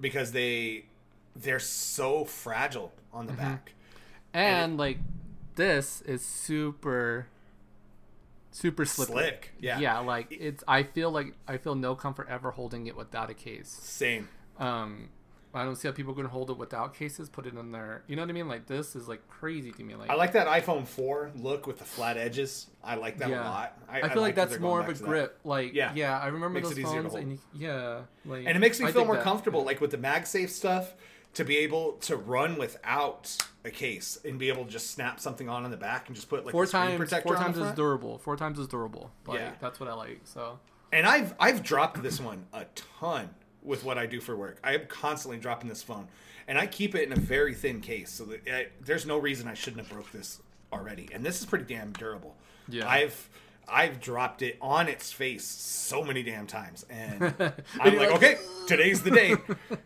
because 0.00 0.32
they 0.32 0.84
they're 1.36 1.58
so 1.60 2.24
fragile 2.24 2.92
on 3.12 3.26
Mm-hmm. 3.26 3.36
the 3.36 3.42
back. 3.42 3.72
and 4.32 4.78
like 4.78 4.98
this 5.56 6.00
is 6.02 6.24
super, 6.24 7.26
super 8.52 8.84
slippery. 8.84 9.14
Slick, 9.14 9.52
yeah. 9.60 9.78
yeah. 9.80 9.98
Like 9.98 10.28
it's. 10.30 10.62
I 10.68 10.82
feel 10.82 11.10
like 11.10 11.34
I 11.48 11.56
feel 11.58 11.74
no 11.74 11.94
comfort 11.94 12.28
ever 12.30 12.52
holding 12.52 12.86
it 12.86 12.96
without 12.96 13.28
a 13.30 13.34
case. 13.34 13.68
Same. 13.68 14.28
Um, 14.58 15.08
I 15.54 15.64
don't 15.64 15.76
see 15.76 15.86
how 15.86 15.92
people 15.92 16.14
can 16.14 16.24
hold 16.24 16.48
it 16.50 16.56
without 16.56 16.94
cases. 16.94 17.28
Put 17.28 17.46
it 17.46 17.54
in 17.54 17.72
there. 17.72 18.04
You 18.06 18.16
know 18.16 18.22
what 18.22 18.30
I 18.30 18.32
mean? 18.32 18.48
Like 18.48 18.66
this 18.66 18.96
is 18.96 19.06
like 19.08 19.28
crazy 19.28 19.70
to 19.72 19.82
me. 19.84 19.94
Like 19.94 20.08
I 20.10 20.14
like 20.14 20.32
that 20.32 20.46
iPhone 20.46 20.86
4 20.86 21.32
look 21.36 21.66
with 21.66 21.78
the 21.78 21.84
flat 21.84 22.16
edges. 22.16 22.68
I 22.82 22.94
like 22.94 23.18
that 23.18 23.28
Yeah. 23.28 23.42
a 23.42 23.50
lot. 23.50 23.78
I, 23.88 24.00
feel 24.00 24.08
like 24.08 24.16
like 24.16 24.34
that's 24.34 24.58
more 24.58 24.80
of 24.80 24.88
a 24.88 24.94
to 24.94 24.98
that. 25.00 25.04
grip. 25.08 25.38
Like 25.44 25.74
Yeah. 25.74 25.92
yeah, 25.94 26.18
I 26.18 26.26
remember 26.28 26.60
Makes 26.60 26.68
those 26.70 26.78
it 26.78 26.82
easier 26.82 27.02
to 27.02 27.10
phones, 27.10 27.22
and 27.22 27.38
yeah, 27.54 28.00
like 28.24 28.46
And 28.46 28.56
it 28.56 28.60
makes 28.60 28.80
me 28.80 28.90
feel 28.92 29.04
more 29.04 29.16
that. 29.16 29.24
comfortable, 29.24 29.62
like 29.64 29.80
with 29.80 29.90
the 29.90 29.98
MagSafe 29.98 30.48
stuff, 30.48 30.94
to 31.34 31.44
be 31.44 31.58
able 31.58 31.92
to 31.94 32.16
run 32.16 32.56
without 32.58 33.36
a 33.64 33.70
case 33.70 34.18
and 34.24 34.38
be 34.38 34.48
able 34.48 34.64
to 34.64 34.70
just 34.70 34.90
snap 34.90 35.20
something 35.20 35.48
on 35.48 35.64
in 35.64 35.70
the 35.70 35.76
back 35.76 36.06
and 36.08 36.16
just 36.16 36.28
put 36.28 36.44
like 36.44 36.52
Four 36.52 36.66
times, 36.66 37.10
four 37.22 37.36
times 37.36 37.58
is 37.58 37.72
durable. 37.72 38.18
Four 38.18 38.36
times 38.36 38.58
is 38.58 38.68
durable. 38.68 39.10
Like 39.26 39.38
Yeah. 39.38 39.52
that's 39.60 39.78
what 39.80 39.88
I 39.88 39.94
like. 39.94 40.20
So 40.24 40.58
And 40.92 41.06
I've 41.06 41.34
I've 41.38 41.62
dropped 41.62 42.02
this 42.02 42.20
one 42.20 42.46
a 42.52 42.64
ton 42.98 43.30
with 43.62 43.84
what 43.84 43.98
I 43.98 44.06
do 44.06 44.20
for 44.20 44.36
work. 44.36 44.58
I 44.62 44.74
am 44.74 44.86
constantly 44.86 45.38
dropping 45.38 45.68
this 45.68 45.82
phone, 45.82 46.08
and 46.48 46.58
I 46.58 46.66
keep 46.66 46.94
it 46.94 47.04
in 47.04 47.12
a 47.12 47.20
very 47.20 47.54
thin 47.54 47.80
case, 47.80 48.10
so 48.10 48.24
that 48.24 48.40
I, 48.48 48.66
there's 48.80 49.06
no 49.06 49.18
reason 49.18 49.48
I 49.48 49.54
shouldn't 49.54 49.86
have 49.86 49.90
broke 49.90 50.10
this 50.12 50.40
already. 50.72 51.08
And 51.12 51.24
this 51.24 51.40
is 51.40 51.46
pretty 51.46 51.64
damn 51.72 51.92
durable. 51.92 52.36
Yeah. 52.68 52.88
I've 52.88 53.28
I've 53.68 54.00
dropped 54.00 54.42
it 54.42 54.58
on 54.60 54.88
its 54.88 55.12
face 55.12 55.44
so 55.44 56.02
many 56.04 56.22
damn 56.22 56.46
times, 56.46 56.84
and 56.90 57.22
I'm 57.80 57.96
like, 57.96 58.10
like, 58.10 58.10
okay, 58.10 58.38
today's 58.66 59.02
the 59.02 59.10
day. 59.10 59.36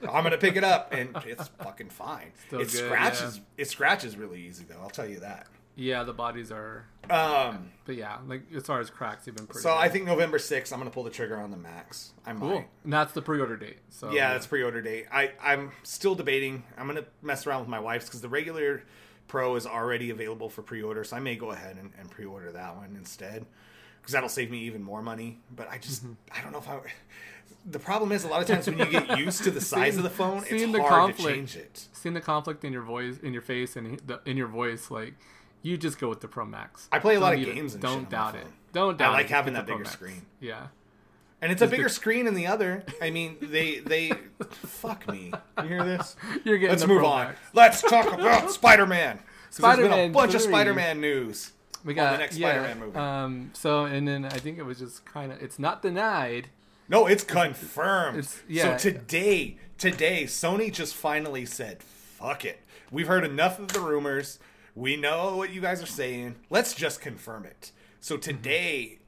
I'm 0.03 0.23
gonna 0.23 0.39
pick 0.39 0.57
it 0.57 0.65
up, 0.65 0.93
and 0.93 1.17
it's 1.27 1.49
fucking 1.63 1.91
fine. 1.91 2.33
Still 2.47 2.61
it 2.61 2.65
good, 2.65 2.71
scratches. 2.71 3.41
It 3.57 3.69
scratches 3.69 4.17
really 4.17 4.41
easy 4.41 4.65
though. 4.65 4.81
I'll 4.81 4.91
tell 4.91 5.07
you 5.07 5.21
that. 5.21 5.47
Yeah, 5.77 6.03
the 6.03 6.13
bodies 6.13 6.51
are. 6.51 6.87
Um, 7.09 7.71
But 7.85 7.95
yeah, 7.97 8.19
like 8.27 8.43
as 8.55 8.65
far 8.65 8.81
as 8.81 8.91
cracks, 8.91 9.27
been 9.27 9.35
pretty. 9.35 9.61
so 9.61 9.71
good. 9.71 9.79
I 9.79 9.89
think 9.89 10.07
November 10.07 10.39
6th, 10.39 10.73
I'm 10.73 10.79
gonna 10.81 10.91
pull 10.91 11.05
the 11.05 11.11
trigger 11.11 11.39
on 11.39 11.51
the 11.53 11.57
Max. 11.57 12.13
I 12.27 12.33
might. 12.33 12.41
cool. 12.41 12.65
And 12.83 12.93
that's 12.93 13.13
the 13.13 13.23
pre-order 13.23 13.57
date. 13.57 13.79
So 13.91 14.11
Yeah, 14.11 14.33
that's 14.33 14.47
pre-order 14.47 14.83
date. 14.83 15.07
I 15.13 15.33
I'm 15.41 15.71
still 15.85 16.15
debating. 16.17 16.65
I'm 16.77 16.87
gonna 16.89 17.05
mess 17.23 17.47
around 17.47 17.61
with 17.61 17.69
my 17.69 17.79
wife's 17.79 18.07
because 18.07 18.23
the 18.23 18.29
regular 18.29 18.83
Pro 19.29 19.55
is 19.57 19.67
already 19.67 20.11
available 20.11 20.49
for 20.49 20.63
pre-order, 20.63 21.03
so 21.05 21.17
I 21.17 21.21
may 21.21 21.35
go 21.37 21.51
ahead 21.51 21.77
and, 21.77 21.93
and 21.99 22.11
pre-order 22.11 22.53
that 22.53 22.77
one 22.77 22.95
instead 22.97 23.45
because 24.01 24.13
that'll 24.13 24.29
save 24.29 24.51
me 24.51 24.59
even 24.61 24.83
more 24.83 25.03
money. 25.03 25.39
But 25.55 25.69
I 25.71 25.79
just 25.79 26.05
I 26.33 26.41
don't 26.43 26.53
know 26.53 26.59
if 26.59 26.69
I. 26.69 26.81
The 27.69 27.81
problem 27.81 28.13
is 28.13 28.23
a 28.25 28.29
lot 28.29 28.41
of 28.41 28.47
times 28.47 28.67
when 28.69 28.79
you 28.79 28.87
get 28.87 29.19
used 29.19 29.43
to 29.45 29.51
the 29.51 29.61
size 29.61 29.97
of 29.97 30.05
the 30.05 30.11
phone, 30.11 30.45
it's 30.49 30.63
the 30.73 30.81
hard 30.81 31.17
to 31.17 31.23
conflict. 31.23 31.37
change 31.37 31.57
it. 31.57 31.89
seeing 31.93 32.15
the 32.15 32.21
conflict 32.21 32.65
in 32.65 32.73
your 32.73 32.83
voice, 32.83 33.19
in 33.19 33.33
your 33.33 33.43
face, 33.43 33.75
and 33.77 34.01
the, 34.07 34.21
in 34.25 34.37
your 34.37 34.47
voice, 34.47 34.89
like 34.91 35.15
you 35.67 35.77
just 35.77 35.99
go 35.99 36.09
with 36.09 36.21
the 36.21 36.29
Pro 36.29 36.45
Max. 36.45 36.89
I 36.93 36.99
play 36.99 37.17
a 37.17 37.21
lot 37.21 37.31
Don't 37.31 37.41
of 37.41 37.43
even- 37.49 37.55
games 37.57 37.75
and 37.75 37.83
don't 37.83 38.09
doubt 38.09 38.35
it. 38.37 38.47
Don't 38.73 38.97
doubt 38.97 39.09
it. 39.09 39.11
I 39.11 39.13
like 39.15 39.27
Just 39.27 39.35
having 39.35 39.55
that 39.55 39.67
bigger 39.67 39.79
Max. 39.81 39.93
screen. 39.93 40.23
Yeah. 40.41 40.69
And 41.43 41.51
it's 41.53 41.63
a 41.63 41.67
bigger 41.67 41.85
the- 41.85 41.89
screen 41.91 42.25
than 42.27 42.35
the 42.35 42.47
other. 42.47 42.85
I 43.03 43.11
mean, 43.11 43.37
they 43.41 43.81
they 43.81 44.13
fuck 44.51 45.07
me. 45.09 45.33
You 45.63 45.69
hear 45.69 45.85
this? 45.85 46.17
You're 46.45 46.57
getting 46.59 46.71
Let's 46.71 46.83
the 46.83 46.89
move 46.89 46.99
Pro 46.99 47.09
on. 47.09 47.27
Max. 47.27 47.41
Let's 47.53 47.83
talk 47.83 48.13
about 48.13 48.51
spider-man 48.61 49.19
there's 49.59 49.77
been 49.77 49.85
a 49.87 49.87
Spider-Man 49.87 50.13
bunch 50.13 50.35
of 50.35 50.43
Spider-Man 50.43 51.01
news. 51.01 51.53
We 51.85 51.95
got 51.95 52.13
the 52.13 52.19
next 52.19 52.37
yeah, 52.37 52.51
Spider-Man 52.51 52.79
movie. 52.81 52.99
Um. 52.99 53.51
So 53.55 53.85
and 53.87 54.07
then 54.07 54.25
I 54.25 54.39
think 54.39 54.59
it 54.59 54.65
was 54.65 54.79
just 54.79 55.05
kind 55.07 55.33
of 55.33 55.43
it's 55.43 55.59
not 55.59 55.83
denied. 55.83 56.49
No, 56.89 57.07
it's 57.07 57.25
confirmed. 57.25 58.19
It's- 58.19 58.43
yeah. 58.49 58.77
So 58.77 58.91
today, 58.91 59.57
today, 59.79 60.25
Sony 60.25 60.73
just 60.73 60.95
finally 60.95 61.45
said, 61.47 61.83
"Fuck 61.83 62.45
it. 62.45 62.61
We've 62.91 63.07
heard 63.09 63.25
enough 63.25 63.59
of 63.59 63.69
the 63.69 63.81
rumors. 63.81 64.39
We 64.77 64.97
know 64.97 65.37
what 65.37 65.53
you 65.53 65.61
guys 65.61 65.83
are 65.83 65.87
saying. 65.87 66.37
Let's 66.51 66.75
just 66.75 67.01
confirm 67.01 67.45
it." 67.45 67.73
So 67.99 68.17
today, 68.17 68.99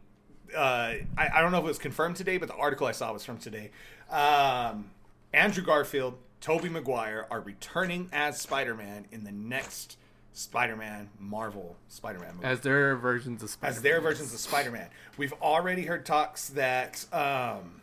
uh, 0.57 0.95
I, 1.17 1.29
I 1.35 1.41
don't 1.41 1.53
know 1.53 1.59
if 1.59 1.65
it 1.65 1.69
was 1.69 1.79
confirmed 1.79 2.17
today, 2.17 2.39
but 2.39 2.49
the 2.49 2.55
article 2.57 2.87
I 2.87 2.93
saw 2.93 3.13
was 3.13 3.25
from 3.25 3.39
today. 3.39 3.71
Um, 4.11 4.91
Andrew 5.33 5.63
Garfield, 5.63 6.19
Tobey 6.41 6.69
Maguire 6.69 7.27
are 7.31 7.41
returning 7.41 8.09
as 8.13 8.41
Spider-Man 8.41 9.07
in 9.13 9.25
the 9.25 9.31
next 9.31 9.97
Spider-Man 10.33 11.11
Marvel 11.19 11.77
Spider-Man 11.89 12.37
movie 12.37 12.47
as 12.47 12.61
their 12.61 12.97
versions 12.97 13.43
of 13.43 13.51
Spider. 13.51 13.71
as 13.71 13.83
their 13.83 14.01
versions 14.01 14.33
of 14.33 14.41
Spider-Man. 14.41 14.89
We've 15.17 15.35
already 15.35 15.83
heard 15.85 16.07
talks 16.07 16.49
that 16.51 17.05
um, 17.13 17.83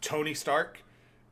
Tony 0.00 0.32
Stark 0.32 0.78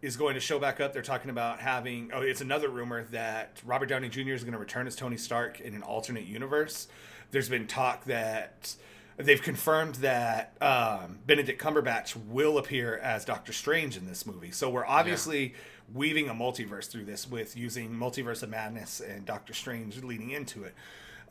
is 0.05 0.17
going 0.19 0.35
to 0.35 0.41
show 0.41 0.59
back 0.59 0.81
up. 0.81 0.93
They're 0.93 1.03
talking 1.03 1.31
about 1.31 1.61
having. 1.61 2.11
Oh, 2.13 2.21
it's 2.21 2.43
another 2.43 2.69
rumor 2.69 3.05
that 3.05 3.61
Robert 3.65 3.87
Downey 3.87 4.11
Jr. 4.11 4.33
is 4.33 4.45
going 4.45 4.53
to 4.53 4.59
return 4.59 4.87
as 4.87 4.95
Tony 4.95 5.17
Stark 5.17 5.61
in 5.61 5.75
an 5.75 5.83
alternate 5.83 6.27
universe. 6.27 6.89
There's 7.31 7.49
been 7.49 7.67
talk 7.67 8.05
that 8.05 8.75
they've 9.17 9.41
confirmed 9.41 9.97
that 9.97 10.53
um, 10.61 11.21
Benedict 11.27 11.61
Cumberbatch 11.61 12.17
will 12.29 12.59
appear 12.59 12.99
as 12.99 13.25
Doctor 13.25 13.55
Strange 13.55 13.97
in 13.97 14.07
this 14.07 14.27
movie. 14.27 14.51
So 14.51 14.69
we're 14.69 14.87
obviously 14.87 15.55
weaving 15.95 16.29
a 16.29 16.35
multiverse 16.35 16.91
through 16.91 17.07
this 17.07 17.29
with 17.29 17.57
using 17.57 17.91
Multiverse 17.91 18.43
of 18.43 18.51
Madness 18.51 19.01
and 19.01 19.25
Doctor 19.25 19.55
Strange 19.55 20.03
leading 20.03 20.31
into 20.31 20.65
it. 20.65 20.75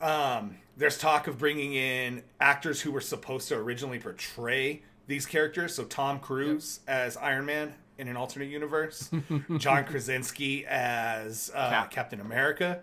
Um, 0.02 0.58
there's 0.78 0.98
talk 0.98 1.28
of 1.28 1.38
bringing 1.38 1.76
in 1.76 2.24
actors 2.40 2.82
who 2.82 2.92
were 2.92 3.02
supposed 3.02 3.50
to 3.50 3.56
originally 3.56 4.00
portray 4.00 4.82
these 5.06 5.28
characters. 5.28 5.76
So 5.76 5.84
Tom 5.84 6.20
Cruise 6.20 6.80
as 6.88 7.18
Iron 7.18 7.46
Man 7.46 7.74
in 7.98 8.08
an 8.08 8.18
alternate 8.18 8.50
universe, 8.50 9.10
John 9.58 9.86
Krasinski 9.86 10.66
as 10.66 11.52
uh, 11.54 11.70
Cap. 11.70 11.92
Captain 11.92 12.20
America 12.20 12.82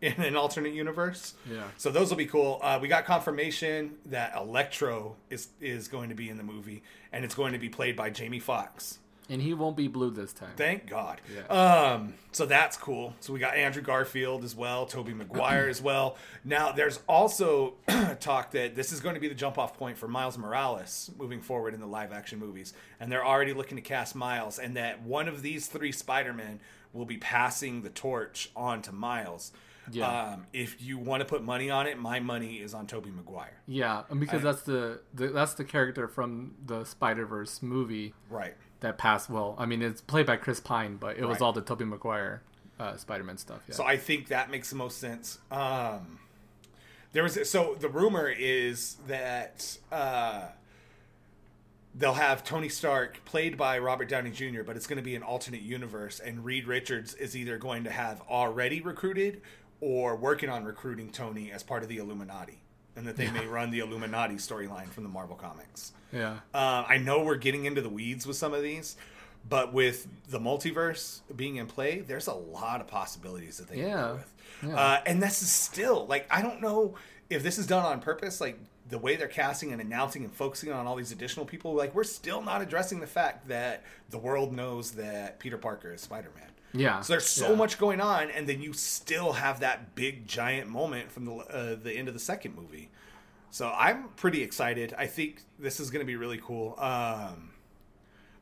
in 0.00 0.20
an 0.20 0.36
alternate 0.36 0.74
universe. 0.74 1.34
Yeah. 1.50 1.62
So 1.78 1.90
those 1.90 2.10
will 2.10 2.16
be 2.16 2.26
cool. 2.26 2.58
Uh, 2.62 2.78
we 2.82 2.88
got 2.88 3.04
confirmation 3.04 3.94
that 4.06 4.34
Electro 4.36 5.16
is 5.30 5.48
is 5.60 5.88
going 5.88 6.08
to 6.08 6.14
be 6.14 6.28
in 6.28 6.36
the 6.36 6.42
movie, 6.42 6.82
and 7.12 7.24
it's 7.24 7.34
going 7.34 7.52
to 7.52 7.58
be 7.58 7.68
played 7.68 7.96
by 7.96 8.10
Jamie 8.10 8.40
Foxx. 8.40 8.98
And 9.32 9.40
he 9.40 9.54
won't 9.54 9.76
be 9.76 9.88
blue 9.88 10.10
this 10.10 10.32
time. 10.32 10.52
Thank 10.56 10.86
God. 10.86 11.20
Yeah. 11.34 11.46
Um, 11.46 12.14
so 12.32 12.44
that's 12.44 12.76
cool. 12.76 13.14
So 13.20 13.32
we 13.32 13.38
got 13.38 13.56
Andrew 13.56 13.80
Garfield 13.82 14.44
as 14.44 14.54
well, 14.54 14.84
Tobey 14.84 15.14
Maguire 15.14 15.68
as 15.68 15.80
well. 15.80 16.16
Now 16.44 16.70
there's 16.72 17.00
also 17.08 17.74
talk 18.20 18.50
that 18.52 18.74
this 18.76 18.92
is 18.92 19.00
going 19.00 19.14
to 19.14 19.20
be 19.20 19.28
the 19.28 19.34
jump 19.34 19.56
off 19.56 19.76
point 19.76 19.96
for 19.96 20.06
Miles 20.06 20.36
Morales 20.36 21.10
moving 21.18 21.40
forward 21.40 21.72
in 21.72 21.80
the 21.80 21.86
live 21.86 22.12
action 22.12 22.38
movies. 22.38 22.74
And 23.00 23.10
they're 23.10 23.24
already 23.24 23.54
looking 23.54 23.76
to 23.76 23.82
cast 23.82 24.14
Miles 24.14 24.58
and 24.58 24.76
that 24.76 25.02
one 25.02 25.28
of 25.28 25.40
these 25.40 25.66
three 25.66 25.92
Spider-Men 25.92 26.60
will 26.92 27.06
be 27.06 27.16
passing 27.16 27.80
the 27.80 27.90
torch 27.90 28.50
on 28.54 28.82
to 28.82 28.92
Miles. 28.92 29.50
Yeah. 29.90 30.32
Um, 30.34 30.46
if 30.52 30.80
you 30.80 30.98
want 30.98 31.22
to 31.22 31.24
put 31.24 31.42
money 31.42 31.70
on 31.70 31.86
it, 31.86 31.98
my 31.98 32.20
money 32.20 32.56
is 32.56 32.72
on 32.74 32.86
Tobey 32.86 33.10
Maguire. 33.10 33.60
Yeah, 33.66 34.02
and 34.10 34.20
because 34.20 34.40
I- 34.42 34.44
that's 34.52 34.62
the, 34.62 35.00
the 35.14 35.28
that's 35.28 35.54
the 35.54 35.64
character 35.64 36.06
from 36.06 36.54
the 36.64 36.84
Spider 36.84 37.26
Verse 37.26 37.62
movie 37.62 38.14
Right. 38.30 38.54
That 38.82 38.98
passed. 38.98 39.28
Well, 39.30 39.56
I 39.58 39.66
mean, 39.66 39.82
it's 39.82 40.00
played 40.00 40.26
by 40.26 40.36
Chris 40.36 40.60
Pine, 40.60 40.96
but 40.96 41.16
it 41.16 41.22
was 41.22 41.40
Right. 41.40 41.42
all 41.42 41.52
the 41.52 41.60
Tobey 41.62 41.84
Maguire 41.84 42.42
uh, 42.78 42.96
Spider 42.96 43.24
Man 43.24 43.38
stuff. 43.38 43.60
Yeah. 43.68 43.74
So 43.74 43.84
I 43.84 43.96
think 43.96 44.28
that 44.28 44.50
makes 44.50 44.70
the 44.70 44.76
most 44.76 44.98
sense. 44.98 45.38
Um, 45.50 46.18
there 47.12 47.22
was 47.22 47.48
so 47.50 47.76
the 47.78 47.88
rumor 47.88 48.28
is 48.28 48.96
that 49.06 49.78
uh, 49.90 50.46
they'll 51.94 52.14
have 52.14 52.42
Tony 52.44 52.68
Stark 52.68 53.24
played 53.24 53.56
by 53.56 53.78
Robert 53.78 54.08
Downey 54.08 54.30
Jr., 54.30 54.62
but 54.64 54.76
it's 54.76 54.86
going 54.86 54.96
to 54.96 55.02
be 55.02 55.14
an 55.14 55.22
alternate 55.22 55.62
universe, 55.62 56.20
and 56.20 56.44
Reed 56.44 56.66
Richards 56.66 57.14
is 57.14 57.36
either 57.36 57.58
going 57.58 57.84
to 57.84 57.90
have 57.90 58.22
already 58.30 58.80
recruited 58.80 59.42
or 59.80 60.16
working 60.16 60.48
on 60.48 60.64
recruiting 60.64 61.10
Tony 61.10 61.50
as 61.52 61.62
part 61.62 61.82
of 61.82 61.88
the 61.88 61.98
Illuminati, 61.98 62.62
and 62.96 63.06
that 63.06 63.16
they 63.16 63.30
may 63.30 63.46
run 63.46 63.70
the 63.70 63.78
Illuminati 63.80 64.34
storyline 64.34 64.88
from 64.90 65.02
the 65.04 65.08
Marvel 65.08 65.36
comics. 65.36 65.92
Yeah. 66.12 66.38
Uh, 66.52 66.84
I 66.86 66.98
know 66.98 67.22
we're 67.22 67.36
getting 67.36 67.64
into 67.64 67.80
the 67.80 67.88
weeds 67.88 68.26
with 68.26 68.36
some 68.36 68.52
of 68.52 68.62
these, 68.62 68.96
but 69.48 69.72
with 69.72 70.06
the 70.28 70.38
multiverse 70.38 71.20
being 71.34 71.56
in 71.56 71.66
play, 71.66 72.00
there's 72.00 72.26
a 72.26 72.34
lot 72.34 72.80
of 72.80 72.86
possibilities 72.86 73.58
that 73.58 73.68
they 73.68 73.76
can 73.76 73.86
Yeah. 73.88 73.94
go 74.02 74.12
with. 74.14 74.32
Yeah. 74.70 74.76
Uh, 74.78 75.00
and 75.06 75.22
this 75.22 75.42
is 75.42 75.50
still 75.50 76.06
like 76.06 76.26
I 76.30 76.42
don't 76.42 76.60
know 76.60 76.94
if 77.30 77.42
this 77.42 77.58
is 77.58 77.66
done 77.66 77.84
on 77.84 78.00
purpose, 78.00 78.40
like 78.40 78.58
the 78.88 78.98
way 78.98 79.16
they're 79.16 79.26
casting 79.26 79.72
and 79.72 79.80
announcing 79.80 80.22
and 80.22 80.32
focusing 80.34 80.70
on 80.70 80.86
all 80.86 80.94
these 80.96 81.12
additional 81.12 81.46
people. 81.46 81.72
Like 81.74 81.94
we're 81.94 82.04
still 82.04 82.42
not 82.42 82.60
addressing 82.60 83.00
the 83.00 83.06
fact 83.06 83.48
that 83.48 83.82
the 84.10 84.18
world 84.18 84.52
knows 84.52 84.92
that 84.92 85.38
Peter 85.40 85.56
Parker 85.56 85.94
is 85.94 86.02
Spider 86.02 86.30
Man. 86.36 86.50
Yeah. 86.72 87.00
So 87.00 87.12
there's 87.14 87.26
so 87.26 87.50
Yeah. 87.50 87.54
much 87.56 87.78
going 87.78 88.00
on, 88.00 88.30
and 88.30 88.46
then 88.48 88.62
you 88.62 88.72
still 88.72 89.32
have 89.34 89.60
that 89.60 89.94
big 89.94 90.26
giant 90.26 90.68
moment 90.70 91.10
from 91.12 91.24
the 91.26 91.32
uh, 91.34 91.74
the 91.74 91.92
end 91.92 92.08
of 92.08 92.14
the 92.14 92.20
second 92.20 92.54
movie. 92.56 92.90
So 93.50 93.70
I'm 93.76 94.08
pretty 94.16 94.42
excited. 94.42 94.94
I 94.96 95.06
think 95.06 95.42
this 95.58 95.78
is 95.80 95.90
going 95.90 96.00
to 96.00 96.06
be 96.06 96.16
really 96.16 96.40
cool. 96.42 96.74
Um, 96.78 97.50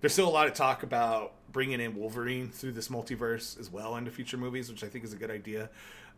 there's 0.00 0.12
still 0.12 0.28
a 0.28 0.30
lot 0.30 0.46
of 0.46 0.54
talk 0.54 0.82
about 0.84 1.32
bringing 1.50 1.80
in 1.80 1.96
Wolverine 1.96 2.50
through 2.50 2.72
this 2.72 2.88
multiverse 2.88 3.58
as 3.58 3.70
well 3.70 3.96
into 3.96 4.10
future 4.12 4.36
movies, 4.36 4.70
which 4.70 4.84
I 4.84 4.88
think 4.88 5.04
is 5.04 5.12
a 5.12 5.16
good 5.16 5.30
idea. 5.30 5.68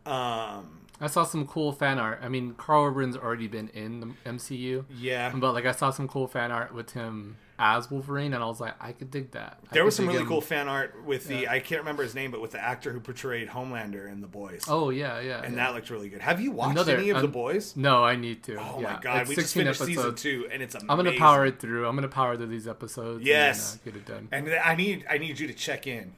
Um, 0.05 0.81
I 1.01 1.07
saw 1.07 1.23
some 1.23 1.47
cool 1.47 1.71
fan 1.71 1.97
art. 1.97 2.19
I 2.21 2.29
mean, 2.29 2.53
Karl 2.53 2.85
Urban's 2.85 3.17
already 3.17 3.47
been 3.47 3.69
in 3.69 3.99
the 3.99 4.07
MCU, 4.29 4.85
yeah, 4.89 5.31
but 5.35 5.53
like 5.53 5.65
I 5.65 5.71
saw 5.71 5.89
some 5.89 6.07
cool 6.07 6.27
fan 6.27 6.51
art 6.51 6.73
with 6.73 6.91
him 6.91 7.37
as 7.59 7.89
Wolverine, 7.91 8.33
and 8.33 8.43
I 8.43 8.47
was 8.47 8.59
like, 8.59 8.73
I 8.81 8.91
could 8.93 9.11
dig 9.11 9.31
that. 9.31 9.59
I 9.69 9.73
there 9.73 9.85
was 9.85 9.95
some 9.95 10.07
really 10.07 10.19
him- 10.21 10.27
cool 10.27 10.41
fan 10.41 10.67
art 10.67 11.03
with 11.05 11.27
the 11.27 11.41
Yeah. 11.41 11.51
I 11.51 11.59
can't 11.59 11.81
remember 11.81 12.01
his 12.03 12.15
name, 12.15 12.31
but 12.31 12.41
with 12.41 12.51
the 12.51 12.59
actor 12.61 12.91
who 12.91 12.99
portrayed 12.99 13.47
Homelander 13.49 14.11
in 14.11 14.21
The 14.21 14.27
Boys, 14.27 14.63
Oh 14.67 14.89
yeah, 14.89 15.19
yeah. 15.19 15.43
and 15.43 15.55
yeah. 15.55 15.63
that 15.67 15.73
looked 15.75 15.89
really 15.91 16.09
good. 16.09 16.21
Have 16.21 16.41
you 16.41 16.51
watched 16.51 16.71
Another- 16.71 16.97
any 16.97 17.09
of 17.11 17.21
The 17.21 17.27
Boys? 17.27 17.75
No, 17.75 18.03
I 18.03 18.15
need 18.15 18.43
to. 18.43 18.55
Oh 18.55 18.79
yeah. 18.81 18.93
my 18.93 18.99
god, 18.99 19.21
It's 19.21 19.29
we 19.29 19.35
just 19.35 19.47
16 19.53 19.61
finished 19.63 19.79
season 19.81 19.93
episodes. 19.93 20.21
two, 20.23 20.47
and 20.51 20.63
it's 20.63 20.73
amazing. 20.75 20.89
I'm 20.89 20.97
gonna 20.97 21.17
power 21.17 21.45
it 21.45 21.59
through. 21.59 21.87
I'm 21.87 21.95
gonna 21.95 22.07
power 22.07 22.35
through 22.35 22.47
these 22.47 22.67
episodes. 22.67 23.23
Yes. 23.23 23.73
and, 23.73 23.81
uh, 23.81 23.83
get 23.85 23.95
it 23.95 24.05
done. 24.05 24.27
And 24.31 24.49
I 24.63 24.75
need 24.75 25.05
I 25.09 25.17
need 25.19 25.39
you 25.39 25.47
to 25.47 25.53
check 25.53 25.85
in 25.87 26.13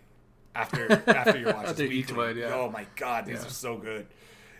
after 0.55 0.89
after 1.09 1.37
you 1.37 1.47
watch 1.47 1.67
After 1.67 1.83
each 1.83 2.13
one, 2.13 2.37
yeah. 2.37 2.53
Oh 2.55 2.69
my 2.69 2.85
god, 2.95 3.25
these 3.25 3.45
are 3.45 3.49
so 3.49 3.77
good. 3.77 4.07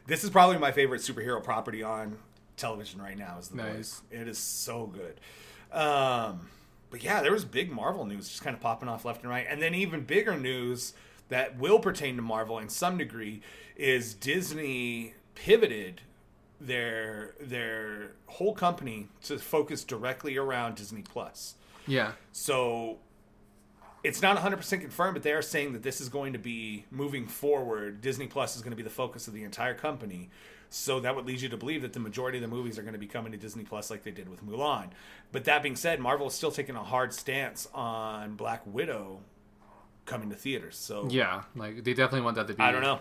This 0.07 0.23
is 0.25 0.29
probably 0.29 0.57
my 0.57 0.71
favorite 0.73 1.01
superhero 1.01 1.41
property 1.41 1.81
on 1.83 2.17
television 2.57 3.01
right 3.01 3.17
now. 3.17 3.37
Is 3.39 3.47
the 3.47 3.55
Nice. 3.55 3.73
Boys. 3.75 4.01
It 4.11 4.27
is 4.27 4.37
so 4.37 4.85
good. 4.87 5.19
Um, 5.71 6.47
but 6.89 7.03
yeah, 7.03 7.21
there 7.21 7.31
was 7.31 7.45
big 7.45 7.71
Marvel 7.71 8.05
news 8.05 8.29
just 8.29 8.43
kind 8.43 8.55
of 8.55 8.61
popping 8.61 8.89
off 8.89 9.05
left 9.05 9.21
and 9.21 9.29
right, 9.29 9.45
and 9.49 9.61
then 9.61 9.75
even 9.75 10.01
bigger 10.01 10.37
news 10.37 10.93
that 11.29 11.57
will 11.57 11.79
pertain 11.79 12.15
to 12.15 12.21
Marvel 12.21 12.59
in 12.59 12.69
some 12.69 12.97
degree 12.97 13.41
is 13.75 14.13
Disney 14.13 15.13
pivoted 15.33 16.01
their 16.61 17.35
their 17.39 18.11
whole 18.27 18.53
company 18.53 19.07
to 19.23 19.37
focus 19.37 19.83
directly 19.83 20.37
around 20.37 20.75
Disney 20.75 21.01
Plus. 21.01 21.55
Yeah. 21.87 22.13
So 22.31 22.99
it's 24.03 24.21
not 24.21 24.37
100% 24.37 24.81
confirmed, 24.81 25.15
but 25.15 25.23
they 25.23 25.33
are 25.33 25.41
saying 25.41 25.73
that 25.73 25.81
this 25.81 25.99
is 25.99 26.09
going 26.09 26.33
to 26.33 26.39
be 26.39 26.85
moving 26.91 27.27
forward. 27.27 28.01
Disney 28.01 28.27
Plus 28.27 28.55
is 28.55 28.61
going 28.61 28.71
to 28.71 28.77
be 28.77 28.83
the 28.83 28.89
focus 28.89 29.27
of 29.27 29.33
the 29.33 29.43
entire 29.43 29.73
company. 29.73 30.29
So 30.77 30.99
that 30.99 31.15
would 31.15 31.25
lead 31.25 31.39
you 31.39 31.47
to 31.47 31.55
believe 31.55 31.83
that 31.83 31.93
the 31.93 32.01
majority 32.01 32.37
of 32.37 32.41
the 32.41 32.53
movies 32.53 32.77
are 32.77 32.81
going 32.81 32.93
to 32.93 32.99
be 32.99 33.07
coming 33.07 33.31
to 33.31 33.37
Disney 33.37 33.63
Plus 33.63 33.89
like 33.89 34.03
they 34.03 34.11
did 34.11 34.27
with 34.27 34.45
Mulan. 34.45 34.89
But 35.31 35.45
that 35.45 35.63
being 35.63 35.77
said, 35.77 36.01
Marvel 36.01 36.27
is 36.27 36.33
still 36.33 36.51
taking 36.51 36.75
a 36.75 36.83
hard 36.83 37.13
stance 37.13 37.65
on 37.73 38.35
Black 38.35 38.61
Widow 38.65 39.21
coming 40.05 40.29
to 40.31 40.35
theaters. 40.35 40.75
So 40.75 41.07
Yeah. 41.09 41.43
Like 41.55 41.85
they 41.85 41.93
definitely 41.93 42.21
want 42.21 42.35
that 42.35 42.47
to 42.47 42.55
be. 42.55 42.61
I 42.61 42.73
don't 42.73 42.81
know. 42.81 42.99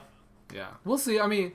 Yeah, 0.55 0.68
we'll 0.85 0.99
see. 0.99 1.18
I 1.18 1.27
mean, 1.27 1.53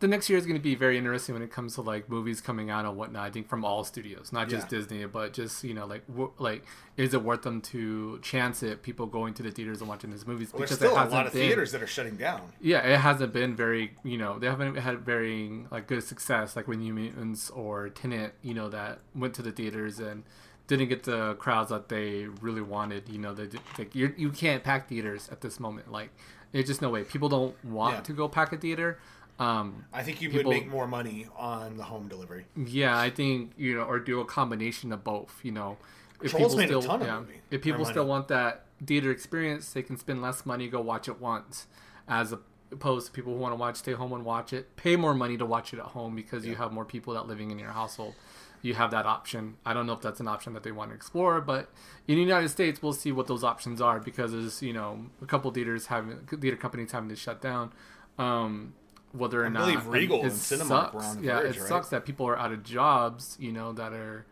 the 0.00 0.08
next 0.08 0.28
year 0.28 0.38
is 0.38 0.46
going 0.46 0.56
to 0.56 0.62
be 0.62 0.74
very 0.74 0.96
interesting 0.98 1.34
when 1.34 1.42
it 1.42 1.50
comes 1.52 1.74
to 1.74 1.82
like 1.82 2.08
movies 2.08 2.40
coming 2.40 2.70
out 2.70 2.84
and 2.86 2.96
whatnot. 2.96 3.22
I 3.22 3.30
think 3.30 3.48
from 3.48 3.64
all 3.64 3.84
studios, 3.84 4.32
not 4.32 4.48
just 4.48 4.64
Yeah. 4.72 4.78
Disney, 4.78 5.04
but 5.06 5.32
just 5.32 5.62
you 5.62 5.74
know, 5.74 5.86
like 5.86 6.06
w- 6.08 6.32
like 6.38 6.64
is 6.96 7.14
it 7.14 7.22
worth 7.22 7.42
them 7.42 7.60
to 7.62 8.18
chance 8.22 8.62
it? 8.62 8.82
People 8.82 9.06
going 9.06 9.34
to 9.34 9.42
the 9.42 9.50
theaters 9.50 9.80
and 9.80 9.88
watching 9.88 10.10
these 10.10 10.26
movies 10.26 10.52
Well, 10.52 10.58
there's 10.60 10.72
it 10.72 10.76
still 10.76 10.92
a 10.92 11.04
lot 11.04 11.26
of 11.26 11.32
been- 11.32 11.42
theaters 11.48 11.72
that 11.72 11.82
are 11.82 11.86
shutting 11.86 12.16
down. 12.16 12.40
Yeah, 12.60 12.78
it 12.86 12.98
hasn't 12.98 13.32
been 13.32 13.54
very. 13.54 13.92
You 14.02 14.18
know, 14.18 14.38
they 14.38 14.46
haven't 14.46 14.76
had 14.76 15.00
very 15.00 15.66
like 15.70 15.86
good 15.86 16.02
success, 16.02 16.56
like 16.56 16.66
when 16.66 16.80
New 16.80 16.94
Mutants 16.94 17.50
or 17.50 17.88
Tenet 17.90 18.34
You 18.42 18.54
know, 18.54 18.68
that 18.70 19.00
went 19.14 19.34
to 19.34 19.42
the 19.42 19.52
theaters 19.52 19.98
and 20.00 20.24
didn't 20.66 20.88
get 20.88 21.02
the 21.02 21.34
crowds 21.34 21.68
that 21.70 21.88
they 21.90 22.26
really 22.40 22.62
wanted. 22.62 23.08
You 23.08 23.18
know, 23.18 23.34
they 23.34 23.48
like 23.76 23.94
you 23.94 24.14
you 24.16 24.30
can't 24.30 24.64
pack 24.64 24.88
theaters 24.88 25.28
at 25.30 25.40
this 25.42 25.60
moment. 25.60 25.90
Like, 25.92 26.10
it's 26.54 26.68
just 26.68 26.80
no 26.80 26.88
way. 26.90 27.04
People 27.04 27.28
don't 27.28 27.54
want 27.64 27.96
Yeah. 27.96 28.00
to 28.02 28.12
go 28.14 28.28
pack 28.28 28.52
a 28.52 28.56
theater. 28.56 28.98
Um, 29.40 29.86
I 29.92 30.02
think 30.02 30.20
you 30.20 30.28
People- 30.28 30.50
would 30.50 30.58
make 30.60 30.68
more 30.68 30.86
money 30.86 31.26
on 31.36 31.78
the 31.78 31.84
home 31.84 32.08
delivery. 32.08 32.44
yeah, 32.54 32.98
I 32.98 33.08
think 33.10 33.52
you 33.56 33.74
know, 33.76 33.84
or 33.84 33.98
do 33.98 34.20
a 34.20 34.24
combination 34.26 34.92
of 34.92 35.02
both. 35.02 35.40
You 35.42 35.52
know, 35.52 35.78
if 36.22 36.30
Trolls 36.32 36.54
people 36.54 36.82
still, 36.82 37.00
yeah, 37.00 37.22
if 37.50 37.62
people 37.62 37.84
still 37.86 38.06
want 38.06 38.28
that 38.28 38.66
theater 38.84 39.10
experience, 39.10 39.72
they 39.72 39.82
can 39.82 39.96
spend 39.96 40.20
less 40.20 40.44
money, 40.44 40.68
go 40.68 40.80
watch 40.82 41.08
it 41.08 41.18
once, 41.20 41.66
as 42.06 42.34
opposed 42.70 43.06
to 43.06 43.12
people 43.12 43.32
who 43.32 43.38
want 43.40 43.52
to 43.52 43.56
watch, 43.56 43.76
stay 43.76 43.92
home 43.92 44.12
and 44.12 44.24
watch 44.26 44.52
it, 44.52 44.76
pay 44.76 44.94
more 44.94 45.14
money 45.14 45.36
to 45.38 45.46
watch 45.46 45.72
it 45.72 45.78
at 45.78 45.86
home 45.86 46.14
because 46.14 46.44
you 46.46 46.56
have 46.56 46.70
more 46.70 46.84
people 46.84 47.14
that 47.14 47.26
living 47.26 47.50
in 47.50 47.58
your 47.58 47.70
household. 47.70 48.14
You 48.62 48.74
have 48.74 48.90
that 48.90 49.06
option. 49.06 49.56
I 49.64 49.72
don't 49.72 49.86
know 49.86 49.94
if 49.94 50.02
that's 50.02 50.20
an 50.20 50.28
option 50.28 50.52
that 50.52 50.62
they 50.64 50.70
want 50.70 50.90
to 50.90 50.94
explore, 50.94 51.40
but 51.40 51.70
in 52.06 52.16
the 52.16 52.20
United 52.20 52.50
States, 52.50 52.82
we'll 52.82 52.92
see 52.92 53.10
what 53.10 53.26
those 53.26 53.42
options 53.42 53.80
are 53.80 53.98
because 54.00 54.32
there's 54.32 54.60
you 54.62 54.74
know 54.74 55.06
a 55.22 55.26
couple 55.26 55.50
theaters 55.50 55.86
having 55.86 56.18
theater 56.26 56.58
companies 56.58 56.92
having 56.92 57.08
to 57.08 57.16
shut 57.16 57.40
down. 57.40 57.72
Um, 58.18 58.74
whether 59.12 59.42
or 59.42 59.46
I 59.46 59.48
not 59.50 59.60
believe 59.66 59.86
Regal 59.86 60.20
it 60.20 60.24
and 60.24 60.32
Cinemark 60.32 60.68
sucks. 60.68 60.94
were 60.94 61.02
on 61.02 61.16
the 61.20 61.26
yeah, 61.26 61.40
verge, 61.40 61.56
it 61.56 61.60
right? 61.60 61.68
sucks 61.68 61.88
that 61.90 62.04
people 62.04 62.26
are 62.28 62.38
out 62.38 62.52
of 62.52 62.62
jobs. 62.62 63.36
You 63.40 63.52
know 63.52 63.72
that 63.72 63.92
are 63.92 64.26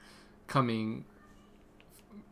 coming 0.46 1.04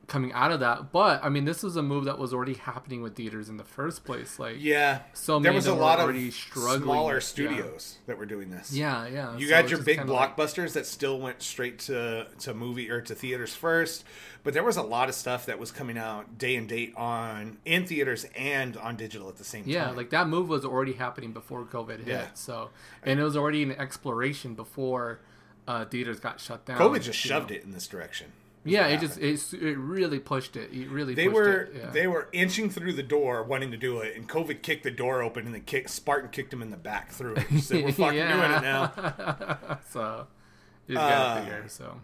coming 0.06 0.32
out 0.32 0.52
of 0.52 0.60
that. 0.60 0.92
But 0.92 1.24
I 1.24 1.28
mean, 1.28 1.44
this 1.46 1.64
was 1.64 1.74
a 1.74 1.82
move 1.82 2.04
that 2.04 2.16
was 2.16 2.32
already 2.32 2.54
happening 2.54 3.02
with 3.02 3.16
theaters 3.16 3.48
in 3.48 3.56
the 3.56 3.64
first 3.64 4.04
place. 4.04 4.38
Like, 4.38 4.54
Yeah. 4.60 5.00
So 5.14 5.34
there 5.40 5.50
many 5.50 5.56
was 5.56 5.66
a 5.66 5.74
lot 5.74 5.98
of 5.98 6.32
struggling. 6.32 6.82
smaller 6.82 7.14
Yeah. 7.14 7.20
studios 7.20 7.98
that 8.06 8.16
were 8.16 8.24
doing 8.26 8.50
this. 8.50 8.72
yeah, 8.72 9.08
yeah. 9.08 9.36
You 9.36 9.48
So 9.48 9.50
got 9.50 9.68
your 9.68 9.80
big 9.82 9.98
kinda 9.98 10.12
like- 10.12 10.36
blockbusters 10.36 10.74
that 10.74 10.86
still 10.86 11.18
went 11.18 11.42
straight 11.42 11.80
to 11.80 12.28
to 12.38 12.54
movie 12.54 12.88
or 12.88 13.00
to 13.00 13.14
theaters 13.16 13.54
first, 13.56 14.04
but 14.44 14.54
there 14.54 14.62
was 14.62 14.76
a 14.76 14.82
lot 14.82 15.08
of 15.08 15.16
stuff 15.16 15.44
that 15.46 15.58
was 15.58 15.72
coming 15.72 15.98
out 15.98 16.38
day 16.38 16.54
and 16.54 16.68
date 16.68 16.94
on 16.96 17.58
in 17.64 17.84
theaters 17.84 18.26
and 18.36 18.76
on 18.76 18.94
digital 18.94 19.28
at 19.28 19.36
the 19.38 19.44
same 19.44 19.64
Yeah, 19.66 19.80
time. 19.86 19.90
Yeah, 19.90 19.96
like 19.96 20.10
that 20.10 20.28
move 20.28 20.48
was 20.48 20.64
already 20.64 20.92
happening 20.92 21.32
before 21.32 21.64
COVID 21.64 21.98
hit. 21.98 22.06
Yeah. 22.06 22.26
So, 22.34 22.70
and 23.02 23.18
it 23.18 23.24
was 23.24 23.36
already 23.36 23.64
an 23.64 23.72
exploration 23.72 24.54
before 24.54 25.18
uh, 25.66 25.84
theaters 25.84 26.20
got 26.20 26.38
shut 26.38 26.64
down. 26.64 26.78
COVID 26.78 27.02
just 27.02 27.18
shoved 27.18 27.50
know. 27.50 27.56
it 27.56 27.64
in 27.64 27.72
this 27.72 27.88
direction. 27.88 28.30
Yeah, 28.66 28.86
it 28.88 29.00
just 29.00 29.18
it, 29.18 29.40
it 29.62 29.76
really 29.78 30.18
pushed 30.18 30.56
it. 30.56 30.70
It 30.72 30.88
really 30.90 31.14
They 31.14 31.26
pushed 31.26 31.34
were 31.36 31.60
it. 31.62 31.72
Yeah. 31.76 31.90
they 31.90 32.06
were 32.06 32.28
inching 32.32 32.68
through 32.70 32.92
the 32.94 33.02
door 33.02 33.42
wanting 33.42 33.70
to 33.70 33.76
do 33.76 34.00
it, 34.00 34.16
and 34.16 34.28
COVID 34.28 34.62
kicked 34.62 34.82
the 34.84 34.90
door 34.90 35.22
open, 35.22 35.46
and 35.46 35.54
the 35.54 35.60
kick, 35.60 35.88
Spartan 35.88 36.30
kicked 36.30 36.52
him 36.52 36.62
in 36.62 36.70
the 36.70 36.76
back 36.76 37.10
through 37.12 37.36
it. 37.36 37.60
Said, 37.60 37.84
"We're 37.84 37.92
fucking 37.92 38.18
doing 38.18 38.50
it 38.52 38.62
now." 38.62 39.78
so 39.90 40.26
you 40.86 40.96
gotta 40.96 41.14
Uh, 41.14 41.40
figure. 41.44 41.64
So 41.68 42.00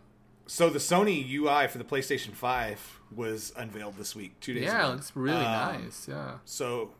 So 0.47 0.71
the 0.71 0.79
Sony 0.79 1.29
UI 1.31 1.67
for 1.69 1.79
the 1.79 1.85
PlayStation 1.85 2.33
Five 2.33 3.01
was 3.15 3.53
unveiled 3.57 3.97
this 3.97 4.15
week, 4.17 4.39
two 4.41 4.55
days 4.55 4.65
yeah, 4.65 4.79
ago. 4.81 4.89
it 4.93 4.95
looks 4.97 5.13
really 5.15 5.37
Um, 5.37 5.83
nice. 5.85 6.07
Yeah, 6.09 6.39
So 6.45 6.93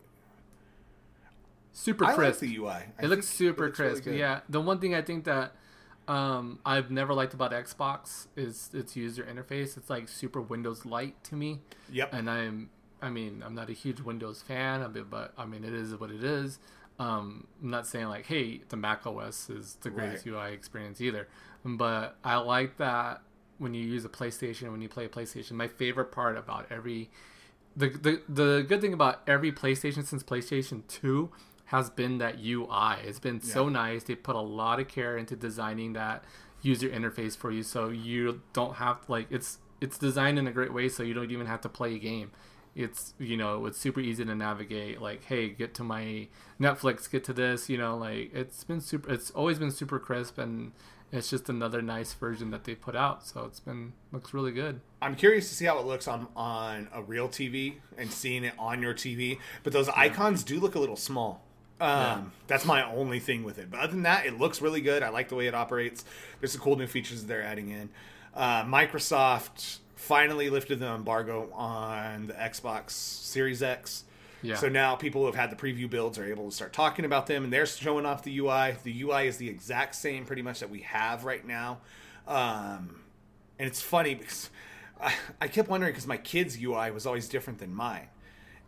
super 1.71 2.05
I 2.05 2.07
like 2.09 2.17
crisp. 2.17 2.39
the 2.41 2.55
UI. 2.57 2.67
I 2.69 2.85
it 3.03 3.07
looks 3.07 3.27
super 3.27 3.65
looks 3.65 3.77
crisp. 3.77 4.03
good. 4.03 4.15
yeah, 4.17 4.41
the 4.49 4.61
one 4.61 4.79
thing 4.79 4.93
I 4.95 5.01
think 5.01 5.23
that 5.25 5.55
um, 6.07 6.59
I've 6.65 6.91
never 6.91 7.13
liked 7.13 7.33
about 7.33 7.51
Xbox 7.51 8.27
is 8.35 8.69
its 8.73 8.95
user 8.95 9.23
interface. 9.23 9.77
It's 9.77 9.89
like 9.89 10.09
super 10.09 10.41
Windows 10.41 10.85
light 10.85 11.21
to 11.25 11.35
me. 11.35 11.59
Yep. 11.91 12.13
and 12.13 12.29
I'm 12.29 12.69
I 13.01 13.09
mean 13.09 13.43
I'm 13.45 13.55
not 13.55 13.69
a 13.69 13.73
huge 13.73 14.01
Windows 14.01 14.41
fan 14.41 14.81
of 14.81 14.95
it, 14.97 15.09
but 15.09 15.33
I 15.37 15.45
mean 15.45 15.63
it 15.63 15.73
is 15.73 15.95
what 15.95 16.11
it 16.11 16.23
is. 16.23 16.59
Um, 16.99 17.47
I'm 17.61 17.69
not 17.69 17.87
saying 17.87 18.07
like 18.07 18.25
hey 18.25 18.61
the 18.69 18.77
Mac 18.77 19.05
OS 19.07 19.49
is 19.49 19.77
the 19.81 19.89
greatest 19.89 20.25
UI 20.25 20.53
experience 20.53 21.01
either, 21.01 21.27
but 21.63 22.17
I 22.23 22.37
like 22.37 22.77
that 22.77 23.21
when 23.57 23.73
you 23.73 23.85
use 23.85 24.03
a 24.03 24.09
PlayStation 24.09 24.71
when 24.71 24.81
you 24.81 24.89
play 24.89 25.05
a 25.05 25.09
PlayStation. 25.09 25.51
My 25.51 25.67
favorite 25.67 26.11
part 26.11 26.37
about 26.37 26.67
every 26.69 27.09
the 27.75 27.89
the 27.89 28.21
the 28.27 28.65
good 28.67 28.81
thing 28.81 28.93
about 28.93 29.21
every 29.27 29.51
PlayStation 29.51 30.05
since 30.05 30.21
PlayStation 30.21 30.85
Two 30.87 31.31
has 31.73 31.89
been 31.89 32.19
that 32.19 32.35
UI. 32.39 32.97
It's 33.03 33.17
been 33.17 33.41
so 33.41 33.67
nice. 33.67 34.03
They 34.03 34.13
put 34.13 34.35
a 34.35 34.41
lot 34.41 34.79
of 34.79 34.87
care 34.87 35.17
into 35.17 35.35
designing 35.35 35.93
that 35.93 36.23
user 36.61 36.87
interface 36.87 37.35
for 37.35 37.49
you, 37.49 37.63
so 37.63 37.89
you 37.89 38.43
don't 38.53 38.75
have 38.75 38.97
like 39.07 39.25
it's 39.31 39.57
it's 39.81 39.97
designed 39.97 40.37
in 40.37 40.45
a 40.45 40.51
great 40.51 40.71
way, 40.71 40.87
so 40.87 41.01
you 41.01 41.15
don't 41.15 41.31
even 41.31 41.47
have 41.47 41.61
to 41.61 41.69
play 41.69 41.95
a 41.95 41.99
game. 41.99 42.29
it's 42.75 43.15
you 43.17 43.37
know 43.37 43.65
it's 43.65 43.79
super 43.79 43.99
easy 43.99 44.23
to 44.23 44.35
navigate. 44.35 45.01
Like, 45.01 45.23
hey, 45.25 45.49
get 45.49 45.73
to 45.75 45.83
my 45.83 46.27
Netflix, 46.61 47.09
get 47.09 47.23
to 47.25 47.33
this. 47.33 47.69
You 47.69 47.77
know, 47.79 47.97
like 47.97 48.31
it's 48.33 48.63
been 48.63 48.79
super. 48.79 49.11
It's 49.11 49.31
always 49.31 49.57
been 49.57 49.71
super 49.71 49.97
crisp, 49.99 50.37
and 50.37 50.73
it's 51.11 51.29
just 51.29 51.49
another 51.49 51.81
nice 51.81 52.13
version 52.13 52.51
that 52.51 52.65
they 52.65 52.75
put 52.75 52.95
out. 52.95 53.25
So 53.25 53.45
it's 53.45 53.59
been 53.59 53.93
looks 54.11 54.31
really 54.31 54.51
good. 54.51 54.79
I'm 55.01 55.15
curious 55.15 55.49
to 55.49 55.55
see 55.55 55.65
how 55.65 55.79
it 55.79 55.85
looks 55.87 56.07
on 56.07 56.27
on 56.35 56.87
a 56.93 57.01
real 57.01 57.29
TV 57.29 57.75
and 57.97 58.11
seeing 58.11 58.43
it 58.43 58.53
on 58.59 58.81
your 58.81 58.93
TV. 58.93 59.39
But 59.63 59.73
those 59.73 59.89
icons 59.89 60.43
do 60.43 60.59
look 60.59 60.75
a 60.75 60.79
little 60.79 60.95
small. 60.95 61.41
Um, 61.83 61.89
Yeah. 61.89 62.21
That's 62.47 62.65
my 62.65 62.83
only 62.91 63.19
thing 63.19 63.43
with 63.43 63.57
it. 63.57 63.69
But 63.71 63.79
other 63.79 63.91
than 63.93 64.03
that, 64.03 64.25
it 64.25 64.37
looks 64.39 64.61
really 64.61 64.81
good. 64.81 65.03
I 65.03 65.09
like 65.09 65.29
the 65.29 65.35
way 65.35 65.47
it 65.47 65.55
operates. 65.55 66.05
There's 66.39 66.51
some 66.51 66.61
cool 66.61 66.75
new 66.75 66.87
features 66.87 67.21
that 67.21 67.27
they're 67.27 67.43
adding 67.43 67.69
in. 67.69 67.89
Uh, 68.33 68.63
Microsoft 68.63 69.77
finally 69.95 70.49
lifted 70.49 70.79
the 70.79 70.87
embargo 70.87 71.49
on 71.53 72.27
the 72.27 72.33
Xbox 72.33 72.91
Series 72.91 73.61
X. 73.63 74.03
Yeah. 74.41 74.55
So 74.55 74.67
now 74.67 74.95
people 74.95 75.21
who 75.21 75.27
have 75.27 75.35
had 75.35 75.49
the 75.51 75.55
preview 75.55 75.89
builds 75.89 76.17
are 76.19 76.25
able 76.25 76.49
to 76.49 76.55
start 76.55 76.73
talking 76.73 77.05
about 77.05 77.27
them, 77.27 77.45
and 77.45 77.53
they're 77.53 77.65
showing 77.65 78.05
off 78.05 78.23
the 78.23 78.37
UI. 78.39 78.75
The 78.83 79.01
UI 79.03 79.27
is 79.27 79.37
the 79.37 79.47
exact 79.49 79.95
same, 79.95 80.25
pretty 80.25 80.41
much, 80.41 80.59
that 80.59 80.69
we 80.69 80.81
have 80.81 81.23
right 81.23 81.45
now. 81.47 81.79
Um, 82.27 83.01
and 83.57 83.67
it's 83.67 83.81
funny 83.81 84.15
because 84.15 84.49
I, 85.01 85.13
I 85.39 85.47
kept 85.47 85.69
wondering 85.69 85.93
because 85.93 86.07
my 86.07 86.17
kid's 86.17 86.61
UI 86.61 86.91
was 86.91 87.05
always 87.05 87.29
different 87.29 87.59
than 87.59 87.73
mine, 87.73 88.07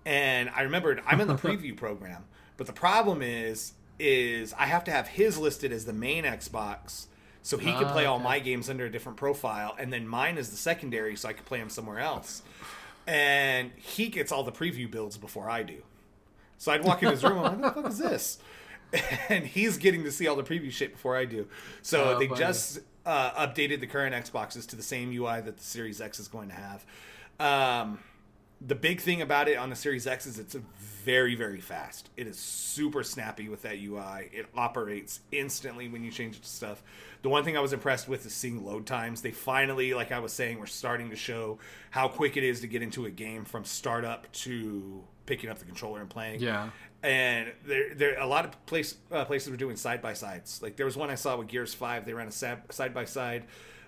and 0.05 0.49
I 0.55 0.61
remembered 0.61 1.01
I'm 1.05 1.19
in 1.19 1.27
the 1.27 1.35
preview 1.47 1.75
program, 1.75 2.23
but 2.57 2.67
the 2.67 2.73
problem 2.73 3.21
is 3.21 3.73
is 3.99 4.53
I 4.53 4.65
have 4.65 4.83
to 4.85 4.91
have 4.91 5.07
his 5.07 5.37
listed 5.37 5.71
as 5.71 5.85
the 5.85 5.93
main 5.93 6.23
Xbox. 6.25 7.05
So 7.43 7.57
he 7.59 7.71
can 7.71 7.85
Ah, 7.85 7.91
play 7.93 8.05
all 8.05 8.17
my 8.17 8.39
games 8.39 8.69
under 8.71 8.85
a 8.85 8.91
different 8.91 9.19
profile, 9.19 9.75
and 9.77 9.93
then 9.93 10.07
mine 10.07 10.37
is 10.39 10.49
the 10.49 10.57
secondary, 10.57 11.15
so 11.15 11.29
I 11.29 11.33
can 11.33 11.43
play 11.45 11.59
them 11.59 11.69
somewhere 11.69 11.99
else. 11.99 12.41
And 13.05 13.71
he 13.77 14.07
gets 14.07 14.31
all 14.31 14.43
the 14.43 14.51
preview 14.51 14.89
builds 14.89 15.15
before 15.17 15.47
I 15.47 15.61
do. 15.61 15.83
So 16.57 16.71
I'd 16.71 16.83
walk 16.83 17.03
in 17.03 17.11
his 17.11 17.23
room, 17.23 17.37
and 17.37 17.45
I'm 17.47 17.61
like, 17.61 17.75
what 17.75 17.83
the 17.83 17.91
fuck 17.91 17.91
is 17.91 17.97
this? 17.99 18.37
And 19.29 19.45
he's 19.45 19.77
getting 19.77 20.03
to 20.05 20.11
see 20.11 20.27
all 20.27 20.35
the 20.35 20.43
preview 20.43 20.71
shit 20.71 20.93
before 20.93 21.15
I 21.17 21.25
do. 21.25 21.47
So 21.83 22.15
Oh, 22.15 22.19
they 22.19 22.27
funny. 22.27 22.39
just 22.39 22.79
uh, 23.05 23.31
updated 23.47 23.79
the 23.79 23.87
current 23.87 24.15
Xboxes 24.15 24.65
to 24.67 24.75
the 24.75 24.83
same 24.83 25.11
UI 25.11 25.41
that 25.41 25.57
the 25.57 25.63
Series 25.63 26.01
X 26.01 26.19
is 26.19 26.27
going 26.27 26.49
to 26.49 26.55
have. 26.55 26.85
Um, 27.39 27.99
the 28.65 28.75
big 28.75 29.01
thing 29.01 29.21
about 29.21 29.47
it 29.47 29.57
on 29.57 29.69
the 29.69 29.75
Series 29.75 30.07
X 30.07 30.25
is 30.25 30.39
it's 30.39 30.55
very, 31.05 31.35
very 31.35 31.61
fast. 31.61 32.09
It 32.17 32.27
is 32.27 32.37
super 32.37 33.03
snappy 33.03 33.47
with 33.47 33.61
that 33.61 33.77
UI. 33.79 34.29
It 34.33 34.47
operates 34.57 35.19
instantly 35.31 35.87
when 35.87 36.03
you 36.03 36.11
change 36.11 36.35
it 36.35 36.41
to 36.43 36.49
stuff. 36.49 36.81
The 37.21 37.29
one 37.29 37.43
thing 37.43 37.55
I 37.55 37.59
was 37.61 37.73
impressed 37.73 38.07
with 38.09 38.25
is 38.25 38.33
seeing 38.33 38.65
load 38.65 38.85
times. 38.85 39.21
They 39.21 39.31
finally, 39.31 39.93
like 39.93 40.11
I 40.11 40.19
was 40.19 40.33
saying, 40.33 40.59
we're 40.59 40.65
starting 40.65 41.11
to 41.11 41.15
show 41.15 41.59
how 41.91 42.07
quick 42.07 42.37
it 42.37 42.43
is 42.43 42.61
to 42.61 42.67
get 42.67 42.81
into 42.81 43.05
a 43.05 43.11
game 43.11 43.45
from 43.45 43.63
startup 43.65 44.31
to 44.33 45.03
picking 45.25 45.49
up 45.49 45.59
the 45.59 45.65
controller 45.65 46.01
and 46.01 46.09
playing 46.09 46.39
Yeah. 46.39 46.69
and 47.01 47.51
there 47.65 47.95
there 47.95 48.19
a 48.19 48.27
lot 48.27 48.45
of 48.45 48.65
place 48.67 48.95
uh, 49.11 49.25
places 49.25 49.49
were 49.49 49.57
doing 49.57 49.75
side 49.75 50.01
by 50.01 50.13
sides. 50.13 50.61
Like 50.61 50.75
there 50.75 50.85
was 50.85 50.95
one 50.97 51.09
I 51.09 51.15
saw 51.15 51.35
with 51.37 51.47
Gears 51.47 51.73
Five. 51.73 52.05
They 52.05 52.13
ran 52.13 52.27
a 52.27 52.31
side 52.31 52.93
by 52.93 53.05
side 53.05 53.45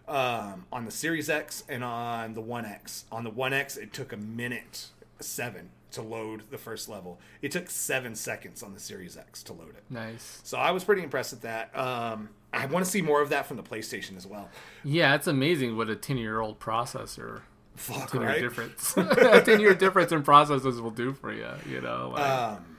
um, 0.08 0.66
on 0.72 0.86
the 0.86 0.92
Series 0.92 1.30
X 1.30 1.64
and 1.70 1.84
on 1.84 2.34
the 2.34 2.42
One 2.42 2.66
X. 2.66 3.06
On 3.12 3.24
the 3.24 3.30
One 3.30 3.54
X, 3.54 3.78
it 3.78 3.94
took 3.94 4.14
a 4.14 4.18
minute 4.18 4.88
seven 5.20 5.70
to 5.98 6.02
load 6.02 6.44
the 6.50 6.58
first 6.58 6.90
level. 6.90 7.20
It 7.42 7.52
took 7.52 7.70
seven 7.70 8.16
seconds 8.16 8.64
on 8.64 8.74
the 8.74 8.80
Series 8.80 9.18
X 9.18 9.44
to 9.44 9.54
load 9.54 9.70
it. 9.78 9.84
Nice. 9.90 10.40
So 10.44 10.58
I 10.58 10.72
was 10.72 10.84
pretty 10.84 11.04
impressed 11.04 11.34
with 11.34 11.42
that. 11.42 11.78
Um, 11.78 12.30
I 12.54 12.66
want 12.66 12.86
to 12.86 12.90
see 12.92 13.02
more 13.02 13.22
of 13.22 13.30
that 13.30 13.46
from 13.46 13.58
the 13.58 13.64
PlayStation 13.64 14.16
as 14.18 14.26
well. 14.26 14.50
Yeah, 14.84 15.14
it's 15.16 15.28
amazing 15.28 15.76
what 15.78 15.90
a 15.90 15.96
ten 15.96 16.18
year 16.18 16.40
old 16.40 16.60
processor 16.60 17.42
Fuck 17.76 18.12
ten 18.12 18.22
year 18.22 18.30
right. 18.30 18.42
difference. 18.42 18.94
ten 19.46 19.60
year 19.60 19.76
difference 19.76 20.12
in 20.12 20.24
processors 20.24 20.80
will 20.82 20.90
do 20.92 21.14
for 21.14 21.32
you. 21.34 21.48
You 21.70 21.82
know. 21.82 22.12
Like, 22.14 22.22
Um, 22.22 22.78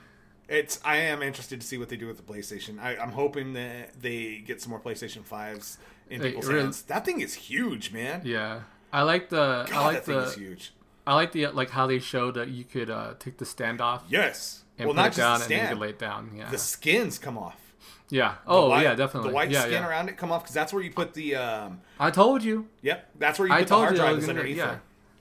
it's 0.49 0.81
I 0.85 0.97
am 0.97 1.23
interested 1.23 1.61
to 1.61 1.67
see 1.67 1.77
what 1.79 1.89
they 1.91 1.97
do 1.97 2.07
with 2.07 2.17
the 2.17 2.23
PlayStation. 2.23 2.81
I, 2.81 2.97
I'm 2.97 3.13
hoping 3.13 3.53
that 3.53 4.01
they 4.01 4.39
get 4.47 4.63
some 4.63 4.71
more 4.71 4.81
PlayStation 4.81 5.23
fives 5.25 5.79
in 6.09 6.21
people's 6.23 6.47
really- 6.49 6.63
hands. 6.63 6.83
That 6.83 7.05
thing 7.05 7.21
is 7.21 7.35
huge, 7.35 7.93
man. 7.93 8.23
yeah. 8.25 8.61
I 8.91 9.03
like 9.03 9.29
the. 9.29 9.67
God, 9.69 9.73
I 9.73 9.85
like 9.85 9.95
that 9.97 10.05
thing 10.07 10.19
is 10.19 10.35
huge. 10.35 10.73
I 11.09 11.15
like 11.15 11.33
the 11.33 11.47
like 11.49 11.71
how 11.71 11.87
they 11.87 11.99
showed 12.01 12.35
that 12.35 12.49
you 12.49 12.65
could 12.65 12.91
uh, 12.91 13.15
take 13.19 13.39
the 13.39 13.47
stand 13.47 13.81
off 13.81 14.05
Yes. 14.09 14.63
and 14.79 14.87
well, 14.87 14.95
put 14.95 15.01
not 15.01 15.07
it 15.07 15.09
just 15.09 15.19
down 15.19 15.39
the 15.39 15.45
and 15.55 15.69
then 15.69 15.75
you 15.75 15.81
lay 15.81 15.89
it 15.91 15.99
down. 15.99 16.31
Yeah. 16.37 16.51
The 16.51 16.59
skins 16.59 17.19
come 17.19 17.39
off. 17.39 17.57
yeah. 18.11 18.35
Oh 18.47 18.69
white- 18.69 18.83
yeah, 18.83 18.95
definitely. 18.95 19.31
The 19.31 19.35
white 19.35 19.51
yeah, 19.51 19.61
skin 19.63 19.73
yeah. 19.73 19.89
around 19.89 20.11
it 20.11 20.19
come 20.19 20.31
off 20.31 20.43
because 20.43 20.55
that's 20.55 20.73
where 20.73 20.83
you 20.83 20.91
put 20.91 21.15
the. 21.15 21.37
Um, 21.37 21.81
I 21.99 22.11
told 22.11 22.43
you. 22.45 22.69
yep, 22.83 23.09
that's 23.19 23.39
where 23.39 23.49
you 23.49 23.55
I 23.55 23.61
put 23.61 23.69
the 23.69 23.75
told 23.75 23.85
hard 23.85 23.97
you. 23.97 24.03
I 24.03 24.07
drive 24.13 24.21
gonna, 24.21 24.33
underneath 24.33 24.57
yeah. 24.59 24.77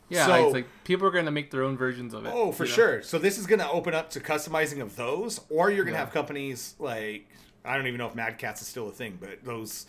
Yeah, 0.10 0.26
So- 0.26 0.46
it's 0.46 0.54
like 0.54 0.68
people 0.84 1.08
are 1.08 1.12
gonna 1.12 1.32
make 1.32 1.52
their 1.52 1.64
own 1.64 1.78
versions 1.78 2.14
of 2.14 2.26
it. 2.26 2.32
Oh, 2.36 2.52
for 2.52 2.66
you 2.66 2.70
know? 2.70 2.76
sure. 2.76 3.02
So 3.02 3.18
this 3.18 3.38
is 3.38 3.48
going 3.48 3.60
to 3.60 3.70
open 3.70 3.94
up 3.94 4.10
to 4.12 4.20
customizing 4.20 4.82
of 4.82 4.96
those, 4.98 5.40
or 5.50 5.70
you're 5.72 5.84
going 5.86 5.94
to 5.96 6.00
Yeah. 6.00 6.06
have 6.06 6.14
companies 6.14 6.76
like 6.80 7.28
I 7.66 7.76
don't 7.78 7.88
even 7.88 7.98
know 7.98 8.08
if 8.08 8.16
Mad 8.16 8.38
Catz 8.38 8.62
is 8.62 8.68
still 8.68 8.88
a 8.88 8.92
thing, 8.92 9.18
but 9.20 9.44
those 9.44 9.86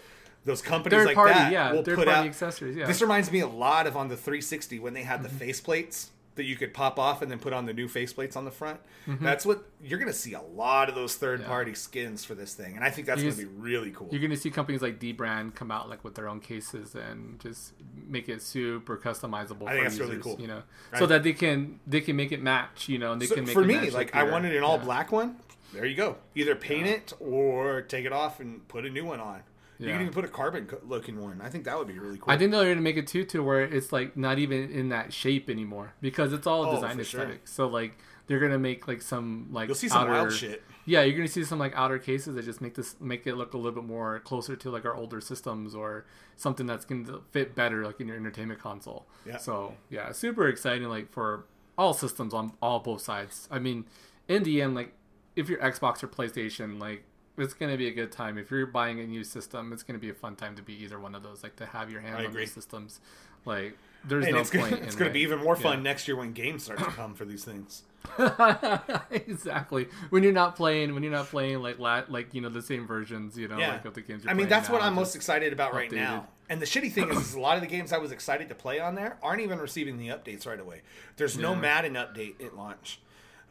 those 0.48 0.62
companies 0.62 0.98
Third 0.98 1.06
like 1.06 1.14
party, 1.14 1.34
that 1.34 1.52
yeah, 1.52 1.72
will 1.72 1.84
third 1.84 1.96
put 1.96 2.06
party 2.06 2.20
out. 2.22 2.26
accessories. 2.26 2.76
Yeah. 2.76 2.86
This 2.86 3.00
reminds 3.00 3.30
me 3.30 3.40
a 3.40 3.46
lot 3.46 3.86
of 3.86 3.96
on 3.96 4.08
the 4.08 4.16
360 4.16 4.78
when 4.80 4.94
they 4.94 5.02
had 5.04 5.20
Mm-hmm. 5.20 5.22
the 5.24 5.28
face 5.44 5.60
plates 5.60 6.10
that 6.34 6.44
you 6.44 6.54
could 6.54 6.72
pop 6.72 7.00
off 7.00 7.20
and 7.20 7.28
then 7.32 7.40
put 7.40 7.52
on 7.52 7.66
the 7.66 7.72
new 7.72 7.88
face 7.88 8.12
plates 8.12 8.36
on 8.36 8.44
the 8.44 8.50
front. 8.52 8.78
Mm-hmm. 9.08 9.24
That's 9.24 9.44
what 9.44 9.64
you're 9.82 9.98
going 9.98 10.12
to 10.12 10.16
see 10.16 10.34
a 10.34 10.40
lot 10.40 10.88
of 10.88 10.94
those 10.94 11.16
third 11.16 11.44
party 11.44 11.74
skins 11.74 12.24
for 12.24 12.36
this 12.36 12.54
thing, 12.54 12.76
and 12.76 12.84
I 12.84 12.90
think 12.90 13.08
that's 13.08 13.20
going 13.20 13.34
to 13.34 13.38
be 13.40 13.44
really 13.46 13.90
cool. 13.90 14.08
You're 14.12 14.20
gonna 14.20 14.36
see 14.36 14.48
companies 14.50 14.80
like 14.80 15.00
dbrand 15.00 15.56
come 15.56 15.72
out 15.72 15.88
like 15.90 16.04
with 16.04 16.14
their 16.14 16.28
own 16.28 16.38
cases 16.38 16.94
and 16.94 17.40
just 17.40 17.72
make 18.06 18.28
it 18.28 18.40
super 18.40 18.96
customizable. 18.96 19.66
I 19.66 19.72
think 19.72 19.78
for 19.78 19.82
that's 19.90 19.98
really 19.98 20.10
users, 20.16 20.22
cool. 20.22 20.40
You 20.40 20.46
know, 20.46 20.62
Right. 20.92 20.98
so 21.00 21.06
that 21.06 21.24
they 21.24 21.32
can 21.32 21.80
they 21.88 22.00
can 22.00 22.14
make 22.14 22.30
it 22.30 22.40
match. 22.40 22.88
You 22.88 22.98
know, 22.98 23.10
and 23.10 23.20
they 23.20 23.26
So 23.26 23.34
can 23.34 23.44
make 23.44 23.54
for 23.54 23.62
it 23.62 23.66
me, 23.66 23.74
match, 23.74 23.92
like 23.92 24.14
I 24.14 24.22
wanted 24.22 24.54
an 24.54 24.62
all 24.62 24.76
yeah. 24.78 24.84
black 24.84 25.10
one. 25.10 25.36
There 25.72 25.84
you 25.86 25.96
go. 25.96 26.18
Either 26.36 26.54
paint 26.54 26.86
it 26.86 27.12
or 27.18 27.82
take 27.82 28.04
it 28.06 28.12
off 28.12 28.38
and 28.38 28.66
put 28.68 28.86
a 28.86 28.90
new 28.90 29.04
one 29.04 29.18
on. 29.18 29.42
You 29.78 29.86
can 29.86 30.00
even 30.00 30.12
put 30.12 30.24
a 30.24 30.28
carbon 30.28 30.68
looking 30.84 31.20
one. 31.20 31.40
I 31.40 31.50
think 31.50 31.64
that 31.64 31.78
would 31.78 31.86
be 31.86 31.98
really 31.98 32.18
cool. 32.18 32.24
I 32.32 32.36
think 32.36 32.50
they're 32.50 32.64
gonna 32.68 32.80
make 32.80 32.96
it 32.96 33.06
too 33.06 33.24
to 33.26 33.42
where 33.42 33.60
it's 33.62 33.92
like 33.92 34.16
not 34.16 34.38
even 34.38 34.70
in 34.70 34.88
that 34.88 35.12
shape 35.12 35.48
anymore 35.48 35.92
because 36.00 36.32
it's 36.32 36.46
all 36.46 36.66
Oh, 36.66 36.74
design 36.74 36.96
for 36.98 37.04
sure. 37.04 37.20
aesthetic. 37.20 37.46
So 37.46 37.68
like 37.68 37.96
they're 38.26 38.40
gonna 38.40 38.58
make 38.58 38.88
like 38.88 39.02
some 39.02 39.48
like 39.52 39.68
You'll 39.68 39.76
see 39.76 39.88
some 39.88 40.02
outer, 40.02 40.10
wild 40.12 40.32
shit. 40.32 40.62
Yeah, 40.84 41.02
you're 41.02 41.16
gonna 41.16 41.28
see 41.28 41.44
some 41.44 41.58
like 41.60 41.74
outer 41.76 41.98
cases 41.98 42.34
that 42.34 42.44
just 42.44 42.60
make 42.60 42.74
this 42.74 42.96
make 43.00 43.26
it 43.26 43.36
look 43.36 43.54
a 43.54 43.56
little 43.56 43.72
bit 43.80 43.84
more 43.88 44.18
closer 44.20 44.56
to 44.56 44.70
like 44.70 44.84
our 44.84 44.94
older 44.96 45.20
systems 45.20 45.74
or 45.74 46.06
something 46.34 46.66
that's 46.66 46.84
gonna 46.84 47.20
fit 47.30 47.54
better 47.54 47.84
like 47.86 48.00
in 48.00 48.08
your 48.08 48.16
entertainment 48.16 48.60
console. 48.60 49.06
Yeah. 49.24 49.36
So 49.36 49.74
yeah, 49.90 50.10
super 50.12 50.48
exciting 50.48 50.88
like 50.88 51.12
for 51.12 51.44
all 51.76 51.94
systems 51.94 52.34
on 52.34 52.52
all 52.60 52.80
both 52.80 53.02
sides. 53.02 53.46
I 53.50 53.60
mean, 53.60 53.84
in 54.26 54.42
the 54.42 54.60
end, 54.60 54.74
like 54.74 54.92
if 55.36 55.48
you're 55.48 55.60
Xbox 55.60 56.02
or 56.02 56.08
PlayStation, 56.08 56.80
like 56.80 57.04
it's 57.38 57.54
gonna 57.54 57.76
be 57.76 57.88
a 57.88 57.92
good 57.92 58.12
time. 58.12 58.38
If 58.38 58.50
you're 58.50 58.66
buying 58.66 59.00
a 59.00 59.06
new 59.06 59.24
system, 59.24 59.72
it's 59.72 59.82
gonna 59.82 59.98
be 59.98 60.10
a 60.10 60.14
fun 60.14 60.36
time 60.36 60.56
to 60.56 60.62
be 60.62 60.74
either 60.82 60.98
one 60.98 61.14
of 61.14 61.22
those. 61.22 61.42
Like 61.42 61.56
to 61.56 61.66
have 61.66 61.90
your 61.90 62.00
hands 62.00 62.26
on 62.26 62.32
those 62.32 62.52
systems. 62.52 63.00
Like 63.44 63.76
there's 64.04 64.26
and 64.26 64.34
no 64.34 64.40
it's 64.40 64.50
point. 64.50 64.70
gonna, 64.70 64.82
it's 64.82 64.94
in, 64.94 64.98
going 64.98 65.10
to 65.10 65.12
be 65.14 65.20
even 65.20 65.40
more 65.40 65.56
fun 65.56 65.78
yeah. 65.78 65.82
next 65.82 66.06
year 66.06 66.16
when 66.16 66.32
games 66.32 66.64
start 66.64 66.78
to 66.78 66.84
come 66.86 67.14
for 67.14 67.24
these 67.24 67.44
things. 67.44 67.82
exactly 69.10 69.88
when 70.10 70.22
you're 70.22 70.32
not 70.32 70.54
playing 70.54 70.94
when 70.94 71.02
you're 71.02 71.12
not 71.12 71.26
playing 71.26 71.60
like 71.60 71.78
la- 71.80 72.04
like 72.08 72.32
you 72.32 72.40
know 72.40 72.48
the 72.48 72.62
same 72.62 72.86
versions 72.86 73.36
you 73.36 73.48
know 73.48 73.58
Yeah. 73.58 73.72
like 73.72 73.84
of 73.84 73.94
the 73.94 74.00
games 74.00 74.22
you're 74.22 74.30
I 74.30 74.34
mean, 74.34 74.48
that's 74.48 74.70
what 74.70 74.82
I'm 74.82 74.94
most 74.94 75.16
excited 75.16 75.52
about 75.52 75.74
right 75.74 75.90
now. 75.90 76.28
And 76.48 76.62
the 76.62 76.66
shitty 76.66 76.92
thing 76.92 77.10
is, 77.10 77.18
is 77.18 77.34
a 77.34 77.40
lot 77.40 77.56
of 77.56 77.60
the 77.60 77.66
games 77.66 77.92
I 77.92 77.98
was 77.98 78.12
excited 78.12 78.48
to 78.48 78.54
play 78.54 78.78
on 78.80 78.94
there 78.94 79.18
aren't 79.22 79.42
even 79.42 79.58
receiving 79.58 79.98
the 79.98 80.08
updates 80.08 80.46
right 80.46 80.60
away. 80.60 80.82
There's 81.16 81.36
no 81.36 81.52
Yeah. 81.52 81.60
Madden 81.60 81.94
update 81.94 82.42
at 82.42 82.56
launch. 82.56 83.00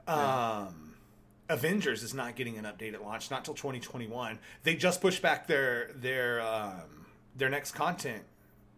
Um, 0.08 0.94
Avengers 1.50 2.04
is 2.04 2.14
not 2.14 2.36
getting 2.36 2.58
an 2.58 2.66
update 2.66 2.94
at 2.94 3.02
launch, 3.02 3.32
not 3.32 3.46
till 3.46 3.54
2021. 3.54 4.40
They 4.64 4.76
just 4.76 5.02
pushed 5.02 5.22
back 5.22 5.48
their 5.48 5.92
their 5.96 6.42
um, 6.42 7.06
their 7.36 7.50
next 7.50 7.72
content 7.72 8.24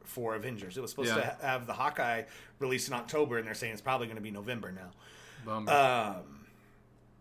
for 0.04 0.36
Avengers. 0.36 0.78
It 0.78 0.82
was 0.82 0.92
supposed 0.92 1.10
to 1.14 1.20
Yeah. 1.20 1.36
ha- 1.42 1.48
have 1.48 1.68
the 1.68 1.74
Hawkeye 1.74 2.24
released 2.60 2.88
in 2.88 2.94
October, 2.94 3.38
and 3.38 3.48
they're 3.48 3.54
saying 3.54 3.74
it's 3.74 3.82
probably 3.82 4.08
going 4.08 4.18
to 4.18 4.22
be 4.24 4.32
November 4.32 4.72
now. 4.72 4.92
Bummer. 5.46 5.72
Um, 5.72 6.46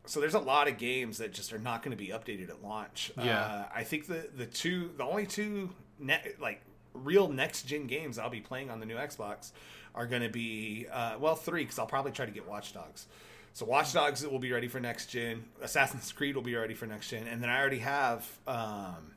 so 0.07 0.20
there's 0.20 0.34
a 0.34 0.38
lot 0.38 0.68
of 0.68 0.78
games 0.78 1.18
that 1.18 1.32
just 1.32 1.53
are 1.53 1.59
not 1.59 1.82
going 1.82 1.96
to 1.96 2.03
be 2.03 2.09
updated 2.09 2.49
at 2.49 2.62
launch. 2.62 3.12
Yeah. 3.16 3.40
Uh, 3.40 3.64
I 3.74 3.84
think 3.84 4.07
the 4.07 4.28
the 4.36 4.46
two, 4.46 4.90
the 4.96 5.05
only 5.05 5.26
two 5.26 5.70
ne- 5.99 6.34
like 6.40 6.61
real 6.94 7.28
next 7.28 7.62
gen 7.64 7.86
games 7.86 8.18
I'll 8.18 8.30
be 8.30 8.40
playing 8.40 8.70
on 8.70 8.80
the 8.80 8.86
new 8.86 8.96
Xbox 8.96 9.53
are 9.94 10.07
going 10.07 10.22
to 10.22 10.28
be 10.28 10.86
uh, 10.92 11.16
well 11.18 11.36
three 11.36 11.62
because 11.62 11.78
I'll 11.78 11.86
probably 11.86 12.12
try 12.12 12.26
to 12.26 12.32
get 12.32 12.46
Watch 12.49 12.72
Dogs. 12.74 13.07
So 13.53 13.66
Watch 13.66 13.92
Dogs 13.92 14.26
will 14.26 14.38
be 14.38 14.53
ready 14.53 14.68
for 14.68 14.78
next 14.78 15.07
gen. 15.07 15.44
Assassin's 15.61 16.12
Creed 16.12 16.34
will 16.36 16.42
be 16.42 16.55
ready 16.55 16.74
for 16.74 16.86
next 16.86 17.11
gen, 17.11 17.26
and 17.26 17.42
then 17.42 17.51
I 17.51 17.59
already 17.61 17.78
have 17.80 18.24
um, 18.46 19.12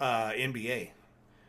uh, 0.00 0.30
NBA. 0.30 0.90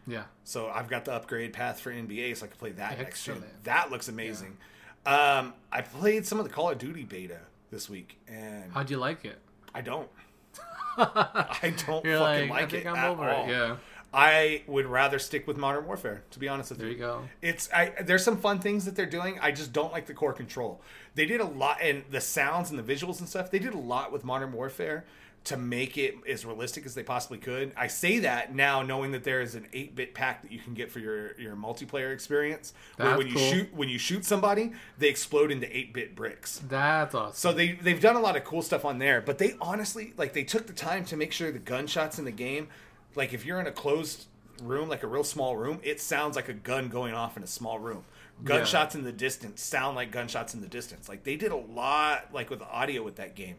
yeah 0.07 0.23
So 0.43 0.67
I've 0.67 0.89
got 0.89 1.05
the 1.05 1.13
upgrade 1.13 1.53
path 1.53 1.79
for 1.79 1.91
NBA, 1.91 2.35
so 2.37 2.45
I 2.45 2.49
can 2.49 2.57
play 2.57 2.71
that 2.71 2.97
next 2.99 3.23
gen. 3.23 3.43
That 3.63 3.91
looks 3.91 4.07
amazing. 4.09 4.57
Um, 5.05 5.53
I 5.71 5.81
played 5.81 6.25
some 6.25 6.39
of 6.39 6.45
the 6.45 6.51
Call 6.51 6.69
of 6.71 6.77
Duty 6.79 7.03
beta 7.03 7.39
this 7.71 7.89
week, 7.89 8.17
and 8.27 8.71
how'd 8.73 8.89
you 8.89 8.97
like 8.97 9.23
it 9.25 9.37
I 9.73 9.81
don't. 9.81 10.09
I 10.97 11.73
don't 11.85 12.05
you're 12.05 12.17
fucking 12.19 12.49
like, 12.49 12.71
like, 12.71 12.73
it 12.73 12.87
i'm 12.87 12.95
at 12.95 13.09
over 13.09 13.29
all. 13.29 13.45
it 13.45 13.49
yeah 13.49 13.75
I 14.13 14.63
would 14.67 14.85
rather 14.85 15.19
stick 15.19 15.45
with 15.45 15.57
Modern 15.57 15.85
Warfare, 15.85 16.23
to 16.31 16.39
be 16.39 16.47
honest 16.47 16.69
with 16.69 16.79
There 16.79 16.87
you. 16.87 16.93
you 16.93 16.99
go. 16.99 17.23
It's 17.41 17.69
I 17.73 17.91
there's 18.01 18.23
some 18.23 18.37
fun 18.37 18.59
things 18.59 18.85
that 18.85 18.95
they're 18.95 19.05
doing. 19.05 19.37
I 19.41 19.51
just 19.51 19.73
don't 19.73 19.91
like 19.91 20.05
the 20.05 20.13
core 20.13 20.31
control. 20.31 20.79
They 21.15 21.25
did 21.25 21.41
a 21.41 21.45
lot 21.45 21.79
and 21.81 22.03
the 22.11 22.21
sounds 22.21 22.69
and 22.69 22.77
the 22.77 22.83
visuals 22.83 23.19
and 23.19 23.27
stuff. 23.27 23.49
They 23.49 23.59
did 23.59 23.73
a 23.73 23.79
lot 23.79 24.11
with 24.11 24.23
Modern 24.23 24.51
Warfare 24.51 25.05
to 25.45 25.57
make 25.57 25.95
it 25.95 26.15
as 26.27 26.43
realistic 26.43 26.87
as 26.87 26.95
they 26.95 27.03
possibly 27.03 27.37
could. 27.37 27.71
I 27.77 27.85
say 27.85 28.19
that 28.19 28.55
now 28.55 28.81
knowing 28.81 29.11
that 29.11 29.23
there 29.23 29.41
is 29.41 29.53
an 29.53 29.67
8-bit 29.71 30.15
pack 30.15 30.41
that 30.41 30.51
you 30.51 30.57
can 30.59 30.73
get 30.73 30.91
for 30.91 30.99
your 30.99 31.39
your 31.39 31.55
multiplayer 31.55 32.11
experience 32.11 32.73
where 32.97 33.09
That's 33.09 33.17
when 33.19 33.27
you 33.27 33.35
cool. 33.35 33.51
shoot 33.51 33.73
when 33.73 33.87
you 33.87 33.99
shoot 33.99 34.25
somebody, 34.25 34.73
they 34.97 35.07
explode 35.07 35.51
into 35.51 35.67
8-bit 35.67 36.15
bricks. 36.15 36.61
That's 36.67 37.13
awesome. 37.13 37.35
So 37.35 37.53
they 37.53 37.73
they've 37.73 38.01
done 38.01 38.15
a 38.15 38.21
lot 38.21 38.35
of 38.35 38.43
cool 38.43 38.63
stuff 38.63 38.85
on 38.85 38.97
there, 38.97 39.21
but 39.21 39.37
they 39.37 39.55
honestly 39.61 40.13
like 40.17 40.33
they 40.33 40.43
took 40.43 40.65
the 40.67 40.73
time 40.73 41.05
to 41.05 41.15
make 41.15 41.31
sure 41.31 41.51
the 41.51 41.59
gunshots 41.59 42.17
in 42.17 42.25
the 42.25 42.31
game, 42.31 42.67
like 43.13 43.31
if 43.31 43.45
you're 43.45 43.59
in 43.59 43.67
a 43.67 43.71
closed 43.71 44.25
room, 44.63 44.89
like 44.89 45.03
a 45.03 45.07
real 45.07 45.23
small 45.23 45.55
room, 45.55 45.79
it 45.83 46.01
sounds 46.01 46.35
like 46.35 46.49
a 46.49 46.53
gun 46.53 46.89
going 46.89 47.13
off 47.13 47.37
in 47.37 47.43
a 47.43 47.47
small 47.47 47.77
room. 47.77 48.03
Gunshots 48.43 48.95
in 48.95 49.03
the 49.03 49.11
distance 49.11 49.61
sound 49.61 49.95
like 49.95 50.11
gunshots 50.11 50.53
in 50.53 50.61
the 50.61 50.67
distance. 50.67 51.07
Like 51.07 51.23
they 51.23 51.35
did 51.35 51.51
a 51.51 51.55
lot 51.55 52.33
like 52.33 52.49
with 52.49 52.59
the 52.59 52.69
audio 52.69 53.01
with 53.01 53.15
that 53.15 53.35
game. 53.35 53.55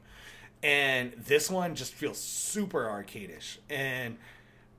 And 0.63 1.13
this 1.13 1.51
one 1.51 1.75
just 1.75 1.95
feels 1.95 2.19
super 2.19 2.85
arcadish. 2.85 3.59
And 3.71 4.17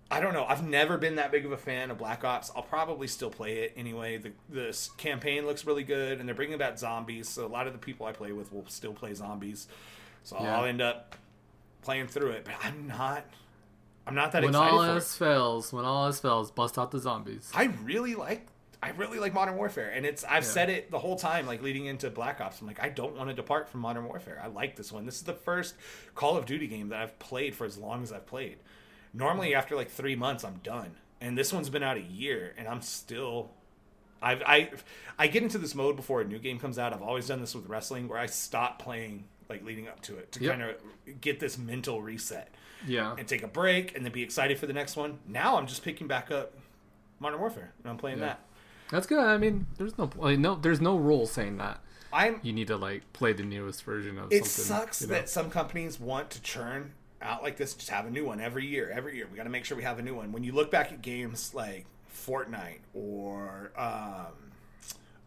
I 0.10 0.20
don't 0.20 0.34
know. 0.34 0.46
I've 0.46 0.66
never 0.66 0.98
been 0.98 1.16
that 1.16 1.32
big 1.32 1.46
of 1.46 1.52
a 1.52 1.58
fan 1.58 1.92
of 1.92 1.98
Black 1.98 2.24
Ops. 2.24 2.52
I'll 2.56 2.62
probably 2.64 3.08
still 3.08 3.30
play 3.30 3.60
it 3.60 3.74
anyway. 3.76 4.18
The 4.18 4.32
the 4.50 4.90
campaign 4.98 5.46
looks 5.46 5.66
really 5.66 5.84
good, 5.84 6.20
and 6.20 6.28
they're 6.28 6.36
bringing 6.36 6.58
back 6.58 6.78
zombies. 6.78 7.28
So 7.28 7.46
a 7.46 7.48
lot 7.48 7.68
of 7.68 7.74
the 7.74 7.80
people 7.80 8.06
I 8.06 8.12
play 8.14 8.32
with 8.32 8.54
will 8.54 8.66
still 8.68 8.94
play 8.94 9.14
zombies. 9.14 9.68
So 10.24 10.38
Yeah. 10.40 10.58
I'll 10.58 10.66
end 10.66 10.82
up 10.82 11.16
playing 11.82 12.08
through 12.08 12.32
it. 12.32 12.46
But 12.46 12.56
I'm 12.64 12.88
not. 12.88 13.26
I'm 14.06 14.16
not 14.16 14.32
that 14.32 14.44
when 14.44 14.52
excited 14.52 14.74
all 14.74 14.84
for 14.84 14.90
else 14.92 15.18
fails, 15.18 15.74
when 15.74 15.84
all 15.84 16.06
else 16.06 16.20
fails, 16.22 16.52
bust 16.52 16.78
out 16.78 16.92
the 16.92 17.00
zombies. 17.00 17.52
I 17.54 17.66
really 17.84 18.16
like. 18.16 18.48
I 18.82 18.90
really 18.92 19.18
like 19.20 19.34
Modern 19.34 19.56
Warfare, 19.58 19.90
and 19.90 20.06
it's. 20.06 20.24
I've 20.24 20.44
Yeah. 20.44 20.50
said 20.50 20.70
it 20.70 20.92
the 20.92 21.00
whole 21.00 21.16
time, 21.16 21.48
like 21.48 21.62
leading 21.64 21.88
into 21.88 22.10
Black 22.12 22.40
Ops. 22.40 22.62
I'm 22.62 22.68
like, 22.68 22.82
I 22.82 22.90
don't 22.90 23.16
want 23.16 23.30
to 23.30 23.36
depart 23.36 23.70
from 23.70 23.82
Modern 23.82 24.06
Warfare. 24.06 24.40
I 24.44 24.48
like 24.48 24.76
this 24.76 24.92
one. 24.92 25.06
This 25.06 25.16
is 25.16 25.24
the 25.24 25.34
first 25.34 25.76
Call 26.16 26.38
of 26.38 26.46
Duty 26.46 26.68
game 26.68 26.90
that 26.90 27.02
I've 27.02 27.18
played 27.20 27.56
for 27.56 27.66
as 27.66 27.78
long 27.78 28.04
as 28.04 28.12
I've 28.12 28.28
played. 28.28 28.58
Normally, 29.14 29.50
mm-hmm. 29.50 29.58
after 29.58 29.76
like 29.76 29.90
three 29.90 30.16
months, 30.16 30.44
I'm 30.44 30.60
done, 30.64 30.92
and 31.20 31.36
this 31.38 31.52
one's 31.52 31.70
been 31.70 31.82
out 31.84 31.98
a 31.98 32.02
year, 32.02 32.54
and 32.58 32.68
I'm 32.68 32.82
still. 32.82 33.52
I've, 34.22 34.42
I 34.46 34.72
I 35.20 35.28
get 35.28 35.44
into 35.44 35.58
this 35.60 35.74
mode 35.76 35.96
before 35.96 36.22
a 36.22 36.26
new 36.26 36.40
game 36.40 36.60
comes 36.60 36.78
out. 36.80 36.94
I've 36.94 37.02
always 37.04 37.28
done 37.28 37.40
this 37.40 37.54
with 37.56 37.68
wrestling, 37.68 38.08
where 38.08 38.20
I 38.20 38.26
stop 38.28 38.80
playing 38.82 39.26
like 39.50 39.64
leading 39.64 39.88
up 39.88 40.02
to 40.02 40.18
it 40.18 40.32
to 40.34 40.44
Yep. 40.44 40.52
kind 40.58 40.62
of 40.70 41.22
get 41.22 41.40
this 41.40 41.58
mental 41.58 42.02
reset 42.02 42.54
Yeah. 42.86 43.16
and 43.18 43.26
take 43.28 43.44
a 43.44 43.48
break 43.48 43.96
and 43.96 44.04
then 44.04 44.12
be 44.12 44.22
excited 44.24 44.60
for 44.60 44.66
the 44.68 44.74
next 44.74 44.96
one. 44.98 45.20
Now 45.26 45.58
I'm 45.58 45.68
just 45.68 45.84
picking 45.84 46.06
back 46.08 46.32
up 46.32 46.54
Modern 47.20 47.40
Warfare 47.40 47.72
and 47.82 47.90
I'm 47.90 47.98
playing 47.98 48.18
Yeah. 48.20 48.26
that. 48.26 48.40
That's 48.92 49.08
good. 49.08 49.20
I 49.20 49.38
mean, 49.38 49.68
there's 49.78 49.98
no 49.98 50.10
like, 50.16 50.40
no 50.40 50.56
there's 50.56 50.82
no 50.82 50.96
rule 50.98 51.28
saying 51.28 51.58
that 51.58 51.82
I'm 52.14 52.40
you 52.42 52.54
need 52.54 52.68
to 52.68 52.78
like 52.78 53.12
play 53.14 53.34
the 53.34 53.44
newest 53.44 53.84
version 53.84 54.18
of 54.18 54.32
it 54.32 54.46
something. 54.46 54.78
sucks 54.86 55.02
you 55.02 55.08
know? 55.08 55.14
that 55.16 55.30
some 55.30 55.50
companies 55.50 56.00
want 56.00 56.30
to 56.32 56.42
churn 56.42 56.94
out 57.22 57.44
like 57.44 57.58
this, 57.58 57.74
just 57.74 57.90
have 57.90 58.06
a 58.06 58.12
new 58.12 58.26
one 58.26 58.40
every 58.40 58.66
year. 58.66 58.92
Every 58.96 59.16
year 59.16 59.28
we 59.30 59.38
got 59.38 59.44
to 59.44 59.50
make 59.50 59.66
sure 59.66 59.76
we 59.76 59.84
have 59.84 60.00
a 60.00 60.04
new 60.04 60.16
one. 60.16 60.32
When 60.32 60.44
you 60.44 60.52
look 60.52 60.72
back 60.72 60.92
at 60.92 61.02
games 61.02 61.54
like 61.54 61.86
Fortnite 62.14 62.80
or 62.94 63.72
um, 63.76 64.52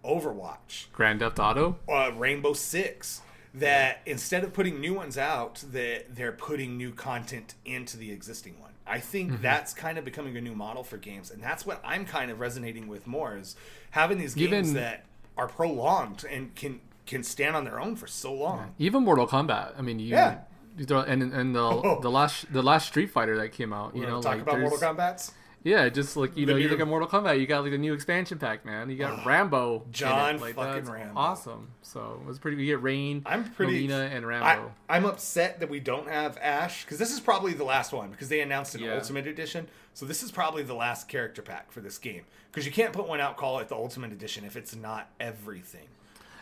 Overwatch, 0.04 0.90
Grand 0.92 1.20
Theft 1.20 1.38
Auto. 1.38 1.76
uh, 1.88 2.12
Rainbow 2.16 2.52
Six, 2.52 3.20
that 3.54 4.00
instead 4.06 4.44
of 4.44 4.52
putting 4.52 4.80
new 4.80 4.94
ones 4.94 5.18
out, 5.18 5.62
that 5.72 6.14
they're 6.14 6.32
putting 6.32 6.76
new 6.76 6.92
content 6.92 7.54
into 7.64 7.96
the 7.96 8.12
existing 8.12 8.60
one. 8.60 8.69
I 8.90 8.98
think 8.98 9.32
Mm-hmm. 9.32 9.42
that's 9.42 9.72
kind 9.72 9.96
of 9.98 10.04
becoming 10.04 10.36
a 10.36 10.40
new 10.40 10.54
model 10.54 10.82
for 10.82 10.96
games, 10.98 11.30
and 11.30 11.42
that's 11.42 11.64
what 11.64 11.80
I'm 11.84 12.04
kind 12.04 12.30
of 12.30 12.40
resonating 12.40 12.88
with 12.88 13.06
more 13.06 13.36
is 13.36 13.56
having 13.92 14.18
these 14.18 14.34
games 14.34 14.52
Even- 14.70 14.74
that 14.74 15.04
are 15.36 15.46
prolonged 15.48 16.24
and 16.30 16.54
can 16.54 16.80
can 17.06 17.22
stand 17.22 17.56
on 17.56 17.64
their 17.64 17.80
own 17.80 17.96
for 17.96 18.06
so 18.06 18.32
long. 18.32 18.74
Even 18.78 19.02
Mortal 19.04 19.26
Kombat. 19.26 19.72
I 19.78 19.82
mean, 19.82 19.98
you. 19.98 20.08
Yeah. 20.08 20.38
You 20.78 20.84
throw, 20.84 21.00
and 21.00 21.22
and 21.22 21.54
the 21.54 21.98
the 22.02 22.10
last 22.10 22.52
the 22.52 22.62
last 22.62 22.86
Street 22.88 23.10
Fighter 23.10 23.36
that 23.38 23.50
came 23.52 23.72
out, 23.72 23.96
you 23.96 24.02
know, 24.06 24.20
talk 24.22 24.32
like 24.36 24.42
about 24.42 24.60
Mortal 24.60 24.78
Kombat's. 24.78 25.32
Yeah, 25.62 25.90
just 25.90 26.16
like 26.16 26.36
you 26.38 26.46
know, 26.46 26.56
you 26.56 26.68
look 26.70 26.80
at 26.80 26.88
Mortal 26.88 27.06
Kombat, 27.06 27.38
you 27.38 27.46
got 27.46 27.62
like 27.62 27.72
the 27.72 27.76
new 27.78 27.92
expansion 27.92 28.38
pack, 28.38 28.64
man. 28.64 28.88
You 28.88 28.96
got 28.96 29.18
ah, 29.18 29.22
Rambo, 29.26 29.84
John 29.90 30.40
like, 30.40 30.54
fucking 30.54 30.90
Rambo. 30.90 31.20
awesome. 31.20 31.68
So 31.82 32.18
it 32.22 32.26
was 32.26 32.38
pretty. 32.38 32.56
You 32.56 32.66
get 32.66 32.82
Rain, 32.82 33.22
I'm 33.26 33.44
pretty. 33.44 33.86
Mileena, 33.86 34.10
and 34.10 34.24
I, 34.24 34.28
Rambo. 34.28 34.72
I'm 34.88 35.04
upset 35.04 35.60
that 35.60 35.68
we 35.68 35.78
don't 35.78 36.08
have 36.08 36.38
Ash 36.38 36.84
because 36.84 36.98
this 36.98 37.12
is 37.12 37.20
probably 37.20 37.52
the 37.52 37.64
last 37.64 37.92
one 37.92 38.10
because 38.10 38.30
they 38.30 38.40
announced 38.40 38.74
an 38.74 38.82
Yeah. 38.82 38.94
Ultimate 38.94 39.26
Edition. 39.26 39.68
So 39.92 40.06
this 40.06 40.22
is 40.22 40.30
probably 40.30 40.62
the 40.62 40.72
last 40.74 41.08
character 41.08 41.42
pack 41.42 41.70
for 41.72 41.80
this 41.82 41.98
game 41.98 42.22
because 42.50 42.64
you 42.64 42.72
can't 42.72 42.94
put 42.94 43.06
one 43.06 43.20
out 43.20 43.36
call 43.36 43.58
it 43.58 43.68
the 43.68 43.74
Ultimate 43.76 44.12
Edition 44.12 44.44
if 44.46 44.56
it's 44.56 44.74
not 44.74 45.10
everything. 45.20 45.88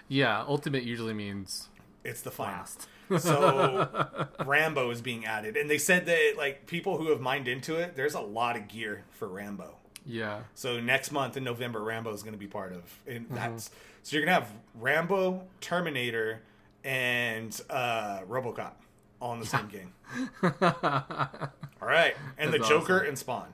yeah, 0.07 0.45
Ultimate 0.47 0.85
usually 0.85 1.15
means 1.15 1.69
It's 2.05 2.21
the 2.21 2.31
final. 2.31 2.59
last. 2.59 2.87
So 3.19 3.89
Rambo 4.45 4.91
is 4.91 5.01
being 5.01 5.25
added, 5.25 5.57
and 5.57 5.71
they 5.71 5.79
said 5.79 6.07
that 6.07 6.35
like 6.37 6.67
people 6.67 6.99
who 6.99 7.11
have 7.11 7.21
mined 7.21 7.49
into 7.49 7.77
it, 7.77 7.97
there's 7.97 8.15
a 8.15 8.21
lot 8.21 8.57
of 8.57 8.69
gear 8.69 9.05
for 9.13 9.29
Rambo. 9.29 9.77
Yeah, 10.07 10.41
So 10.55 10.81
next 10.81 11.13
month 11.13 11.37
in 11.37 11.45
November, 11.45 11.81
Rambo 11.83 12.13
is 12.15 12.23
going 12.23 12.33
to 12.33 12.39
be 12.39 12.47
part 12.47 12.73
of, 12.73 12.83
and 13.07 13.27
Mm-hmm. 13.27 13.35
that's 13.35 13.71
so 14.03 14.17
you're 14.17 14.25
going 14.25 14.35
to 14.35 14.43
have 14.45 14.53
Rambo, 14.81 15.43
Terminator, 15.61 16.41
and 16.83 17.61
uh, 17.69 18.21
RoboCop 18.29 18.73
all 19.21 19.35
in 19.35 19.41
the 19.41 19.47
same 19.47 19.69
game. 19.69 19.93
All 20.43 21.89
right, 21.89 22.15
and 22.39 22.53
the 22.53 22.59
Joker 22.59 22.97
awesome. 22.99 23.09
and 23.09 23.19
Spawn. 23.19 23.49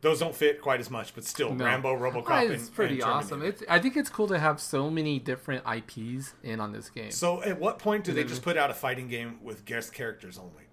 Those 0.00 0.20
don't 0.20 0.34
fit 0.34 0.62
quite 0.62 0.78
as 0.78 0.90
much, 0.90 1.14
but 1.14 1.24
still, 1.24 1.52
No. 1.52 1.64
Rambo, 1.64 1.96
RoboCop, 1.96 2.44
and 2.44 2.52
it's 2.52 2.68
pretty 2.68 3.00
and 3.00 3.10
awesome. 3.10 3.42
It's, 3.42 3.64
I 3.68 3.80
think 3.80 3.96
it's 3.96 4.08
cool 4.08 4.28
to 4.28 4.38
have 4.38 4.60
so 4.60 4.90
many 4.90 5.18
different 5.18 5.64
IPs 5.66 6.34
in 6.44 6.60
on 6.60 6.72
this 6.72 6.88
game. 6.88 7.10
So, 7.10 7.42
at 7.42 7.58
what 7.58 7.80
point 7.80 8.04
do 8.04 8.12
they 8.12 8.22
just 8.22 8.42
put 8.42 8.56
out 8.56 8.70
a 8.70 8.74
fighting 8.74 9.08
game 9.08 9.38
with 9.42 9.64
guest 9.64 9.92
characters 9.92 10.38
only? 10.38 10.68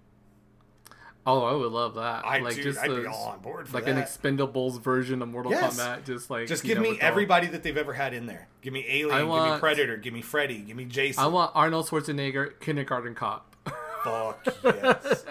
oh, 1.26 1.42
I 1.42 1.52
would 1.54 1.72
love 1.72 1.94
that. 1.96 2.24
I 2.24 2.38
like 2.38 2.54
dude, 2.54 2.62
just 2.64 2.78
I'd 2.78 2.88
be 2.88 3.04
all 3.06 3.30
on 3.30 3.40
board 3.40 3.68
for 3.68 3.74
like 3.76 3.86
that. 3.86 3.96
an 3.96 4.02
Expendables 4.02 4.80
version 4.80 5.20
of 5.22 5.28
Mortal 5.28 5.50
Yes. 5.50 5.76
Kombat. 5.76 6.04
Just 6.04 6.30
like 6.30 6.46
Just 6.46 6.62
give 6.62 6.78
know, 6.78 6.84
me 6.84 6.98
everybody 7.00 7.48
that 7.48 7.64
they've 7.64 7.76
ever 7.76 7.92
had 7.92 8.14
in 8.14 8.26
there. 8.26 8.46
Give 8.62 8.72
me 8.72 8.86
Alien, 8.88 9.10
I 9.28 9.44
give 9.44 9.54
me 9.54 9.58
Predator, 9.58 9.96
give 9.96 10.14
me 10.14 10.22
Freddy, 10.22 10.58
give 10.60 10.76
me 10.76 10.84
Jason. 10.84 11.22
I 11.22 11.26
want 11.26 11.50
Arnold 11.54 11.86
Schwarzenegger, 11.88 12.60
Kindergarten 12.60 13.16
Cop. 13.16 13.56
Fuck 14.04 14.46
yes. 14.62 15.24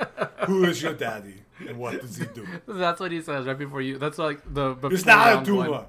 Who 0.48 0.66
is 0.66 0.82
your 0.84 0.94
daddy 0.94 1.45
and 1.60 1.78
what 1.78 2.02
does 2.02 2.18
he 2.18 2.26
do? 2.26 2.48
That's 2.68 3.00
what 3.00 3.12
he 3.12 3.22
says 3.22 3.46
right 3.46 3.58
before 3.58 3.82
you. 3.82 3.98
That's 3.98 4.18
like 4.18 4.42
the. 4.54 4.76
It's 4.84 5.06
not 5.06 5.32
a 5.34 5.36
one. 5.38 5.46
tumor. 5.46 5.86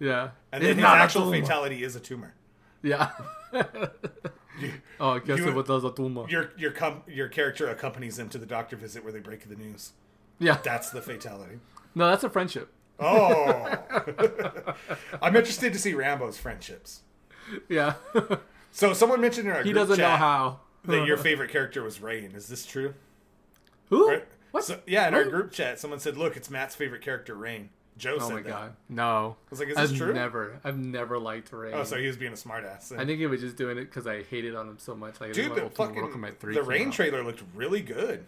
Yeah. 0.00 0.30
And 0.52 0.62
It's 0.64 0.76
his 0.76 0.84
actual 0.84 1.30
fatality 1.30 1.82
is 1.84 1.94
a 1.96 2.00
tumor. 2.00 2.34
Yeah. 2.82 3.10
oh, 5.00 5.10
I 5.10 5.18
guess 5.20 5.38
you- 5.38 5.48
it 5.48 5.54
was 5.54 5.84
a 5.84 5.90
tumor. 5.92 6.26
Your 6.28 6.50
your 6.56 6.70
com- 6.72 7.02
your 7.06 7.28
character 7.28 7.68
accompanies 7.68 8.16
them 8.16 8.28
to 8.30 8.38
the 8.38 8.46
doctor 8.46 8.76
visit 8.76 9.04
where 9.04 9.12
they 9.12 9.20
break 9.20 9.48
the 9.48 9.56
news. 9.56 9.92
Yeah. 10.38 10.58
That's 10.62 10.90
the 10.90 11.00
fatality. 11.00 11.60
No, 11.94 12.08
that's 12.08 12.24
a 12.24 12.30
friendship. 12.30 12.72
Oh, 13.00 13.76
I'm 15.22 15.34
interested 15.34 15.72
to 15.72 15.78
see 15.78 15.94
Rambo's 15.94 16.38
friendships. 16.38 17.02
Yeah. 17.68 17.94
So 18.70 18.94
someone 18.94 19.20
mentioned 19.20 19.46
in 19.48 19.52
our 19.54 19.62
he 19.62 19.72
group 19.72 19.86
doesn't 19.88 19.98
know 20.02 20.16
how. 20.16 20.60
that 20.86 21.06
your 21.06 21.18
favorite 21.18 21.50
character 21.50 21.82
was 21.82 22.00
Rain. 22.00 22.32
Is 22.34 22.46
this 22.48 22.64
true? 22.64 22.94
Who? 23.90 24.08
Right? 24.08 24.24
What? 24.54 24.62
So, 24.62 24.78
yeah, 24.86 25.08
in 25.08 25.14
our 25.14 25.24
group 25.24 25.50
chat, 25.50 25.80
someone 25.80 25.98
said, 25.98 26.16
"Look, 26.16 26.36
it's 26.36 26.48
Matt's 26.48 26.76
favorite 26.76 27.02
character, 27.02 27.34
Rain." 27.34 27.70
Joe 27.98 28.18
Oh 28.20 28.28
said 28.28 28.34
my 28.34 28.42
that. 28.42 28.48
god. 28.48 28.76
No. 28.88 29.36
I 29.46 29.50
was 29.50 29.58
like, 29.58 29.68
"Is 29.70 29.76
I've 29.76 29.88
this 29.88 29.98
true?" 29.98 30.14
never, 30.14 30.60
I've 30.62 30.78
never 30.78 31.18
liked 31.18 31.52
Rain. 31.52 31.74
Oh, 31.74 31.82
so 31.82 31.96
he 31.96 32.06
was 32.06 32.16
being 32.16 32.32
a 32.32 32.36
smartass. 32.36 32.96
I 32.96 33.04
think 33.04 33.18
he 33.18 33.26
was 33.26 33.40
just 33.40 33.56
doing 33.56 33.78
it 33.78 33.86
because 33.86 34.06
I 34.06 34.22
hated 34.22 34.54
on 34.54 34.68
him 34.68 34.78
so 34.78 34.94
much. 34.94 35.20
Like, 35.20 35.32
Dude, 35.32 35.50
when 35.52 35.64
the 35.64 35.70
fucking 35.70 36.00
Mortal 36.00 36.30
3 36.38 36.54
the 36.54 36.62
Rain 36.62 36.86
out. 36.88 36.94
trailer 36.94 37.24
looked 37.24 37.42
really 37.52 37.80
good. 37.82 38.24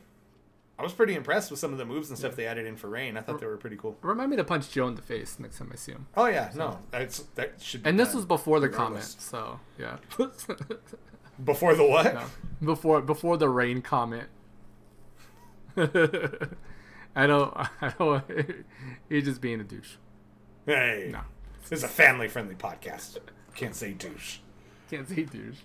I 0.79 0.83
was 0.83 0.93
pretty 0.93 1.15
impressed 1.15 1.53
with 1.53 1.61
some 1.61 1.71
of 1.71 1.79
the 1.79 1.85
moves 1.85 2.09
and 2.11 2.19
stuff 2.19 2.35
they 2.35 2.47
added 2.47 2.67
in 2.67 2.77
for 2.77 2.89
Rain. 2.89 3.17
I 3.17 3.21
thought 3.21 3.39
they 3.41 3.47
were 3.47 3.57
pretty 3.57 3.77
cool. 3.77 3.97
Remind 4.03 4.31
me 4.33 4.37
to 4.37 4.45
punch 4.45 4.69
Joe 4.71 4.89
in 4.89 4.97
the 4.97 5.03
face 5.03 5.39
next 5.39 5.59
time 5.59 5.71
I 5.73 5.77
see 5.77 5.93
him. 5.93 6.07
Oh 6.17 6.27
yeah, 6.27 6.51
no, 6.57 6.81
that's 6.91 7.21
that 7.37 7.55
should. 7.63 7.85
Be 7.85 7.89
And 7.89 7.99
this 8.01 8.15
was 8.15 8.25
before 8.25 8.59
the 8.59 8.67
regardless. 8.69 9.15
comment, 9.31 9.61
so 9.61 9.61
yeah. 9.79 9.97
before 11.45 11.75
the 11.77 11.85
what? 11.87 12.15
No. 12.15 12.25
Before 12.65 13.01
before 13.01 13.37
the 13.37 13.49
rain 13.49 13.81
comment. 13.81 14.29
I 17.17 17.27
don't. 17.27 17.55
I 17.57 17.93
don't. 17.99 18.25
You're 19.09 19.21
just 19.23 19.41
being 19.41 19.61
a 19.61 19.65
douche. 19.65 19.95
Hey, 20.67 21.09
No. 21.13 21.21
this 21.69 21.79
is 21.81 21.85
a 21.85 21.89
family-friendly 21.89 22.57
podcast. 22.57 23.19
Can't 23.55 23.75
say 23.75 23.93
douche. 23.93 24.39
Can't 24.91 25.09
say 25.09 25.23
douche. 25.25 25.61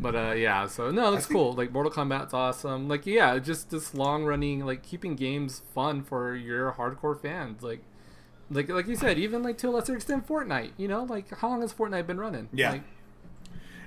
But 0.00 0.14
uh, 0.16 0.32
yeah. 0.32 0.66
So 0.66 0.90
no, 0.90 1.10
that's 1.12 1.26
cool. 1.26 1.52
Like 1.52 1.72
Mortal 1.72 1.92
Kombat's 1.92 2.32
awesome. 2.34 2.88
Like 2.88 3.06
yeah, 3.06 3.38
just 3.38 3.70
this 3.70 3.94
long 3.94 4.24
running, 4.24 4.64
like 4.64 4.82
keeping 4.82 5.14
games 5.14 5.62
fun 5.74 6.02
for 6.02 6.34
your 6.34 6.72
hardcore 6.72 7.20
fans. 7.20 7.62
Like, 7.62 7.82
like 8.50 8.68
like 8.68 8.86
you 8.88 8.96
said, 8.96 9.18
even 9.18 9.42
like 9.42 9.58
to 9.58 9.68
a 9.68 9.70
lesser 9.70 9.94
extent, 9.94 10.26
Fortnite. 10.26 10.72
You 10.76 10.88
know, 10.88 11.04
like 11.04 11.36
how 11.38 11.48
long 11.48 11.60
has 11.60 11.72
Fortnite 11.72 12.06
been 12.06 12.18
running? 12.18 12.48
Yeah. 12.52 12.72
Like, 12.72 12.82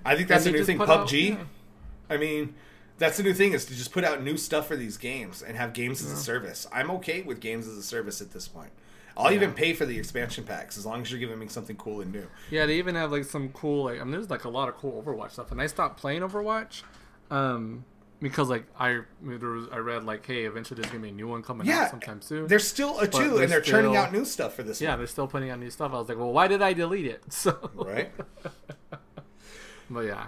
I 0.06 0.16
think 0.16 0.28
that's 0.28 0.46
a 0.46 0.52
new 0.52 0.64
thing. 0.64 0.78
put 0.78 0.90
out- 0.90 1.08
PUBG. 1.08 1.30
yeah. 1.30 1.38
I 2.10 2.18
mean, 2.18 2.54
That's 3.00 3.18
the 3.18 3.24
new 3.24 3.34
thing 3.34 3.54
is 3.54 3.66
to 3.66 3.76
just 3.76 3.92
put 3.92 4.04
out 4.04 4.24
new 4.24 4.38
stuff 4.38 4.68
for 4.68 4.76
these 4.76 4.98
games 4.98 5.42
and 5.42 5.58
have 5.58 5.74
games 5.74 6.04
as 6.04 6.12
a 6.12 6.16
service. 6.18 6.68
I'm 6.72 6.90
okay 6.92 7.22
with 7.22 7.40
games 7.40 7.68
as 7.68 7.78
a 7.78 7.84
service 7.84 8.22
at 8.22 8.32
this 8.32 8.48
point. 8.48 8.70
I'll 9.18 9.30
Yeah. 9.32 9.36
even 9.38 9.54
pay 9.54 9.74
for 9.74 9.86
the 9.86 9.98
expansion 9.98 10.44
packs 10.44 10.78
as 10.78 10.86
long 10.86 11.02
as 11.02 11.12
you're 11.12 11.20
giving 11.20 11.38
me 11.40 11.48
something 11.48 11.76
cool 11.76 12.02
and 12.02 12.12
new. 12.12 12.28
Yeah, 12.50 12.66
they 12.66 12.78
even 12.78 12.96
have 12.96 13.12
like 13.12 13.26
some 13.26 13.50
cool 13.50 13.86
like 13.86 14.00
I 14.00 14.04
mean 14.04 14.12
there's 14.12 14.30
like 14.30 14.46
a 14.46 14.50
lot 14.50 14.70
of 14.70 14.76
cool 14.76 15.02
Overwatch 15.04 15.32
stuff, 15.32 15.52
and 15.52 15.62
I 15.62 15.68
stopped 15.68 16.00
playing 16.00 16.22
Overwatch, 16.22 16.82
um, 17.30 17.84
because 18.22 18.50
like 18.50 18.66
I 18.80 19.02
there 19.22 19.50
was, 19.50 19.68
I 19.72 19.78
read 19.78 20.04
like 20.04 20.26
hey 20.26 20.46
eventually 20.46 20.80
there's 20.82 20.92
gonna 20.92 21.04
be 21.04 21.10
a 21.10 21.14
new 21.14 21.28
one 21.28 21.44
coming 21.44 21.68
Yeah, 21.68 21.84
out 21.84 21.90
sometime 21.92 22.22
soon. 22.22 22.48
There's 22.48 22.66
still 22.68 22.98
a 23.00 23.08
two, 23.08 23.38
and 23.38 23.52
they're 23.52 23.62
churning 23.62 23.96
out 23.96 24.12
new 24.14 24.26
stuff 24.26 24.56
for 24.56 24.64
this 24.64 24.80
yeah, 24.82 24.92
one. 24.92 25.00
they're 25.00 25.08
still 25.08 25.28
putting 25.28 25.50
out 25.52 25.60
new 25.60 25.70
stuff. 25.70 25.94
I 25.94 26.00
was 26.00 26.10
like, 26.10 26.18
well, 26.18 26.32
why 26.32 26.48
did 26.48 26.62
I 26.64 26.74
delete 26.74 27.06
it? 27.08 27.24
So 27.32 27.70
Right? 27.76 28.12
but 29.90 30.02
yeah. 30.02 30.26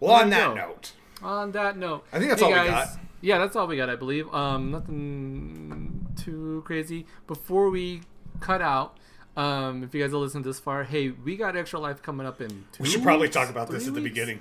Well, 0.00 0.12
on 0.14 0.30
that 0.30 0.48
go. 0.48 0.54
note, 0.54 0.92
On 1.22 1.52
that 1.52 1.76
note, 1.76 2.04
I 2.12 2.18
think 2.18 2.30
that's 2.30 2.40
hey 2.42 2.46
all 2.46 2.52
we 2.52 2.68
guys, 2.70 2.86
got. 2.88 2.98
Yeah, 3.20 3.38
that's 3.38 3.54
all 3.56 3.66
we 3.66 3.76
got, 3.76 3.88
I 3.90 3.96
believe. 3.96 4.32
Um, 4.34 4.70
nothing 4.72 6.06
too 6.16 6.62
crazy. 6.66 7.06
Before 7.26 7.70
we 7.70 8.02
cut 8.40 8.60
out, 8.60 8.96
um, 9.36 9.84
if 9.84 9.94
you 9.94 10.02
guys 10.02 10.12
are 10.12 10.16
listening 10.18 10.42
this 10.42 10.58
far, 10.60 10.84
hey, 10.84 11.10
we 11.10 11.36
got 11.36 11.56
extra 11.56 11.78
life 11.78 12.02
coming 12.02 12.26
up 12.26 12.40
in. 12.40 12.48
Two 12.72 12.82
we 12.82 12.88
should 12.88 13.02
probably 13.02 13.26
weeks? 13.26 13.34
talk 13.36 13.48
about 13.50 13.70
this 13.70 13.86
at 13.86 13.94
the 13.94 14.00
weeks? 14.00 14.12
beginning. 14.12 14.40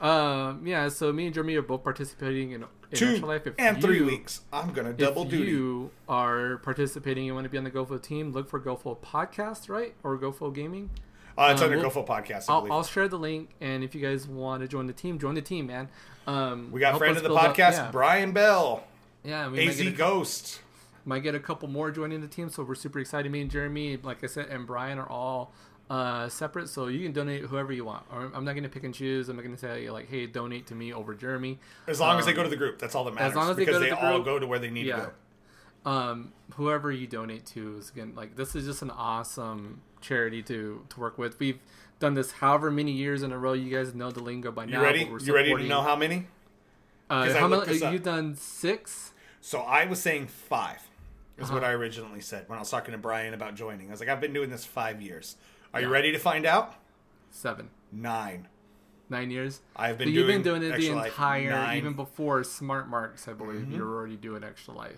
Um, 0.00 0.66
yeah, 0.66 0.88
so 0.88 1.12
me 1.12 1.26
and 1.26 1.34
Jeremy 1.34 1.54
are 1.56 1.62
both 1.62 1.84
participating 1.84 2.50
in, 2.52 2.62
in 2.62 2.68
Two 2.92 3.10
extra 3.10 3.28
life. 3.28 3.46
If 3.46 3.54
and 3.58 3.80
three 3.80 4.00
weeks. 4.02 4.40
I'm 4.52 4.72
gonna 4.72 4.90
If 4.90 4.96
double 4.96 5.24
duty. 5.24 5.50
you 5.50 5.90
are 6.08 6.56
participating 6.58 7.26
and 7.28 7.36
want 7.36 7.44
to 7.44 7.50
be 7.50 7.56
on 7.58 7.62
the 7.64 7.70
GoFo 7.70 8.02
team, 8.02 8.32
look 8.32 8.48
for 8.48 8.58
GoFo 8.58 8.98
Podcast, 8.98 9.68
right, 9.68 9.94
or 10.02 10.18
GoFo 10.18 10.52
Gaming. 10.52 10.90
Uh, 11.38 11.50
it's 11.52 11.60
Um, 11.62 11.66
under 11.70 11.78
we'll- 11.80 11.90
GoFo 11.90 12.06
Podcast. 12.06 12.44
I 12.48 12.54
I'll. 12.54 12.72
I'll 12.72 12.82
share 12.84 13.08
the 13.08 13.18
link, 13.18 13.50
and 13.60 13.82
if 13.82 13.94
you 13.94 14.00
guys 14.00 14.26
want 14.28 14.62
to 14.62 14.68
join 14.68 14.86
the 14.86 14.92
team, 14.92 15.18
join 15.18 15.34
the 15.34 15.42
team, 15.42 15.66
man. 15.66 15.88
Um, 16.26 16.70
we 16.70 16.80
got 16.80 16.98
friend 16.98 17.16
of 17.16 17.22
the 17.22 17.28
build 17.28 17.40
up- 17.40 17.56
podcast, 17.56 17.72
yeah. 17.72 17.90
Brian 17.90 18.32
Bell, 18.32 18.84
Yeah, 19.24 19.48
we 19.48 19.56
might 19.58 19.68
AZ 19.68 19.80
a, 19.80 19.90
Ghost. 19.90 20.60
might 21.04 21.20
get 21.20 21.34
a 21.34 21.40
couple 21.40 21.68
more 21.68 21.90
joining 21.90 22.20
the 22.20 22.28
team, 22.28 22.48
so 22.48 22.62
we're 22.62 22.74
super 22.74 22.98
excited. 23.00 23.30
Me 23.32 23.40
and 23.40 23.50
Jeremy, 23.50 23.96
like 23.96 24.22
I 24.22 24.26
said, 24.28 24.46
and 24.48 24.66
Brian 24.66 24.98
are 24.98 25.08
all 25.08 25.52
uh, 25.90 26.28
separate, 26.28 26.68
so 26.68 26.86
you 26.86 27.02
can 27.02 27.12
donate 27.12 27.42
whoever 27.42 27.72
you 27.72 27.84
want. 27.84 28.04
Or 28.12 28.30
I'm 28.34 28.44
not 28.44 28.52
going 28.52 28.62
to 28.62 28.68
pick 28.68 28.84
and 28.84 28.94
choose. 28.94 29.28
I'm 29.28 29.36
not 29.36 29.42
going 29.42 29.54
to 29.54 29.60
say 29.60 29.90
like, 29.90 30.08
hey, 30.08 30.26
donate 30.26 30.66
to 30.68 30.74
me 30.74 30.92
over 30.92 31.12
Jeremy. 31.14 31.58
As 31.86 31.98
long 32.00 32.18
as 32.18 32.24
they 32.24 32.30
Um, 32.30 32.36
go 32.36 32.42
to 32.44 32.48
the 32.48 32.56
group, 32.56 32.78
that's 32.78 32.94
all 32.94 33.04
that 33.04 33.14
matters. 33.14 33.30
As 33.32 33.36
long 33.36 33.50
as 33.50 33.56
they 33.56 33.62
because 33.64 33.78
go 33.80 33.84
to 33.84 33.84
they 33.86 33.90
the 33.90 34.06
all 34.06 34.14
group, 34.14 34.24
go 34.24 34.38
to 34.38 34.46
where 34.46 34.58
they 34.58 34.70
need 34.70 34.86
yeah. 34.86 34.96
to 34.96 35.12
go. 35.84 35.90
um, 35.90 36.32
whoever 36.54 36.90
you 36.92 37.06
donate 37.08 37.44
to 37.46 37.76
is 37.78 37.90
again 37.90 38.12
like 38.14 38.36
this 38.36 38.54
is 38.54 38.64
just 38.64 38.82
an 38.82 38.90
awesome 38.90 39.80
charity 40.02 40.42
to 40.44 40.84
to 40.88 41.00
work 41.00 41.16
with. 41.18 41.38
We've 41.38 41.58
done 41.98 42.14
this 42.14 42.32
however 42.32 42.70
many 42.70 42.92
years 42.92 43.22
in 43.22 43.32
a 43.32 43.38
row. 43.38 43.52
You 43.52 43.74
guys 43.74 43.94
know 43.94 44.10
the 44.10 44.22
lingo 44.22 44.50
by 44.52 44.64
You 44.64 44.72
now. 44.72 44.82
ready? 44.82 45.04
we're 45.04 45.20
You 45.20 45.34
ready 45.34 45.54
to 45.54 45.64
know 45.64 45.82
how 45.82 45.96
many? 45.96 46.26
Uh, 47.08 47.32
how 47.32 47.46
many? 47.48 47.82
up. 47.82 47.92
You've 47.92 48.02
done 48.02 48.34
six. 48.36 49.12
So 49.40 49.60
I 49.60 49.86
was 49.86 50.00
saying 50.00 50.28
five 50.28 50.80
is 51.38 51.50
what 51.50 51.62
Uh-huh. 51.62 51.72
I 51.72 51.74
originally 51.74 52.20
said 52.20 52.48
when 52.48 52.56
I 52.58 52.60
was 52.60 52.70
talking 52.70 52.92
to 52.92 52.98
Brian 52.98 53.34
about 53.34 53.54
joining. 53.54 53.88
I 53.88 53.90
was 53.90 54.00
like, 54.00 54.08
I've 54.08 54.20
been 54.20 54.32
doing 54.32 54.50
this 54.50 54.64
five 54.64 55.00
years. 55.02 55.36
Are 55.74 55.80
you 55.80 55.88
ready 55.88 56.12
to 56.12 56.18
find 56.18 56.44
out? 56.46 56.74
Seven, 57.30 57.70
Nine. 57.90 58.48
nine 59.08 59.30
years. 59.30 59.60
I've 59.74 59.98
been 59.98 60.08
But 60.08 60.12
you've 60.12 60.26
been 60.26 60.42
doing 60.42 60.62
it 60.62 60.76
the 60.76 60.88
entire. 60.90 61.50
Mm-hmm. 61.52 61.76
even 61.76 61.92
before 61.94 62.44
Smart 62.44 62.88
Marks, 62.88 63.26
I 63.28 63.32
believe. 63.32 63.70
You're 63.70 63.88
already 63.88 64.16
doing 64.16 64.44
Extra 64.44 64.74
Life. 64.74 64.96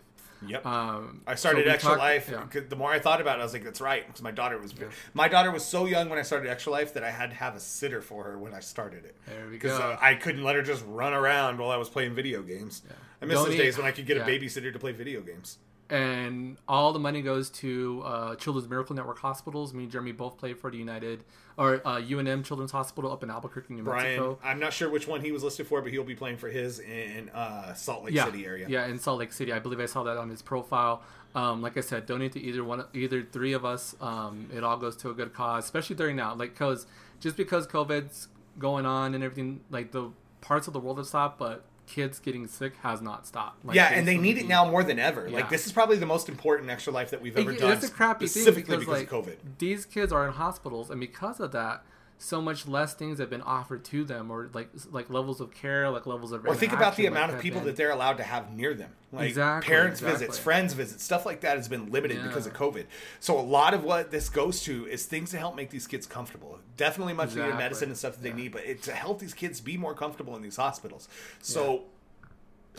Yep. 0.49 0.67
Um, 0.67 1.23
I 1.27 1.35
started 1.35 1.67
so 1.67 1.71
Extra 1.73 1.89
talked- 1.91 2.01
Life. 2.01 2.31
yeah. 2.31 2.61
The 2.69 2.77
more 2.77 2.91
I 2.93 2.99
thought 2.99 3.21
about 3.21 3.39
it, 3.39 3.41
I 3.41 3.45
was 3.45 3.53
like, 3.53 3.65
"That's 3.65 3.81
right," 3.81 4.07
because 4.07 4.23
my 4.23 4.31
daughter 4.31 4.59
was 4.59 4.75
my 5.15 5.29
daughter 5.29 5.51
was 5.51 5.65
so 5.65 5.87
young 5.87 6.09
when 6.09 6.19
I 6.19 6.23
started 6.23 6.49
Extra 6.51 6.73
Life 6.73 6.95
that 6.95 7.05
I 7.05 7.11
had 7.11 7.31
to 7.31 7.37
have 7.37 7.55
a 7.57 7.61
sitter 7.61 8.01
for 8.01 8.25
her 8.25 8.39
when 8.39 8.55
I 8.55 8.61
started 8.61 9.05
it. 9.05 9.17
There 9.27 9.45
we 9.47 9.53
Because 9.53 9.79
go. 9.79 9.85
uh, 9.85 9.99
I 10.01 10.15
couldn't 10.15 10.43
let 10.45 10.57
her 10.57 10.63
just 10.63 10.85
run 10.87 11.13
around 11.13 11.59
while 11.59 11.71
I 11.71 11.77
was 11.77 11.89
playing 11.89 12.15
video 12.15 12.43
games. 12.43 12.83
I 13.23 13.27
miss 13.27 13.37
those 13.37 13.47
Donate- 13.47 13.59
days 13.59 13.79
when 13.79 13.87
I 13.87 13.91
could 13.91 14.07
get 14.07 14.17
yeah. 14.19 14.25
a 14.25 14.29
babysitter 14.29 14.73
to 14.73 14.79
play 14.79 14.93
video 14.93 15.21
games. 15.23 15.59
And 15.91 16.57
all 16.67 16.93
the 16.93 16.99
money 16.99 17.21
goes 17.21 17.51
to 17.51 18.03
uh, 18.05 18.35
Children's 18.37 18.69
Miracle 18.69 18.97
Network 18.97 19.19
hospitals. 19.19 19.75
Me 19.75 19.85
and 19.85 19.93
Jeremy 19.93 20.13
both 20.13 20.39
played 20.39 20.59
for 20.59 20.71
the 20.71 20.79
United 20.79 21.25
or 21.57 21.83
uh, 21.87 21.97
UNM 21.97 22.45
Children's 22.45 22.73
Hospital 22.73 23.13
up 23.13 23.23
in 23.23 23.31
Albuquerque, 23.31 23.75
New 23.75 23.83
Brian, 23.83 24.05
Mexico. 24.05 24.39
I'm 24.43 24.59
not 24.59 24.73
sure 24.73 24.91
which 24.91 25.07
one 25.07 25.21
he 25.21 25.31
was 25.31 25.45
listed 25.45 25.67
for, 25.67 25.83
but 25.83 25.93
he'll 25.93 26.03
be 26.03 26.15
playing 26.15 26.39
for 26.39 26.49
his 26.49 26.81
in 26.81 27.29
uh, 27.31 27.75
Salt 27.75 28.05
Lake 28.05 28.15
yeah, 28.15 28.25
City 28.25 28.47
area. 28.47 28.67
Yeah, 28.69 28.87
in 28.87 28.99
Salt 28.99 29.19
Lake 29.19 29.33
City. 29.33 29.53
I 29.53 29.59
believe 29.59 29.81
I 29.81 29.87
saw 29.87 30.03
that 30.05 30.17
on 30.17 30.31
his 30.31 30.43
profile. 30.43 31.03
Um, 31.35 31.63
like 31.63 31.77
I 31.77 31.81
said, 31.81 32.07
donate 32.07 32.33
to 32.33 32.41
either 32.41 32.65
one, 32.65 32.85
either 32.95 33.23
three 33.23 33.53
of 33.53 33.65
us. 33.65 33.95
Um, 34.01 34.49
it 34.55 34.65
all 34.65 34.77
goes 34.77 34.97
to 34.99 35.11
a 35.11 35.15
good 35.15 35.35
cause, 35.35 35.65
especially 35.65 35.97
during 35.97 36.17
now. 36.17 36.35
Like, 36.35 36.57
cause 36.57 36.87
just 37.21 37.37
because 37.37 37.67
COVID's 37.67 38.29
going 38.59 38.87
on 38.87 39.15
and 39.15 39.23
everything, 39.23 39.61
like 39.71 39.93
the 39.93 40.11
parts 40.41 40.67
of 40.67 40.73
the 40.73 40.81
world 40.81 40.99
have 40.99 41.07
stopped, 41.07 41.39
but 41.39 41.65
kids 41.87 42.19
getting 42.19 42.47
sick 42.47 42.75
has 42.83 43.01
not 43.03 43.27
stopped. 43.27 43.65
Like, 43.65 43.77
yeah, 43.77 43.91
and 43.93 44.07
they 44.07 44.17
need 44.17 44.39
it 44.39 44.47
now 44.49 44.69
more 44.69 44.83
than 44.83 44.99
ever. 44.99 45.29
Yeah. 45.29 45.37
Like 45.37 45.51
this 45.51 45.67
is 45.67 45.73
probably 45.73 45.97
the 45.97 46.07
most 46.07 46.29
important 46.29 46.71
extra 46.71 46.93
life 46.93 47.11
that 47.11 47.21
we've 47.23 47.37
ever 47.37 47.53
It- 47.53 47.59
done. 47.61 47.71
That's 47.71 47.87
a 47.87 47.91
crappy 47.91 48.27
thing 48.27 48.43
specifically 48.43 48.79
because, 48.79 49.01
because, 49.01 49.13
like 49.13 49.13
of 49.13 49.27
COVID. 49.27 49.59
these 49.59 49.85
kids 49.85 50.13
are 50.13 50.27
in 50.27 50.33
hospitals, 50.33 50.91
and 50.91 50.99
because 51.01 51.41
of 51.41 51.53
that, 51.53 51.85
so 52.19 52.41
much 52.41 52.67
less 52.67 52.95
things 52.95 53.19
have 53.19 53.29
been 53.29 53.43
offered 53.43 53.85
to 53.87 54.05
them, 54.05 54.31
or 54.31 54.49
like 54.55 54.69
like 54.91 55.11
levels 55.11 55.41
of 55.41 55.53
care, 55.53 55.91
like 55.91 56.07
levels 56.07 56.33
of. 56.33 56.47
Or 56.47 56.55
think 56.55 56.73
about 56.73 56.97
the 56.97 57.03
like, 57.05 57.11
amount 57.13 57.33
of 57.35 57.41
people 57.41 57.61
been- 57.61 57.67
that 57.69 57.77
they're 57.77 57.91
allowed 57.91 58.17
to 58.19 58.23
have 58.23 58.53
near 58.53 58.73
them. 58.75 58.91
Like 59.13 59.29
Exactly, 59.29 59.69
parents 59.69 60.01
exactly. 60.01 60.27
visits, 60.27 60.39
friends 60.39 60.73
visits, 60.75 61.05
stuff 61.05 61.25
like 61.27 61.43
that 61.43 61.57
has 61.57 61.69
been 61.69 61.91
limited 61.93 62.23
because 62.23 62.47
of 62.47 62.53
COVID. 62.55 62.87
So 63.21 63.39
a 63.39 63.43
lot 63.43 63.75
of 63.75 63.85
what 63.85 64.11
this 64.11 64.29
goes 64.29 64.63
to 64.65 64.87
is 64.87 65.07
things 65.07 65.31
to 65.33 65.39
help 65.39 65.55
make 65.55 65.71
these 65.71 65.87
kids 65.87 66.07
comfortable. 66.07 66.59
Definitely 66.77 67.13
much 67.13 67.35
needed 67.35 67.55
medicine 67.57 67.89
and 67.91 67.99
stuff 67.99 68.17
that 68.17 68.27
Yeah. 68.27 68.33
they 68.35 68.43
need, 68.43 68.53
but 68.53 68.65
it, 68.65 68.83
to 68.85 68.93
help 68.93 69.19
these 69.21 69.35
kids 69.35 69.61
be 69.61 69.77
more 69.77 69.95
comfortable 69.95 70.35
in 70.37 70.43
these 70.43 70.57
hospitals. 70.57 71.09
So 71.43 71.85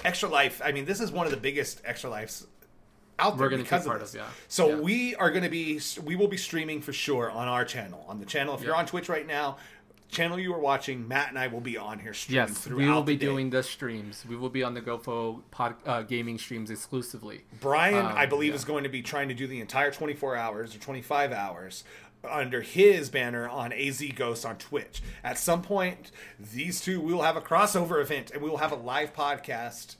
extra 0.04 0.28
life, 0.28 0.62
I 0.64 0.72
mean, 0.72 0.86
this 0.86 1.00
is 1.00 1.12
one 1.12 1.26
of 1.26 1.32
the 1.32 1.38
biggest 1.38 1.82
extra 1.86 2.10
lives 2.10 2.48
out 3.20 3.38
there 3.38 3.50
We're 3.50 3.58
because 3.58 3.86
of 3.88 4.00
this. 4.00 4.14
of, 4.14 4.20
yeah. 4.22 4.28
So 4.48 4.70
Yeah. 4.70 4.76
we 4.80 5.16
are 5.16 5.30
going 5.32 5.44
to 5.44 5.50
be 5.50 5.80
we 6.04 6.16
will 6.16 6.28
be 6.28 6.38
streaming 6.38 6.82
for 6.82 6.94
sure 6.94 7.30
on 7.32 7.48
our 7.48 7.66
channel. 7.66 8.06
On 8.08 8.20
the 8.20 8.26
channel 8.26 8.56
if 8.56 8.62
you're 8.64 8.76
on 8.76 8.86
Twitch 8.86 9.08
right 9.10 9.26
now, 9.26 9.58
channel 10.10 10.38
you 10.40 10.54
are 10.54 10.60
watching, 10.60 11.08
Matt 11.08 11.30
and 11.30 11.40
I 11.40 11.48
will 11.48 11.62
be 11.62 11.78
on 11.78 12.00
here 12.00 12.14
streaming 12.14 12.48
Yes, 12.50 12.68
we 12.68 12.88
will 12.88 13.04
be 13.04 13.16
the 13.16 13.26
doing 13.26 13.50
the 13.50 13.64
streams. 13.64 14.26
We 14.28 14.36
will 14.36 14.50
be 14.50 14.64
on 14.64 14.74
the 14.74 14.82
GoFo 14.82 15.42
pod, 15.52 15.76
uh, 15.86 16.02
gaming 16.04 16.38
streams 16.38 16.70
exclusively. 16.70 17.44
Brian, 17.62 18.06
Um, 18.06 18.14
I 18.16 18.26
believe, 18.26 18.50
yeah. 18.50 18.56
is 18.56 18.66
going 18.66 18.84
to 18.84 18.90
be 18.90 19.02
trying 19.02 19.30
to 19.30 19.34
do 19.34 19.48
the 19.48 19.60
entire 19.62 19.92
24 19.92 20.36
hours 20.36 20.76
or 20.76 20.80
25 20.80 21.32
hours 21.32 21.84
under 22.30 22.62
his 22.62 23.10
banner 23.10 23.48
on 23.48 23.72
AZ 23.72 24.02
Ghost 24.16 24.46
on 24.46 24.58
Twitch. 24.58 25.02
At 25.24 25.38
some 25.38 25.62
point, 25.62 26.12
these 26.40 26.82
two 26.82 27.00
will 27.00 27.22
have 27.22 27.38
a 27.38 27.42
crossover 27.42 28.02
event 28.02 28.32
and 28.32 28.42
we 28.42 28.50
will 28.50 28.58
have 28.58 28.72
a 28.72 28.76
live 28.78 29.14
podcast 29.14 29.96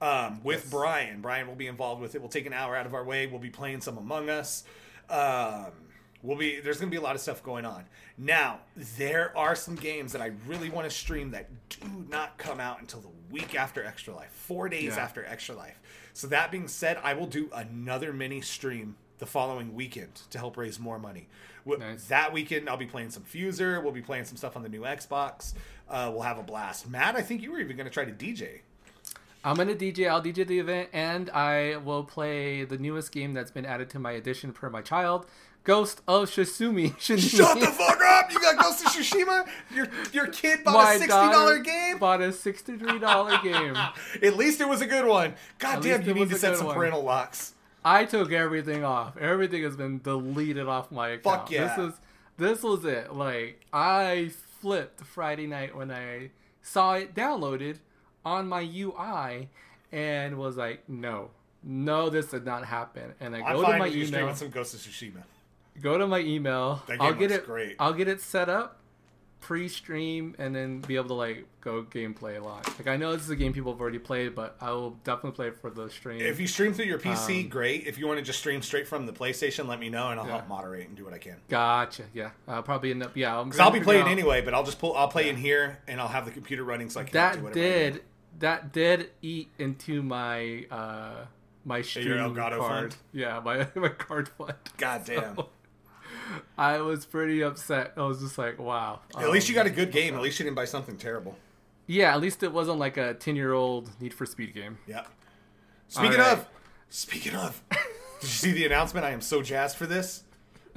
um, 0.00 0.40
with 0.44 0.70
Brian. 0.70 1.20
Brian 1.20 1.46
will 1.46 1.54
be 1.54 1.66
involved 1.66 2.00
with 2.00 2.14
it. 2.14 2.20
We'll 2.20 2.30
take 2.30 2.46
an 2.46 2.52
hour 2.52 2.76
out 2.76 2.86
of 2.86 2.94
our 2.94 3.04
way. 3.04 3.26
We'll 3.26 3.40
be 3.40 3.50
playing 3.50 3.80
some 3.80 3.98
Among 3.98 4.30
Us. 4.30 4.64
Um, 5.10 5.66
we'll 6.22 6.36
be 6.36 6.60
there's 6.60 6.78
going 6.78 6.90
to 6.90 6.94
be 6.94 6.98
a 7.00 7.04
lot 7.04 7.14
of 7.14 7.20
stuff 7.20 7.42
going 7.42 7.64
on. 7.64 7.84
Now, 8.16 8.60
there 8.76 9.36
are 9.36 9.54
some 9.54 9.74
games 9.76 10.12
that 10.12 10.20
I 10.22 10.32
really 10.46 10.70
want 10.70 10.88
to 10.88 10.94
stream 10.94 11.30
that 11.32 11.48
do 11.68 12.06
not 12.08 12.36
come 12.38 12.60
out 12.60 12.80
until 12.80 13.00
the 13.00 13.08
week 13.30 13.54
after 13.54 13.84
Extra 13.84 14.14
Life, 14.14 14.30
four 14.30 14.68
days 14.68 14.96
Yeah. 14.96 15.02
after 15.02 15.24
Extra 15.24 15.54
Life. 15.54 15.80
So 16.14 16.26
that 16.28 16.50
being 16.50 16.66
said, 16.68 16.98
I 17.02 17.14
will 17.14 17.26
do 17.28 17.48
another 17.54 18.12
mini 18.12 18.40
stream 18.40 18.96
the 19.18 19.26
following 19.26 19.74
weekend 19.74 20.14
to 20.30 20.38
help 20.38 20.56
raise 20.56 20.78
more 20.78 20.98
money. 20.98 21.28
Nice. 21.66 22.04
That 22.06 22.32
weekend, 22.32 22.68
I'll 22.68 22.76
be 22.78 22.86
playing 22.86 23.10
some 23.10 23.24
Fuser. 23.24 23.82
We'll 23.82 23.92
be 23.92 24.00
playing 24.00 24.24
some 24.24 24.36
stuff 24.36 24.56
on 24.56 24.62
the 24.62 24.68
new 24.70 24.82
Xbox. 24.82 25.52
Uh, 25.88 26.10
we'll 26.12 26.22
have 26.22 26.38
a 26.38 26.42
blast. 26.42 26.88
Matt, 26.88 27.14
I 27.14 27.20
think 27.20 27.42
you 27.42 27.52
were 27.52 27.60
even 27.60 27.76
going 27.76 27.86
to 27.86 27.92
try 27.92 28.04
to 28.06 28.12
DJ. 28.12 28.60
I'm 29.44 29.56
gonna 29.56 29.74
DJ. 29.74 30.08
I'll 30.08 30.22
DJ 30.22 30.46
the 30.46 30.58
event, 30.58 30.90
and 30.92 31.30
I 31.30 31.76
will 31.78 32.04
play 32.04 32.64
the 32.64 32.76
newest 32.78 33.12
game 33.12 33.32
that's 33.34 33.50
been 33.50 33.64
added 33.64 33.90
to 33.90 33.98
my 33.98 34.12
edition 34.12 34.52
per 34.52 34.68
my 34.68 34.82
child, 34.82 35.26
Ghost 35.64 36.00
of 36.08 36.28
Shizumi. 36.30 36.98
Shut 37.00 37.60
the 37.60 37.66
fuck 37.78 38.00
up! 38.02 38.32
You 38.32 38.40
got 38.40 38.58
Ghost 38.58 38.84
of 38.86 38.92
Tsushima. 38.92 39.46
Your 39.74 39.88
your 40.12 40.26
kid 40.28 40.64
bought 40.64 40.74
My 40.74 40.92
a 40.94 40.98
sixty 40.98 41.08
dollar 41.08 41.58
game. 41.58 41.98
Bought 41.98 42.20
a 42.20 42.32
sixty-three 42.32 42.98
dollar 42.98 43.38
game. 43.42 43.76
At 44.22 44.36
least 44.36 44.60
it 44.60 44.68
was 44.68 44.80
a 44.80 44.86
good 44.86 45.06
one. 45.06 45.34
God 45.58 45.76
At 45.78 45.82
damn, 45.82 46.02
you 46.02 46.14
need 46.14 46.30
to 46.30 46.36
set 46.36 46.56
some 46.56 46.66
one. 46.66 46.74
parental 46.76 47.02
locks. 47.02 47.54
I 47.84 48.04
took 48.04 48.32
everything 48.32 48.84
off. 48.84 49.16
Everything 49.16 49.62
has 49.62 49.76
been 49.76 50.00
deleted 50.00 50.66
off 50.66 50.90
my 50.90 51.10
account. 51.10 51.22
Fuck 51.22 51.50
yeah. 51.50 51.76
This 51.76 51.92
is 51.94 52.00
this 52.36 52.62
was 52.62 52.84
it. 52.84 53.14
Like 53.14 53.60
I 53.72 54.30
flipped 54.60 55.00
Friday 55.04 55.46
night 55.46 55.76
when 55.76 55.90
I 55.90 56.30
saw 56.62 56.94
it 56.94 57.14
downloaded 57.14 57.76
on 58.24 58.48
my 58.48 58.60
UI 58.60 59.48
and 59.92 60.36
was 60.38 60.56
like, 60.56 60.88
no, 60.88 61.30
no, 61.62 62.10
this 62.10 62.26
did 62.26 62.44
not 62.44 62.64
happen. 62.64 63.14
And 63.20 63.34
I 63.34 63.40
I'm 63.40 63.56
go 63.56 63.60
to 63.62 63.66
fine 63.68 63.78
my 63.78 63.88
email. 63.88 64.34
some 64.34 64.50
Ghost 64.50 64.74
of 64.74 64.80
Tsushima. 64.80 65.22
Go 65.80 65.96
to 65.98 66.06
my 66.06 66.18
email. 66.20 66.82
I'll 66.98 67.14
get 67.14 67.30
it. 67.30 67.46
great. 67.46 67.76
I'll 67.78 67.92
get 67.92 68.08
it 68.08 68.20
set 68.20 68.48
up, 68.48 68.78
pre-stream, 69.40 70.34
and 70.38 70.54
then 70.54 70.80
be 70.80 70.96
able 70.96 71.08
to 71.08 71.14
like 71.14 71.46
go 71.60 71.82
gameplay 71.82 72.40
a 72.40 72.44
lot. 72.44 72.66
Like 72.78 72.86
I 72.86 72.96
know 72.96 73.12
this 73.12 73.22
is 73.22 73.30
a 73.30 73.36
game 73.36 73.52
people 73.52 73.72
have 73.72 73.80
already 73.80 73.98
played, 73.98 74.34
but 74.34 74.56
I 74.60 74.70
will 74.72 74.92
definitely 75.04 75.32
play 75.32 75.48
it 75.48 75.58
for 75.60 75.70
the 75.70 75.88
stream. 75.90 76.20
If 76.20 76.38
you 76.40 76.46
stream 76.46 76.72
through 76.74 76.86
your 76.86 76.98
PC, 76.98 77.44
Um, 77.44 77.48
great. 77.48 77.86
If 77.86 77.98
you 77.98 78.06
want 78.06 78.18
to 78.18 78.24
just 78.24 78.38
stream 78.38 78.62
straight 78.62 78.86
from 78.88 79.06
the 79.06 79.12
PlayStation, 79.12 79.66
let 79.66 79.80
me 79.80 79.88
know 79.88 80.08
and 80.10 80.20
I'll 80.20 80.26
Yeah. 80.26 80.32
help 80.32 80.48
moderate 80.48 80.88
and 80.88 80.96
do 80.96 81.04
what 81.04 81.14
I 81.14 81.18
can. 81.18 81.36
Gotcha. 81.48 82.04
Yeah, 82.14 82.30
I'll 82.46 82.62
probably 82.62 82.90
end 82.90 83.02
up. 83.02 83.16
Yeah, 83.16 83.38
I'm 83.38 83.48
Because 83.48 83.60
I'll 83.60 83.70
be 83.70 83.80
playing 83.80 84.02
out- 84.02 84.08
anyway, 84.08 84.40
but 84.42 84.54
I'll 84.54 84.64
just 84.64 84.78
pull. 84.78 84.94
I'll 84.96 85.08
play 85.08 85.28
in 85.28 85.36
here 85.36 85.78
and 85.88 86.00
I'll 86.00 86.08
have 86.08 86.24
the 86.24 86.30
computer 86.30 86.64
running 86.64 86.90
so 86.90 87.00
I 87.00 87.04
can 87.04 87.12
do 87.12 87.42
That 87.42 87.52
did 87.54 88.02
that 88.40 88.72
did 88.72 89.10
eat 89.22 89.48
into 89.58 90.02
my 90.02 90.64
uh 90.70 91.24
my 91.64 91.82
stream 91.82 92.34
card. 92.34 92.54
fund? 92.56 92.96
Yeah, 93.12 93.40
my 93.44 93.66
my 93.74 93.88
card 93.88 94.28
fund. 94.28 94.54
God 94.78 95.04
damn. 95.04 95.34
So, 95.36 95.48
I 96.56 96.78
was 96.80 97.04
pretty 97.06 97.42
upset. 97.42 97.92
I 97.96 98.02
was 98.02 98.20
just 98.20 98.38
like, 98.38 98.58
wow. 98.58 99.00
At 99.18 99.30
least 99.30 99.48
you 99.48 99.54
Um, 99.58 99.64
got 99.64 99.72
a 99.72 99.74
good 99.74 99.92
game. 99.92 100.14
At 100.14 100.20
least 100.22 100.38
you 100.38 100.44
didn't 100.44 100.56
buy 100.56 100.64
something 100.64 100.96
terrible. 100.96 101.36
Yeah, 101.86 102.14
at 102.14 102.20
least 102.20 102.42
it 102.42 102.52
wasn't 102.52 102.78
like 102.78 102.96
a 102.96 103.14
ten 103.14 103.34
year 103.36 103.52
old 103.52 103.90
Need 104.00 104.12
for 104.14 104.26
Speed 104.26 104.54
game. 104.54 104.78
Yeah. 104.86 105.04
Speaking 105.88 106.18
right. 106.18 106.32
of, 106.32 106.46
speaking 106.90 107.34
of, 107.34 107.62
did 107.70 107.78
you 108.22 108.28
see 108.28 108.52
the 108.52 108.66
announcement? 108.66 109.06
I 109.06 109.10
am 109.10 109.20
so 109.22 109.42
jazzed 109.42 109.76
for 109.76 109.86
this. 109.86 110.24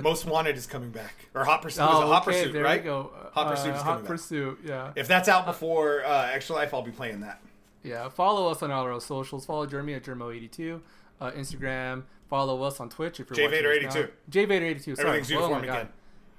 Most 0.02 0.26
Wanted 0.26 0.56
is 0.58 0.66
coming 0.66 0.90
back, 0.90 1.14
or 1.36 1.44
Hot 1.44 1.62
Pursuit. 1.62 1.84
Oh, 1.84 2.08
Hot 2.08 2.26
okay, 2.28 2.40
Pursuit, 2.40 2.54
there 2.54 2.64
right? 2.64 2.82
we 2.82 2.86
go. 2.86 3.12
Hot 3.34 3.48
Uh, 3.48 3.52
Pursuit's 3.52 3.78
Hot 3.82 3.84
coming 3.86 4.02
back. 4.04 4.08
Pursuit, 4.08 4.60
yeah. 4.66 4.94
If 4.96 5.08
that's 5.08 5.28
out 5.30 5.46
before 5.46 6.04
uh, 6.06 6.32
Extra 6.32 6.56
Life, 6.56 6.74
I'll 6.74 6.82
be 6.82 6.92
playing 6.92 7.20
that. 7.20 7.40
Yeah, 7.84 8.10
follow 8.10 8.48
us 8.50 8.64
on 8.64 8.72
all 8.72 8.84
our 8.86 9.00
socials. 9.02 9.46
Follow 9.46 9.66
Jeremy 9.68 9.94
at 9.96 10.04
Jermo82. 10.04 10.80
Uh, 11.20 11.32
Instagram. 11.32 12.04
Follow 12.32 12.64
us 12.64 12.80
on 12.80 12.88
Twitch 12.90 13.20
if 13.20 13.30
you're 13.30 13.46
watching 13.46 13.64
JVader82. 13.64 13.82
this 13.94 13.96
now. 13.96 14.08
JVader82. 14.32 14.96
Sorry. 14.96 15.08
Everything's 15.10 15.32
Oh 15.34 15.36
my 15.36 15.42
uniform 15.42 15.66
God. 15.66 15.76
again. 15.76 15.90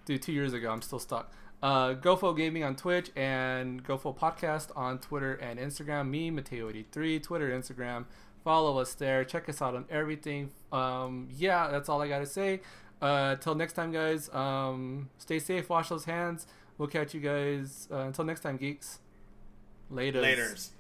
Dude, 0.07 0.23
two 0.23 0.33
years 0.33 0.55
ago, 0.55 0.71
I'm 0.73 0.81
still 0.83 0.99
stuck. 0.99 1.31
Uh, 1.63 1.95
GoFo 1.95 2.35
Gaming 2.37 2.65
on 2.65 2.75
Twitch 2.75 3.11
and 3.15 3.85
GoFo 3.85 4.17
Podcast 4.17 4.71
on 4.75 4.99
Twitter 4.99 5.35
and 5.35 5.61
Instagram. 5.61 6.09
Me, 6.09 6.31
Mateo83, 6.31 7.23
Twitter, 7.23 7.51
Instagram. 7.51 8.07
Follow 8.43 8.79
us 8.79 8.95
there. 8.95 9.23
Check 9.23 9.49
us 9.51 9.61
out 9.63 9.77
on 9.77 9.85
everything. 9.91 10.51
Um, 10.73 11.29
yeah, 11.37 11.69
that's 11.69 11.89
all 11.91 12.01
I 12.01 12.09
got 12.09 12.21
to 12.21 12.27
say. 12.27 12.63
Uh, 13.03 13.37
till 13.37 13.55
next 13.55 13.75
time, 13.75 13.93
guys. 13.93 14.29
Um, 14.35 15.11
stay 15.19 15.39
safe. 15.39 15.69
Wash 15.69 15.91
those 15.91 16.07
hands. 16.07 16.47
We'll 16.79 16.89
catch 16.89 17.13
you 17.15 17.21
guys. 17.21 17.87
Uh, 17.93 17.99
until 17.99 18.25
next 18.25 18.41
time, 18.41 18.57
geeks. 18.57 18.99
Later. 19.91 20.23
Laters. 20.23 20.71